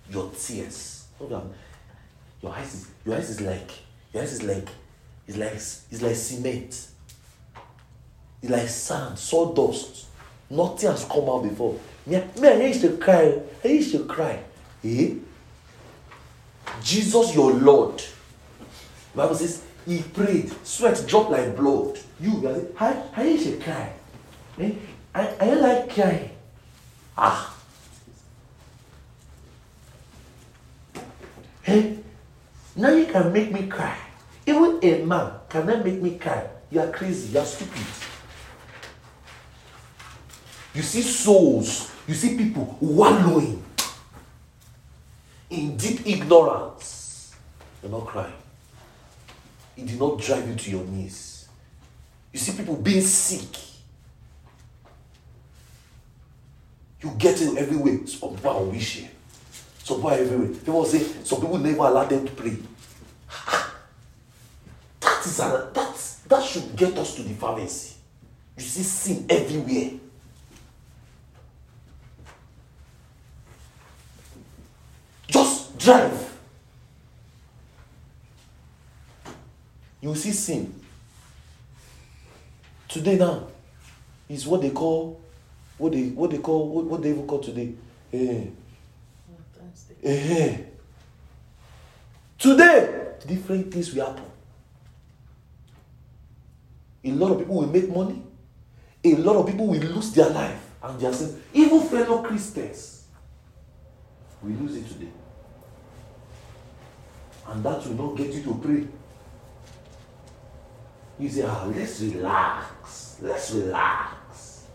your 0.10 0.32
tears. 0.32 0.99
Your 1.20 2.54
eyes 2.54 2.74
is 2.74 2.92
your 3.06 3.16
eyes 3.16 3.30
is 3.30 3.42
like 3.42 3.72
your 4.14 4.24
eyes 4.24 4.34
is 4.34 4.44
like 4.44 4.68
it's 5.28 5.38
like 5.38 5.54
it's 5.54 6.02
like 6.02 6.16
cement. 6.16 6.88
It's 8.42 8.52
like 8.52 8.68
sand, 8.70 9.20
sawdust. 9.20 10.08
Nothing 10.50 10.90
has 10.90 11.04
come 11.06 11.30
out 11.30 11.44
before. 11.44 11.78
Me, 12.06 12.24
me 12.40 12.48
I 12.48 12.66
used 12.68 12.82
to 12.82 12.98
cry. 12.98 13.40
I 13.64 13.68
used 13.68 13.92
to 13.92 14.06
cry. 14.06 14.42
Eh? 14.84 15.16
Jesus, 16.82 17.36
your 17.36 17.52
Lord. 17.54 17.98
The 17.98 19.18
Bible 19.18 19.36
says 19.36 19.64
he 19.86 20.02
prayed, 20.02 20.52
sweat 20.66 21.04
dropped 21.08 21.32
like 21.32 21.56
blood. 21.56 22.00
You, 22.20 22.48
are 22.48 22.62
I, 22.80 23.04
I 23.16 23.24
used 23.26 23.46
to 23.46 23.58
cry. 23.58 23.94
Eh? 24.60 24.72
I, 25.14 25.28
I 25.40 25.54
like 25.56 25.94
crying. 25.94 26.32
Ah. 27.18 27.59
Hey, 31.70 31.82
eh? 31.82 31.96
now 32.78 32.90
you 32.90 33.06
can 33.06 33.32
make 33.32 33.52
me 33.52 33.68
cry. 33.68 33.96
Even 34.48 34.80
a 34.82 35.06
man 35.06 35.34
cannot 35.48 35.86
make 35.86 36.02
me 36.02 36.18
cry. 36.18 36.50
You 36.72 36.80
are 36.80 36.90
crazy. 36.90 37.32
You 37.32 37.40
are 37.42 37.46
stupid. 37.46 37.86
You 40.74 40.82
see 40.82 41.04
souls, 41.04 41.92
you 42.08 42.16
see 42.16 42.36
people 42.36 42.76
wallowing 42.82 43.64
in 45.52 45.78
deep 45.78 46.08
ignorance. 46.08 47.36
You're 47.84 47.92
not 47.92 48.08
crying. 48.08 48.34
It 49.78 49.86
did 49.86 50.00
not 50.00 50.20
drive 50.20 50.48
you 50.48 50.56
to 50.56 50.72
your 50.72 50.86
knees. 50.86 51.50
You 52.34 52.40
see 52.40 52.58
people 52.58 52.78
being 52.78 53.02
sick. 53.02 53.62
You 57.02 57.12
get 57.16 57.40
it 57.40 57.56
everywhere. 57.58 58.08
Some 58.08 58.34
people 58.34 58.50
are 58.50 58.64
wishing. 58.64 59.10
Some 59.90 59.98
people 59.98 60.12
are 60.12 60.20
everywhere. 60.20 60.48
People 60.50 60.86
say 60.86 61.00
some 61.24 61.42
people 61.42 61.58
never 61.58 61.80
allow 61.80 62.06
them 62.06 62.24
to 62.24 62.32
pray. 62.34 62.56
That 65.00 65.26
is 65.26 65.40
an, 65.40 65.74
that, 65.74 66.16
that 66.28 66.44
should 66.44 66.76
get 66.76 66.96
us 66.96 67.16
to 67.16 67.24
the 67.24 67.34
pharmacy. 67.34 67.96
You 68.56 68.64
see 68.64 68.84
sin 68.84 69.26
everywhere. 69.28 69.92
drive. 75.80 76.38
You 80.02 80.14
see 80.14 80.32
sin. 80.34 80.76
Today 82.88 83.18
now 83.18 83.48
is 84.28 84.46
what 84.46 84.62
they 84.62 84.70
call 84.70 85.20
what 85.80 85.94
they 85.94 86.10
what 86.10 86.30
they 86.30 86.38
call 86.38 86.70
what, 86.70 86.86
what 86.86 87.02
they 87.02 87.10
even 87.10 87.26
call 87.26 87.40
today? 87.40 87.74
Eh. 88.14 88.44
Eh. 90.04 90.58
Today, 92.38 93.14
different 93.28 93.72
things 93.74 93.94
will 93.94 94.06
happen. 94.06 94.24
A 97.04 97.12
lot 97.12 97.32
of 97.32 97.40
people 97.40 97.56
will 97.56 97.68
make 97.68 97.90
money. 97.90 98.22
A 99.04 99.16
lot 99.16 99.36
of 99.36 99.48
people 99.48 99.68
will 99.68 99.80
lose 99.80 100.12
their 100.14 100.30
life. 100.30 100.70
And 100.82 101.00
they 101.00 101.08
are 101.08 101.14
saying, 101.14 101.42
even 101.54 101.82
fellow 101.82 102.22
Christians, 102.24 103.06
we 104.42 104.54
lose 104.54 104.76
it 104.78 104.88
today 104.88 105.12
and 107.52 107.64
that 107.64 107.86
will 107.88 108.08
not 108.10 108.16
get 108.18 108.32
you 108.34 108.44
to 108.44 108.54
pray. 108.64 108.88
You 111.18 111.30
say, 111.30 111.44
ah, 111.46 111.66
let's 111.66 112.00
relax. 112.02 113.18
Let's 113.22 113.52
relax. 113.52 114.68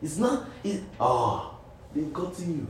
It's 0.00 0.16
not, 0.16 0.46
it, 0.64 0.82
ah, 0.98 1.56
gotten 2.12 2.58
you. 2.58 2.66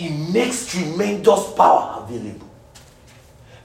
It 0.00 0.32
makes 0.32 0.66
tremendous 0.72 1.52
power 1.52 2.02
available. 2.02 2.48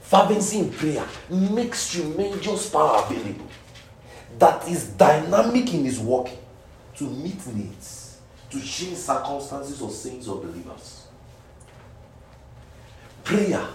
Fervency 0.02 0.58
in 0.58 0.70
prayer 0.70 1.06
makes 1.30 1.90
tremendous 1.90 2.68
power 2.68 3.02
available 3.04 3.46
that 4.38 4.68
is 4.68 4.88
dynamic 4.88 5.72
in 5.72 5.86
his 5.86 5.98
working 5.98 6.38
to 6.96 7.04
meet 7.04 7.46
needs 7.46 8.18
to 8.50 8.60
change 8.60 8.98
circumstances 8.98 9.80
of 9.80 9.90
saints 9.90 10.28
or 10.28 10.36
believers. 10.42 11.06
Prayer 13.24 13.66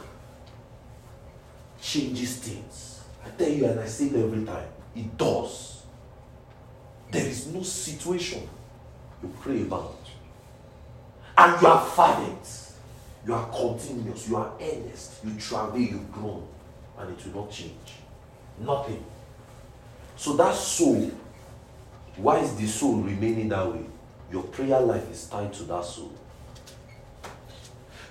changes 1.82 2.38
things. 2.38 3.02
I 3.26 3.30
tell 3.30 3.50
you, 3.50 3.66
and 3.66 3.80
I 3.80 3.88
say 3.88 4.06
it 4.06 4.16
every 4.16 4.46
time, 4.46 4.68
it 4.96 5.18
does. 5.18 5.82
There 7.10 7.26
is 7.26 7.48
no 7.48 7.64
situation 7.64 8.48
you 9.22 9.34
pray 9.42 9.64
about. 9.64 9.98
And 11.38 11.62
you 11.62 11.68
are 11.68 11.86
fervent, 11.86 12.74
you 13.26 13.34
are 13.34 13.48
continuous, 13.50 14.28
you 14.28 14.36
are 14.38 14.52
earnest, 14.60 15.24
you 15.24 15.34
travel, 15.40 15.80
you 15.80 16.06
grow, 16.12 16.48
and 17.00 17.18
it 17.18 17.26
will 17.26 17.44
not 17.44 17.52
change. 17.52 17.72
Nothing. 18.60 19.04
So 20.16 20.36
that 20.36 20.56
soul, 20.56 21.12
why 22.18 22.40
is 22.40 22.56
the 22.56 22.68
soul 22.68 22.98
remaining 22.98 23.50
that 23.50 23.72
way? 23.72 23.86
Your 24.32 24.44
prayer 24.44 24.80
life 24.80 25.10
is 25.12 25.26
tied 25.26 25.54
to 25.54 25.64
that 25.64 25.84
soul. 25.84 26.12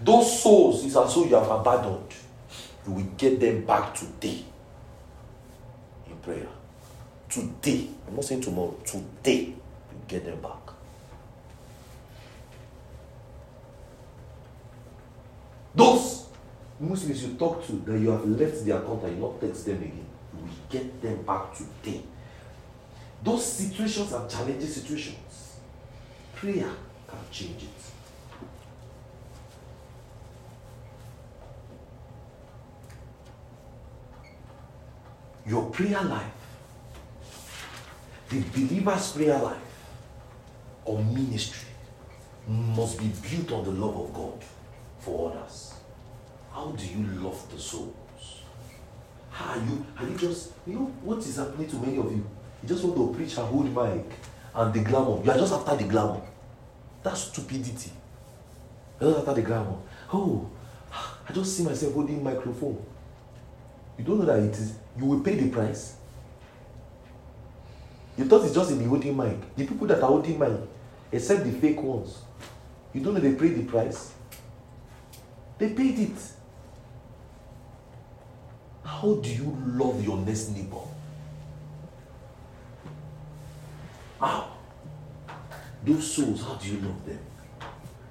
Those 0.02 0.42
souls 0.42 0.84
is 0.84 0.96
as 0.96 1.14
though 1.14 1.24
you 1.24 1.34
have 1.34 1.50
abandoned. 1.50 2.14
You 2.86 2.92
will 2.92 3.10
get 3.16 3.38
them 3.38 3.64
back 3.64 3.94
today 3.94 4.44
in 6.08 6.16
prayer. 6.16 6.48
Today. 7.28 7.88
I'm 8.08 8.16
not 8.16 8.24
saying 8.24 8.40
tomorrow. 8.40 8.74
Today. 8.84 9.40
You 9.44 9.98
get 10.08 10.24
them 10.24 10.40
back. 10.40 10.69
Those 15.74 16.26
Muslims 16.80 17.22
you 17.22 17.34
talk 17.34 17.64
to 17.66 17.72
that 17.72 17.98
you 17.98 18.10
have 18.10 18.26
left 18.26 18.64
their 18.64 18.78
account 18.78 19.04
and 19.04 19.16
you 19.16 19.22
not 19.22 19.40
text 19.40 19.66
them 19.66 19.76
again, 19.76 20.06
will 20.32 20.48
get 20.68 21.02
them 21.02 21.22
back 21.22 21.54
today. 21.54 22.02
Those 23.22 23.44
situations 23.44 24.12
are 24.12 24.26
challenging 24.26 24.68
situations. 24.68 25.56
Prayer 26.34 26.70
can 27.06 27.18
change 27.30 27.64
it. 27.64 27.68
Your 35.46 35.68
prayer 35.70 36.02
life, 36.02 36.32
the 38.30 38.40
believer's 38.40 39.12
prayer 39.12 39.38
life 39.38 39.56
or 40.84 41.02
ministry 41.04 41.68
must 42.48 42.98
be 42.98 43.08
built 43.08 43.52
on 43.52 43.64
the 43.64 43.70
love 43.70 43.96
of 43.96 44.14
God 44.14 44.44
for 45.00 45.32
others. 45.32 45.74
How 46.52 46.72
do 46.72 46.86
you 46.86 47.06
love 47.22 47.50
the 47.50 47.58
souls? 47.58 47.94
How 49.30 49.54
are 49.54 49.58
you? 49.58 49.86
Are 49.98 50.06
you 50.06 50.16
just, 50.16 50.52
you 50.66 50.74
know, 50.74 50.84
what 51.02 51.18
is 51.18 51.36
happening 51.36 51.68
to 51.68 51.76
many 51.76 51.96
of 51.98 52.10
you? 52.10 52.26
You 52.62 52.68
just 52.68 52.84
want 52.84 52.96
to 52.96 53.16
preach 53.16 53.36
and 53.38 53.46
hold 53.46 53.74
mic 53.74 54.04
and 54.54 54.74
the 54.74 54.80
glamour. 54.80 55.22
You 55.24 55.30
are 55.30 55.38
just 55.38 55.52
after 55.52 55.76
the 55.76 55.84
glamour. 55.84 56.20
That's 57.02 57.20
stupidity. 57.20 57.92
You're 59.00 59.12
just 59.12 59.26
after 59.26 59.40
the 59.40 59.46
glamour. 59.46 59.76
Oh, 60.12 60.50
I 60.92 61.32
just 61.32 61.56
see 61.56 61.62
myself 61.62 61.94
holding 61.94 62.22
microphone. 62.22 62.84
You 63.96 64.04
don't 64.04 64.18
know 64.18 64.26
that 64.26 64.38
it 64.40 64.52
is, 64.52 64.74
you 64.98 65.04
will 65.06 65.20
pay 65.20 65.36
the 65.36 65.48
price. 65.48 65.96
You 68.18 68.24
thought 68.24 68.44
it's 68.44 68.54
just 68.54 68.72
in 68.72 68.78
the 68.78 68.84
holding 68.84 69.16
mic. 69.16 69.56
The 69.56 69.66
people 69.66 69.86
that 69.86 70.02
are 70.02 70.08
holding 70.08 70.38
mic, 70.38 70.50
except 71.12 71.44
the 71.44 71.52
fake 71.52 71.80
ones, 71.80 72.18
you 72.92 73.00
don't 73.00 73.14
know 73.14 73.20
they 73.20 73.34
paid 73.34 73.56
the 73.56 73.64
price. 73.64 74.12
They 75.60 75.68
paid 75.68 75.98
it. 75.98 76.18
How 78.82 79.12
do 79.12 79.28
you 79.28 79.56
love 79.66 80.02
your 80.02 80.16
next 80.16 80.48
neighbor? 80.56 80.80
How? 84.18 84.56
Those 85.84 86.14
souls, 86.14 86.42
how 86.42 86.54
do 86.54 86.66
you 86.66 86.80
love 86.80 87.04
them? 87.04 87.18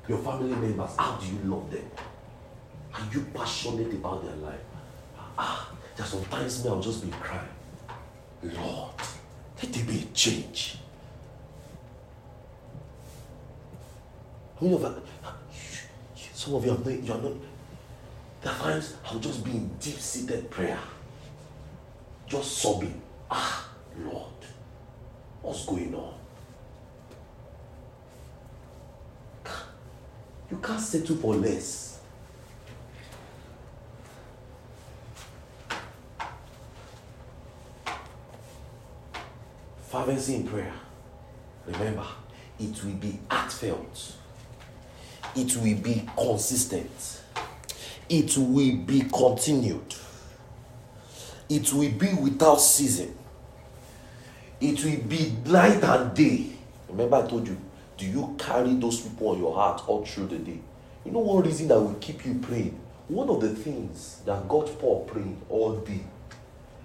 Your 0.07 0.19
family 0.19 0.55
members, 0.55 0.91
how 0.95 1.15
do 1.15 1.25
you 1.25 1.39
love 1.51 1.71
them? 1.71 1.89
Are 2.93 3.01
you 3.11 3.25
passionate 3.33 3.93
about 3.93 4.23
their 4.23 4.35
life? 4.35 4.59
Ah, 5.35 5.71
there's 5.97 6.09
sometimes 6.09 6.63
me, 6.63 6.69
I'll 6.69 6.79
just 6.79 7.03
be 7.03 7.11
crying. 7.11 7.49
Lord, 8.43 8.93
let 9.61 9.73
there 9.73 9.85
be 9.85 10.03
a 10.03 10.05
change. 10.13 10.77
How 14.59 14.67
many 14.67 14.75
of 14.75 15.38
some 16.49 16.57
of 16.57 16.65
you 16.65 16.71
have 16.71 16.83
not, 16.83 17.03
you 17.03 17.13
are 17.13 17.21
not, 17.21 17.31
there 18.41 18.51
are 18.51 18.57
times 18.57 18.95
I'll 19.05 19.19
just 19.19 19.43
be 19.43 19.51
in 19.51 19.67
deep 19.79 19.99
seated 19.99 20.49
prayer, 20.49 20.79
just 22.25 22.57
sobbing. 22.57 22.99
Ah, 23.29 23.69
Lord, 23.99 24.33
what's 25.43 25.63
going 25.67 25.93
on? 25.93 26.15
You 30.49 30.57
can't 30.57 30.79
settle 30.81 31.17
for 31.17 31.35
less. 31.35 31.99
Fervency 39.83 40.35
in 40.37 40.47
prayer. 40.47 40.73
Remember, 41.67 42.07
it 42.59 42.83
will 42.83 42.93
be 42.93 43.19
heartfelt. 43.29 44.15
It 45.39 45.55
will 45.55 45.77
be 45.77 46.05
consistent. 46.17 47.21
It 48.09 48.37
will 48.37 48.75
be 48.75 49.03
continued. 49.03 49.95
It 51.47 51.71
will 51.71 51.91
be 51.91 52.13
without 52.13 52.57
season. 52.57 53.15
It 54.59 54.83
will 54.83 55.07
be 55.07 55.37
night 55.45 55.81
and 55.81 56.13
day. 56.13 56.47
Remember, 56.89 57.15
I 57.15 57.25
told 57.25 57.47
you, 57.47 57.55
do 57.95 58.05
you 58.05 58.35
carry 58.37 58.73
those 58.73 58.99
people 58.99 59.29
on 59.29 59.39
your 59.39 59.55
heart 59.55 59.81
all 59.87 60.05
through 60.05 60.27
the 60.27 60.39
day? 60.39 60.59
You 61.05 61.11
know 61.13 61.19
one 61.19 61.45
reason 61.45 61.69
that 61.69 61.79
will 61.79 61.95
keep 62.01 62.25
you 62.25 62.33
praying? 62.41 62.77
One 63.07 63.29
of 63.29 63.39
the 63.39 63.55
things 63.55 64.21
that 64.25 64.45
got 64.49 64.77
Paul 64.77 65.05
praying 65.05 65.41
all 65.47 65.77
day, 65.77 66.03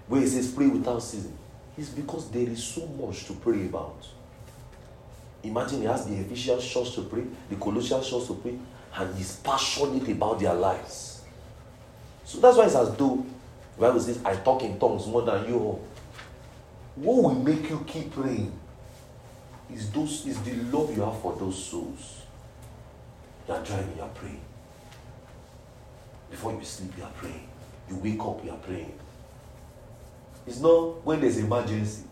where 0.07 0.21
he 0.21 0.27
says 0.27 0.49
pray 0.49 0.67
without 0.67 0.99
season, 1.03 1.37
is 1.77 1.89
because 1.89 2.31
there 2.31 2.47
is 2.47 2.63
so 2.63 2.87
much 2.87 3.25
to 3.25 3.33
pray 3.33 3.65
about. 3.65 4.07
Imagine 5.45 5.81
he 5.81 5.85
has 5.87 6.05
the 6.05 6.15
Ephesians 6.15 6.65
church 6.67 6.93
to 6.95 7.03
pray, 7.03 7.23
the 7.49 7.55
Colossians 7.55 8.09
church 8.09 8.25
to 8.27 8.33
pray, 8.35 8.57
and 8.95 9.15
he's 9.15 9.35
passionate 9.37 10.07
about 10.09 10.39
their 10.39 10.53
lives. 10.53 11.21
So 12.23 12.39
that's 12.39 12.57
why 12.57 12.65
it's 12.65 12.75
as 12.75 12.95
though 12.95 13.25
the 13.75 13.81
Bible 13.81 13.99
says, 13.99 14.19
I 14.25 14.35
talk 14.37 14.63
in 14.63 14.79
tongues 14.79 15.05
more 15.05 15.21
than 15.21 15.47
you 15.47 15.59
all. 15.59 15.87
What 16.95 17.23
will 17.23 17.35
make 17.35 17.69
you 17.69 17.83
keep 17.85 18.11
praying 18.11 18.57
is 19.71 19.91
those 19.91 20.25
is 20.25 20.41
the 20.41 20.55
love 20.75 20.95
you 20.95 21.03
have 21.03 21.19
for 21.21 21.35
those 21.35 21.63
souls. 21.63 22.21
You 23.47 23.53
are 23.53 23.63
driving, 23.63 23.95
you 23.97 24.01
are 24.01 24.09
praying. 24.09 24.41
Before 26.31 26.53
you 26.53 26.63
sleep, 26.63 26.91
you 26.97 27.03
are 27.03 27.11
praying. 27.11 27.47
You 27.89 27.97
wake 27.97 28.19
up, 28.19 28.43
you 28.43 28.51
are 28.51 28.57
praying. 28.57 28.97
It's 30.47 30.59
not 30.59 31.05
when 31.05 31.21
there's 31.21 31.37
emergency. 31.37 32.03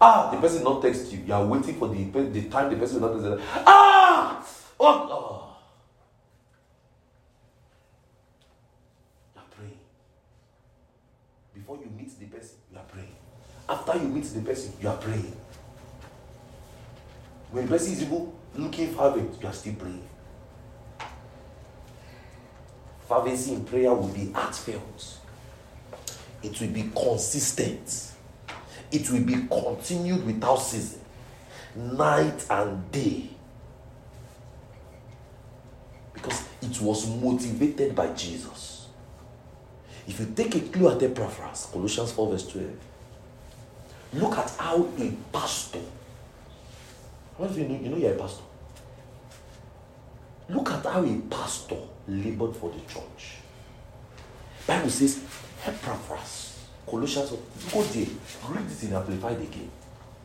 Ah, 0.00 0.30
the 0.30 0.40
person 0.40 0.62
not 0.62 0.80
text 0.80 1.12
you. 1.12 1.20
You 1.26 1.32
are 1.34 1.44
waiting 1.44 1.74
for 1.76 1.88
the, 1.88 2.04
the 2.04 2.48
time 2.48 2.70
the 2.70 2.76
person 2.76 3.00
will 3.00 3.08
not 3.08 3.20
text 3.22 3.42
you. 3.42 3.62
Ah! 3.66 4.46
Oh, 4.78 5.08
oh. 5.10 5.56
You 9.34 9.40
are 9.40 9.44
praying. 9.50 9.78
Before 11.54 11.76
you 11.78 11.90
meet 11.96 12.18
the 12.18 12.26
person, 12.26 12.58
you 12.72 12.78
are 12.78 12.84
praying. 12.84 13.14
After 13.68 13.96
you 13.96 14.08
meet 14.08 14.24
the 14.24 14.40
person, 14.40 14.72
you 14.80 14.88
are 14.88 14.96
praying. 14.96 15.36
When 17.50 17.66
the 17.66 17.70
person 17.72 17.92
is 17.92 18.02
even 18.02 18.32
looking 18.54 18.94
fervent, 18.94 19.42
you 19.42 19.48
are 19.48 19.52
still 19.52 19.74
praying. 19.74 20.06
Fervency 23.08 23.54
in 23.54 23.64
prayer 23.64 23.92
will 23.94 24.08
be 24.08 24.30
heartfelt. 24.32 25.18
It 26.42 26.60
will 26.60 26.68
be 26.68 26.90
consistent. 26.94 28.07
It 28.90 29.10
will 29.10 29.24
be 29.24 29.46
continued 29.48 30.24
without 30.24 30.56
ceasing, 30.56 31.00
night 31.74 32.46
and 32.50 32.90
day. 32.90 33.28
Because 36.14 36.42
it 36.62 36.80
was 36.80 37.06
motivated 37.06 37.94
by 37.94 38.12
Jesus. 38.14 38.88
If 40.06 40.18
you 40.20 40.32
take 40.34 40.54
a 40.54 40.60
clue 40.60 40.88
at 40.88 41.02
Epaphras, 41.02 41.68
Colossians 41.70 42.12
4, 42.12 42.30
verse 42.30 42.48
12, 42.48 42.70
look 44.14 44.38
at 44.38 44.50
how 44.58 44.88
a 44.98 45.12
pastor, 45.32 45.80
many 47.38 47.50
of 47.50 47.58
you 47.58 47.68
know, 47.68 47.80
you 47.80 47.88
know 47.90 47.96
you're 47.98 48.14
a 48.14 48.18
pastor? 48.18 48.42
Look 50.48 50.70
at 50.70 50.84
how 50.86 51.04
a 51.04 51.16
pastor 51.28 51.76
labored 52.08 52.56
for 52.56 52.70
the 52.70 52.80
church. 52.92 53.36
Bible 54.66 54.88
says, 54.88 55.22
Epaphras, 55.66 56.57
Colossians, 56.90 57.30
go 57.72 57.82
there, 57.82 58.06
read 58.48 58.70
it 58.70 58.82
in 58.84 58.94
Amplified 58.94 59.40
again. 59.40 59.70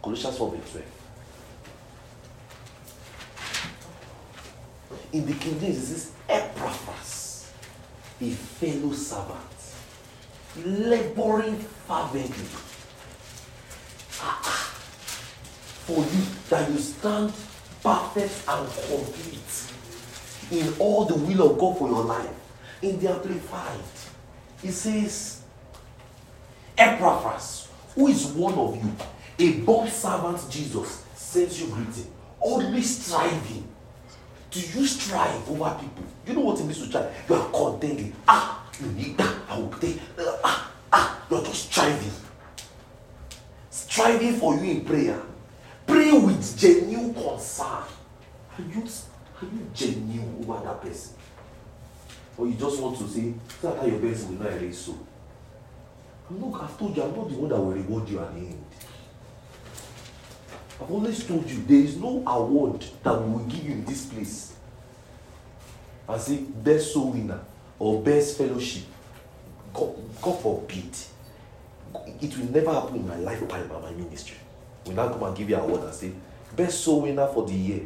Colossians 0.01 0.37
4, 0.37 0.51
verse 0.51 0.71
12. 0.71 0.85
In 5.13 5.25
the 5.25 5.33
King 5.33 5.59
James, 5.59 5.77
it 5.77 5.85
says, 5.85 6.11
Epaphras, 6.29 7.51
a 8.21 8.29
fellow 8.31 8.93
servant, 8.93 9.39
laboring 10.65 11.57
fervently. 11.57 12.45
Ah, 14.21 14.41
ah, 14.43 14.73
for 15.85 15.97
you, 15.99 16.25
that 16.49 16.69
you 16.71 16.77
stand 16.77 17.33
perfect 17.83 18.43
and 18.47 18.67
complete 18.69 19.73
in 20.51 20.73
all 20.79 21.05
the 21.05 21.15
will 21.15 21.51
of 21.51 21.59
God 21.59 21.77
for 21.77 21.89
your 21.89 22.03
life. 22.03 22.29
In 22.81 22.99
the 22.99 23.09
Amplified, 23.11 23.79
it 24.63 24.71
says, 24.71 25.42
Epaphras, 26.77 27.67
who 27.95 28.07
is 28.07 28.25
one 28.27 28.53
of 28.53 28.75
you, 28.75 28.95
a 29.39 29.59
born 29.61 29.89
servant 29.89 30.39
Jesus, 30.49 31.05
sends 31.15 31.61
you 31.61 31.67
greeting, 31.67 32.11
always 32.39 33.05
striving. 33.05 33.67
Do 34.51 34.59
you 34.59 34.85
strive 34.85 35.49
over 35.49 35.77
people? 35.79 36.03
You 36.27 36.33
know 36.33 36.41
what 36.41 36.59
it 36.59 36.63
means 36.63 36.79
to 36.79 36.85
strive? 36.85 37.11
You 37.27 37.35
are 37.35 37.49
contending. 37.49 38.13
Ah, 38.27 38.63
you 38.79 38.87
need 38.91 39.17
that. 39.17 39.35
I 39.49 39.57
will 39.57 39.69
take. 39.69 39.99
Ah, 40.43 40.71
ah, 40.91 41.25
you're 41.29 41.43
just 41.43 41.71
striving. 41.71 42.11
Striving 43.71 44.35
for 44.35 44.55
you 44.55 44.71
in 44.71 44.85
prayer. 44.85 45.19
Pray 45.87 46.11
with 46.11 46.57
genuine 46.57 47.13
concern. 47.13 47.65
Are 47.67 48.61
you, 48.61 48.83
are 48.83 49.45
you 49.45 49.67
genuine 49.73 50.45
over 50.47 50.63
that 50.63 50.81
person? 50.81 51.15
Or 52.37 52.47
you 52.47 52.53
just 52.53 52.79
want 52.79 52.97
to 52.99 53.07
say, 53.07 53.33
that 53.61 53.87
your 53.87 53.99
person 53.99 54.37
will 54.37 54.45
not 54.45 54.53
erase 54.53 54.79
so. 54.79 54.97
I'm 56.29 56.55
I've 56.55 56.77
told 56.77 56.95
you, 56.95 57.03
I'm 57.03 57.15
not 57.15 57.29
the 57.29 57.35
one 57.35 57.49
that 57.49 57.59
will 57.59 57.71
reward 57.71 58.09
you 58.09 58.19
at 58.19 58.33
the 58.33 58.39
end. 58.39 58.63
I've 60.81 60.91
always 60.91 61.23
told 61.25 61.49
you, 61.49 61.63
there 61.63 61.77
is 61.77 61.97
no 61.97 62.23
award 62.25 62.85
that 63.03 63.21
we 63.21 63.31
will 63.31 63.45
give 63.45 63.63
you 63.63 63.71
in 63.73 63.85
this 63.85 64.05
place. 64.05 64.53
I 66.07 66.17
say, 66.17 66.37
best 66.37 66.93
soul 66.93 67.11
winner 67.11 67.39
or 67.77 68.01
best 68.01 68.37
fellowship. 68.37 68.83
God, 69.73 69.95
God 70.21 70.41
forbid. 70.41 70.95
It 72.21 72.37
will 72.37 72.51
never 72.51 72.73
happen 72.73 72.95
in 72.95 73.07
my 73.07 73.17
lifetime 73.17 73.69
and 73.69 73.83
my 73.83 73.91
ministry. 73.91 74.37
We 74.85 74.93
now 74.93 75.09
come 75.09 75.23
and 75.23 75.37
give 75.37 75.49
you 75.49 75.55
an 75.55 75.61
award 75.61 75.83
and 75.83 75.93
say, 75.93 76.11
best 76.55 76.81
soul 76.81 77.01
winner 77.01 77.27
for 77.27 77.45
the 77.45 77.53
year, 77.53 77.81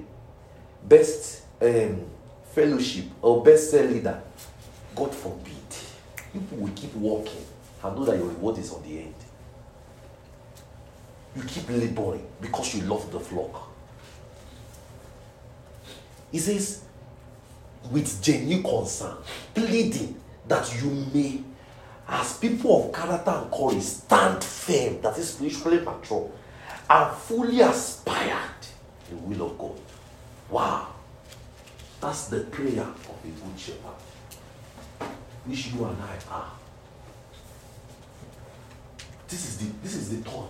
best 0.84 1.44
um, 1.62 2.06
fellowship 2.54 3.06
or 3.22 3.44
best 3.44 3.72
cell 3.72 3.86
leader. 3.86 4.22
God 4.96 5.14
forbid. 5.14 5.54
People 6.34 6.58
will 6.60 6.74
keep 6.74 6.94
walking 6.96 7.46
and 7.84 7.96
know 7.96 8.06
that 8.06 8.18
your 8.18 8.28
reward 8.28 8.58
is 8.58 8.72
on 8.72 8.84
the 8.84 9.00
end. 9.00 9.16
You 11.36 11.44
keep 11.44 11.70
laboring 11.70 12.26
because 12.42 12.76
you 12.76 12.84
love 12.84 13.12
the 13.12 13.20
flock. 13.20 13.70
He 16.32 16.40
says, 16.40 16.84
with 17.92 18.22
genuine 18.22 18.64
concern, 18.64 19.18
pleading 19.54 20.20
that 20.48 20.82
you 20.82 20.90
may, 21.14 21.42
as 22.08 22.38
people 22.38 22.86
of 22.88 22.94
character 22.94 23.32
and 23.32 23.52
courage, 23.52 23.84
stand 23.84 24.44
firm, 24.44 25.02
that 25.02 25.18
is 25.18 25.34
spiritually 25.34 25.80
mature, 25.80 26.32
and 26.90 27.16
fully 27.18 27.62
aspired 27.62 28.66
in 29.10 29.18
the 29.18 29.24
will 29.24 29.52
of 29.52 29.58
God. 29.58 29.80
Wow. 30.50 30.88
That's 32.02 32.28
the 32.28 32.42
prayer 32.42 32.84
of 32.84 33.20
a 33.24 33.28
good 33.28 33.60
shepherd, 33.60 35.10
which 35.46 35.68
you 35.68 35.86
and 35.86 35.98
I 36.02 36.18
are. 36.32 36.52
This 39.28 39.46
is 39.46 39.58
the 39.58 39.74
this 39.84 39.96
is 39.96 40.10
the 40.10 40.30
turn. 40.30 40.48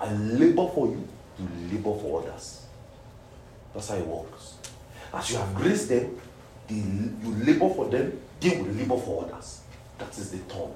I 0.00 0.12
labor 0.12 0.68
for 0.74 0.86
you, 0.88 1.06
you 1.38 1.48
labor 1.70 1.98
for 1.98 2.22
others. 2.22 2.66
That's 3.72 3.88
how 3.88 3.96
it 3.96 4.06
works. 4.06 4.54
As 5.12 5.30
you 5.30 5.36
have 5.36 5.54
graced 5.54 5.88
them, 5.88 6.18
they, 6.68 6.74
you 6.74 7.34
labor 7.44 7.68
for 7.74 7.88
them, 7.88 8.18
they 8.40 8.56
will 8.56 8.66
labor 8.66 8.96
for 8.96 9.24
others. 9.24 9.60
That 9.98 10.16
is 10.16 10.30
the 10.30 10.38
turn. 10.52 10.70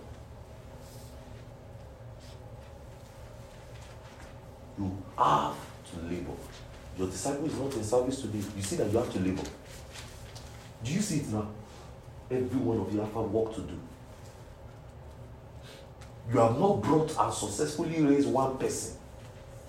You 4.79 5.03
have 5.17 5.57
to 5.91 6.07
labor. 6.07 6.33
Your 6.97 7.09
disciple 7.09 7.47
is 7.47 7.55
not 7.57 7.73
in 7.75 7.85
service 7.85 8.21
today. 8.21 8.43
You 8.57 8.63
see 8.63 8.77
that 8.77 8.91
you 8.91 8.99
have 8.99 9.13
to 9.13 9.19
labor. 9.21 9.43
Do 10.85 10.93
you 10.93 11.01
see 11.01 11.19
it 11.19 11.29
now? 11.29 11.49
Every 12.31 12.61
one 12.61 12.79
of 12.79 12.93
you 12.93 13.01
have 13.01 13.15
a 13.17 13.23
work 13.23 13.55
to 13.55 13.63
do. 13.63 13.79
You 16.31 16.39
have 16.41 16.59
not 16.59 16.83
brought 16.83 17.17
and 17.19 17.33
successfully 17.33 18.03
raised 18.03 18.29
one 18.29 18.59
person 18.59 18.97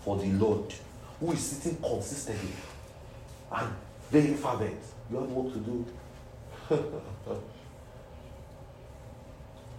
for 0.04 0.18
the 0.18 0.28
Lord 0.34 0.74
who 1.20 1.32
is 1.32 1.40
sitting 1.40 1.78
consistently 1.82 2.52
and 3.52 3.74
very 4.12 4.34
fervent. 4.34 4.80
You 5.10 5.20
have 5.20 5.30
work 5.30 5.54
to 5.54 5.60
do. 5.60 5.86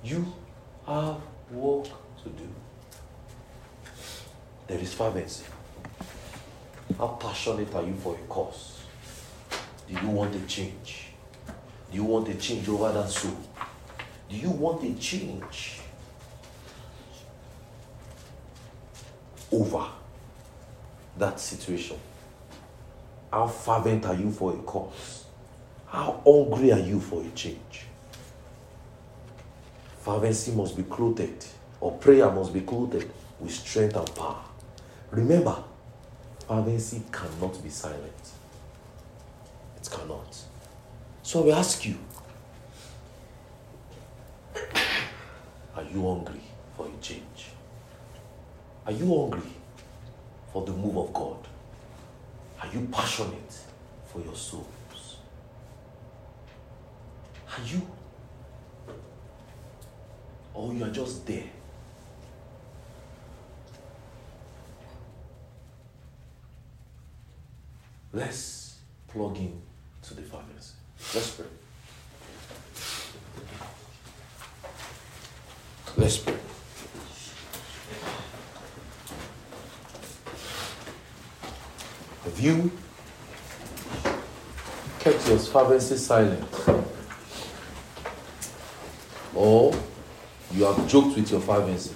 you 0.05 0.33
have 0.87 1.17
work 1.51 1.85
to 1.85 2.29
do. 2.31 2.49
There 4.67 4.79
is 4.79 4.95
fervency. 4.95 5.45
How 6.97 7.09
passionate 7.09 7.75
are 7.75 7.83
you 7.83 7.95
for 7.95 8.15
a 8.15 8.19
cause? 8.27 8.83
Do 9.87 10.01
you 10.01 10.09
want 10.09 10.35
a 10.35 10.41
change? 10.47 11.09
Do 11.91 11.97
you 11.97 12.05
want 12.05 12.29
a 12.29 12.35
change 12.35 12.69
over 12.69 12.91
that 12.93 13.11
soul? 13.11 13.37
Do 14.31 14.37
you 14.37 14.51
want 14.51 14.83
a 14.85 14.95
change 14.95 15.80
over 19.53 19.87
that 21.17 21.39
situation? 21.41 21.99
How 23.33 23.47
fervent 23.47 24.07
are 24.07 24.15
you 24.15 24.31
for 24.31 24.53
a 24.53 24.57
cause? 24.59 25.25
How 25.87 26.21
hungry 26.25 26.73
are 26.73 26.79
you 26.81 27.01
for 27.01 27.23
a 27.23 27.31
change? 27.31 27.87
Fervency 30.01 30.53
must 30.53 30.77
be 30.77 30.83
clothed, 30.85 31.47
or 31.81 31.93
prayer 31.93 32.31
must 32.31 32.53
be 32.53 32.61
clothed 32.63 33.09
with 33.39 33.53
strength 33.53 33.97
and 33.97 34.15
power. 34.15 34.43
Remember, 35.11 35.63
fervency 36.47 37.03
cannot 37.13 37.63
be 37.63 37.71
silent. 37.71 38.33
It 39.81 39.89
cannot. 39.91 40.37
So 41.23 41.43
we 41.43 41.53
ask 41.53 41.85
you 41.85 41.97
Are 45.77 45.85
you 45.85 46.03
hungry 46.03 46.43
for 46.77 46.87
a 46.87 47.03
change? 47.03 47.50
Are 48.87 48.93
you 48.93 49.07
hungry 49.07 49.53
for 50.53 50.65
the 50.65 50.73
move 50.73 50.97
of 50.97 51.13
God? 51.13 51.47
Are 52.61 52.69
you 52.73 52.89
passionate 52.91 53.55
for 54.07 54.21
your 54.21 54.35
souls? 54.35 54.67
Are 57.57 57.65
you? 57.65 57.87
Or 60.55 60.75
you 60.75 60.85
are 60.85 60.91
just 60.91 61.27
there? 61.27 61.45
Let's 68.13 68.79
plug 69.07 69.37
in 69.37 69.61
to 70.03 70.15
the 70.15 70.23
fathers. 70.23 70.75
Let's 71.15 71.31
pray. 71.31 71.47
Let's 75.97 76.19
pray. 76.19 76.35
You 82.41 82.71
kept 84.99 85.29
your 85.29 85.39
fervency 85.39 85.97
silent? 85.99 86.43
Or 89.35 89.75
you 90.51 90.65
have 90.65 90.89
joked 90.89 91.17
with 91.17 91.31
your 91.31 91.43
fervency? 91.43 91.95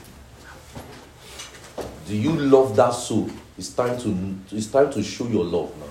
Do 2.06 2.14
you 2.14 2.32
love 2.32 2.76
that 2.76 2.90
soul? 2.90 3.30
It's 3.56 3.70
time 3.70 3.98
to 4.00 4.54
it's 4.54 4.66
time 4.66 4.92
to 4.92 5.02
show 5.02 5.26
your 5.28 5.44
love 5.44 5.74
now. 5.78 5.86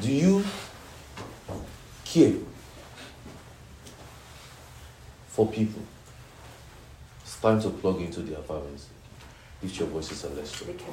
Do 0.00 0.12
you 0.12 0.44
care 2.04 2.34
for 5.26 5.48
people? 5.48 5.82
It's 7.22 7.40
time 7.40 7.60
to 7.62 7.70
plug 7.70 8.00
into 8.00 8.20
their 8.20 8.42
fervency. 8.42 8.86
Lift 9.62 9.78
your 9.78 9.88
voices 9.88 10.24
and 10.24 10.34
let's 10.38 10.56
pray. 10.56 10.72
Lift 10.72 10.88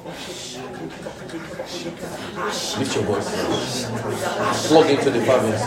your 2.94 3.04
voices. 3.04 3.86
Plug 4.68 4.90
into 4.90 5.10
the 5.10 5.20
province. 5.24 5.66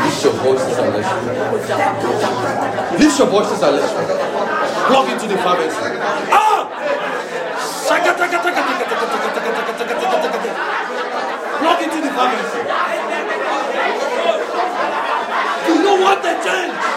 Lift 0.00 0.24
your 0.24 0.32
voices 0.40 0.78
and 0.78 0.94
let's 0.94 1.08
pray. 1.12 1.36
Lift 2.98 3.18
your 3.18 3.28
voices 3.28 3.62
and 3.62 3.76
let's 3.76 3.92
pray. 3.92 4.06
Plug 4.88 5.08
into 5.12 5.26
the 5.28 5.36
province. 5.42 5.74
Ah! 6.32 6.64
Plug 11.60 11.82
into 11.82 12.00
the 12.00 12.08
province. 12.08 12.54
You 15.68 15.76
know 15.84 15.96
what 16.00 16.22
they 16.22 16.34
change? 16.42 16.93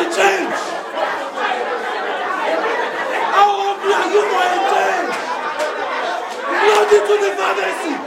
to 0.00 0.06
change. 0.16 0.54
I 3.20 3.42
hope 3.44 3.84
you 3.84 3.92
are 3.92 4.08
you 4.08 4.22
going 4.32 4.52
to 4.56 4.62
change. 4.72 5.12
Glory 6.64 6.98
to 7.06 7.14
the 7.24 7.36
Father. 7.36 7.99